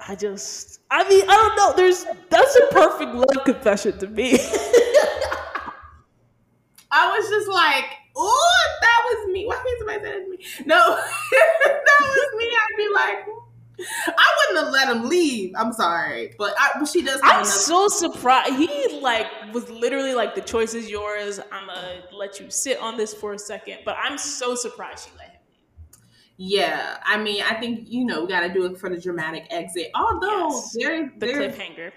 I 0.07 0.15
just, 0.15 0.81
I 0.91 1.09
mean, 1.09 1.25
I 1.29 1.35
don't 1.35 1.57
know. 1.57 1.73
There's 1.77 2.05
that's 2.29 2.57
a 2.57 2.67
perfect 2.73 3.15
love 3.15 3.45
confession 3.45 3.99
to 3.99 4.07
me. 4.07 4.39
Just 7.35 7.49
like, 7.49 7.85
oh, 8.17 8.69
that 8.81 9.03
was 9.05 9.33
me. 9.33 9.47
Why 9.47 9.57
can't 9.57 9.79
somebody 9.79 9.99
say 9.99 10.05
that 10.05 10.25
to 10.25 10.31
me? 10.31 10.67
No, 10.67 10.77
that 10.97 12.01
was 12.01 12.29
me. 12.37 12.45
I'd 12.45 12.77
be 12.77 12.89
like, 12.95 13.27
I 14.07 14.35
wouldn't 14.39 14.65
have 14.65 14.73
let 14.73 14.97
him 14.97 15.09
leave. 15.09 15.53
I'm 15.57 15.73
sorry, 15.73 16.35
but 16.39 16.55
I, 16.59 16.71
but 16.79 16.89
she 16.89 17.03
does. 17.03 17.21
I'm 17.25 17.45
so 17.45 17.89
surprised. 17.89 18.55
He 18.55 19.01
like 19.01 19.27
was 19.53 19.69
literally 19.69 20.15
like, 20.15 20.37
"The 20.37 20.43
choice 20.43 20.75
is 20.75 20.89
yours. 20.89 21.41
I'm 21.51 21.67
gonna 21.67 22.03
let 22.13 22.39
you 22.39 22.51
sit 22.51 22.79
on 22.79 22.97
this 22.97 23.13
for 23.13 23.33
a 23.33 23.39
second. 23.39 23.79
But 23.85 23.97
I'm 24.01 24.17
so 24.17 24.55
surprised 24.55 25.09
she 25.09 25.11
let 25.19 25.31
him. 25.31 25.41
Yeah, 26.37 26.99
I 27.05 27.21
mean, 27.21 27.43
I 27.43 27.55
think 27.55 27.91
you 27.91 28.05
know 28.05 28.23
we 28.23 28.29
got 28.29 28.41
to 28.41 28.53
do 28.53 28.65
it 28.67 28.79
for 28.79 28.89
the 28.89 29.01
dramatic 29.01 29.47
exit. 29.51 29.91
Although 29.95 30.51
yes. 30.51 30.77
there, 30.79 31.13
the 31.19 31.27
cliffhanger. 31.27 31.93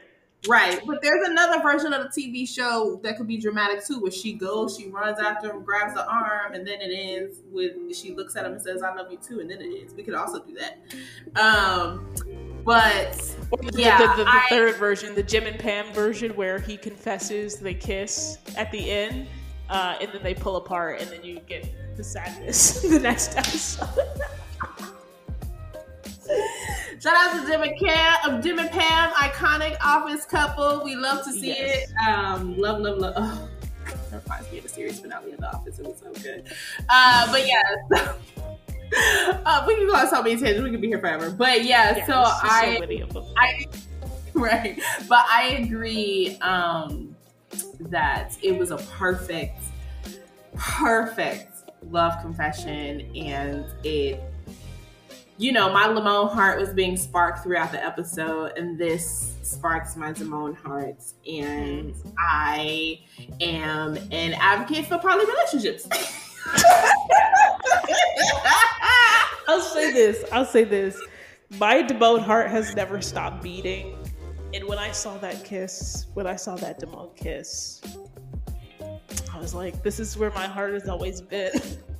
Right. 0.48 0.82
But 0.86 1.02
there's 1.02 1.28
another 1.28 1.62
version 1.62 1.94
of 1.94 2.04
the 2.04 2.22
TV 2.22 2.48
show 2.48 3.00
that 3.04 3.18
could 3.18 3.28
be 3.28 3.38
dramatic 3.38 3.86
too, 3.86 4.00
where 4.00 4.12
she 4.12 4.34
goes, 4.34 4.78
she 4.78 4.88
runs 4.88 5.20
after 5.20 5.52
him, 5.52 5.64
grabs 5.64 5.94
the 5.94 6.08
arm, 6.10 6.54
and 6.54 6.66
then 6.66 6.80
it 6.82 6.94
ends 6.94 7.40
with 7.52 7.74
she 7.96 8.14
looks 8.14 8.36
at 8.36 8.46
him 8.46 8.54
and 8.54 8.62
says, 8.62 8.82
I 8.82 8.94
love 8.94 9.12
you 9.12 9.18
too, 9.18 9.40
and 9.40 9.50
then 9.50 9.62
it 9.62 9.80
ends. 9.80 9.94
We 9.94 10.04
could 10.04 10.14
also 10.14 10.44
do 10.44 10.56
that. 10.56 10.80
Um 11.42 12.14
but 12.68 13.34
yeah, 13.74 13.98
the, 13.98 14.08
the, 14.08 14.24
the 14.26 14.30
I, 14.30 14.46
third 14.50 14.76
version, 14.76 15.16
the 15.16 15.24
Jim 15.24 15.46
and 15.46 15.58
Pam 15.58 15.94
version, 15.94 16.32
where 16.36 16.60
he 16.60 16.76
confesses, 16.76 17.56
they 17.56 17.74
kiss 17.74 18.40
at 18.58 18.74
the 18.74 18.92
end, 18.92 19.28
uh, 19.70 19.96
and 20.02 20.12
then 20.12 20.22
they 20.22 20.34
pull 20.34 20.58
apart, 20.58 21.00
and 21.00 21.10
then 21.10 21.24
you 21.24 21.40
get 21.48 21.96
the 21.96 22.04
sadness 22.04 22.82
the 22.90 23.00
next 23.00 23.38
episode. 23.38 23.88
Shout 27.00 27.14
out 27.16 27.40
to 27.40 27.48
Jim 27.48 27.62
and 27.62 27.80
Cam, 27.80 28.18
um, 28.24 28.42
Jim 28.42 28.58
and 28.58 28.72
Pam, 28.72 29.12
iconic 29.14 29.78
office 29.84 30.26
couple. 30.26 30.84
We 30.84 30.96
love 30.96 31.24
to 31.26 31.32
see 31.32 31.50
yes. 31.50 31.90
it. 31.90 32.10
Um, 32.10 32.58
love, 32.58 32.82
love, 32.82 32.98
love. 32.98 33.14
Oh, 33.16 33.50
that 34.10 34.24
reminds 34.24 34.52
me 34.52 34.58
of 34.58 34.64
the 34.64 34.70
series 34.70 35.00
finale 35.00 35.34
of 35.34 35.40
The 35.40 35.48
Office. 35.48 35.78
It 35.78 35.86
was 35.86 36.00
so 36.00 36.12
good. 36.24 36.52
Uh, 36.90 37.32
but 37.32 37.48
yeah. 37.48 37.62
uh, 39.46 39.64
we 39.68 39.76
can 39.76 39.86
go 39.86 39.96
on 39.96 40.10
so 40.10 40.24
many 40.24 40.38
tangents. 40.38 40.64
We 40.64 40.72
could 40.72 40.82
be 40.82 40.88
here 40.88 41.00
forever. 41.00 41.30
But 41.30 41.66
yeah, 41.66 41.98
yeah 41.98 42.08
so 42.08 42.24
I, 42.26 42.80
so 43.12 43.28
I, 43.38 43.66
right. 44.34 44.80
But 45.08 45.26
I 45.30 45.60
agree 45.60 46.38
um, 46.42 47.16
that 47.80 48.36
it 48.42 48.58
was 48.58 48.72
a 48.72 48.78
perfect, 48.78 49.62
perfect 50.56 51.70
love 51.92 52.20
confession, 52.24 53.16
and 53.16 53.66
it 53.84 54.20
you 55.38 55.52
know, 55.52 55.72
my 55.72 55.88
Lamone 55.88 56.32
heart 56.32 56.60
was 56.60 56.70
being 56.70 56.98
sparked 56.98 57.44
throughout 57.44 57.72
the 57.72 57.84
episode, 57.84 58.58
and 58.58 58.78
this 58.78 59.36
sparks 59.44 59.96
my 59.96 60.12
Simone 60.14 60.56
heart. 60.56 61.04
And 61.28 61.94
I 62.18 63.02
am 63.40 63.98
an 64.12 64.34
advocate 64.34 64.88
for 64.88 64.98
poly 64.98 65.26
relationships. 65.26 65.88
I'll 69.48 69.62
say 69.62 69.94
this. 69.94 70.26
I'll 70.32 70.46
say 70.46 70.64
this. 70.64 71.00
My 71.60 71.84
Damone 71.84 72.22
heart 72.22 72.50
has 72.50 72.76
never 72.76 73.02
stopped 73.02 73.44
beating. 73.44 73.96
And 74.54 74.68
when 74.68 74.80
I 74.80 74.92
saw 74.92 75.18
that 75.20 75.46
kiss, 75.46 76.08
when 76.14 76.26
I 76.26 76.36
saw 76.36 76.56
that 76.56 76.80
Damone 76.80 77.16
kiss, 77.16 77.82
I 79.34 79.40
was 79.40 79.54
like, 79.54 79.84
this 79.84 80.00
is 80.00 80.18
where 80.18 80.32
my 80.32 80.48
heart 80.48 80.74
has 80.74 80.90
always 80.90 81.22
been. 81.22 81.52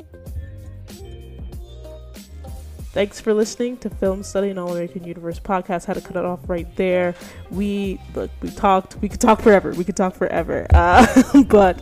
Thanks 2.98 3.22
for 3.22 3.32
listening 3.32 3.78
to 3.78 3.92
Film 3.92 4.24
Study 4.24 4.50
and 4.50 4.58
All 4.58 4.72
American 4.72 5.04
Universe 5.04 5.40
podcast. 5.40 5.86
Had 5.86 5.98
to 5.98 6.02
cut 6.02 6.16
it 6.16 6.26
off 6.26 6.40
right 6.50 6.66
there. 6.78 7.14
We 7.52 8.02
look, 8.16 8.32
we 8.42 8.50
talked. 8.50 8.96
We 9.02 9.08
could 9.08 9.22
talk 9.22 9.40
forever. 9.44 9.70
We 9.70 9.84
could 9.84 9.96
talk 9.96 10.16
forever. 10.16 10.66
Uh, 10.74 11.44
but 11.44 11.80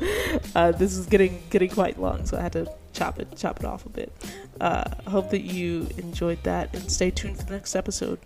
uh, 0.56 0.74
this 0.74 0.98
is 0.98 1.06
getting 1.06 1.42
getting 1.50 1.70
quite 1.70 1.98
long, 2.02 2.26
so 2.26 2.38
I 2.38 2.42
had 2.42 2.52
to 2.52 2.70
chop 2.92 3.18
it 3.20 3.34
chop 3.38 3.62
it 3.62 3.66
off 3.66 3.86
a 3.86 3.90
bit. 3.90 4.12
Uh, 4.60 4.84
hope 5.08 5.30
that 5.30 5.44
you 5.44 5.88
enjoyed 5.98 6.44
that 6.44 6.76
and 6.76 6.92
stay 6.92 7.12
tuned 7.12 7.38
for 7.38 7.46
the 7.46 7.54
next 7.54 7.78
episode. 7.78 8.20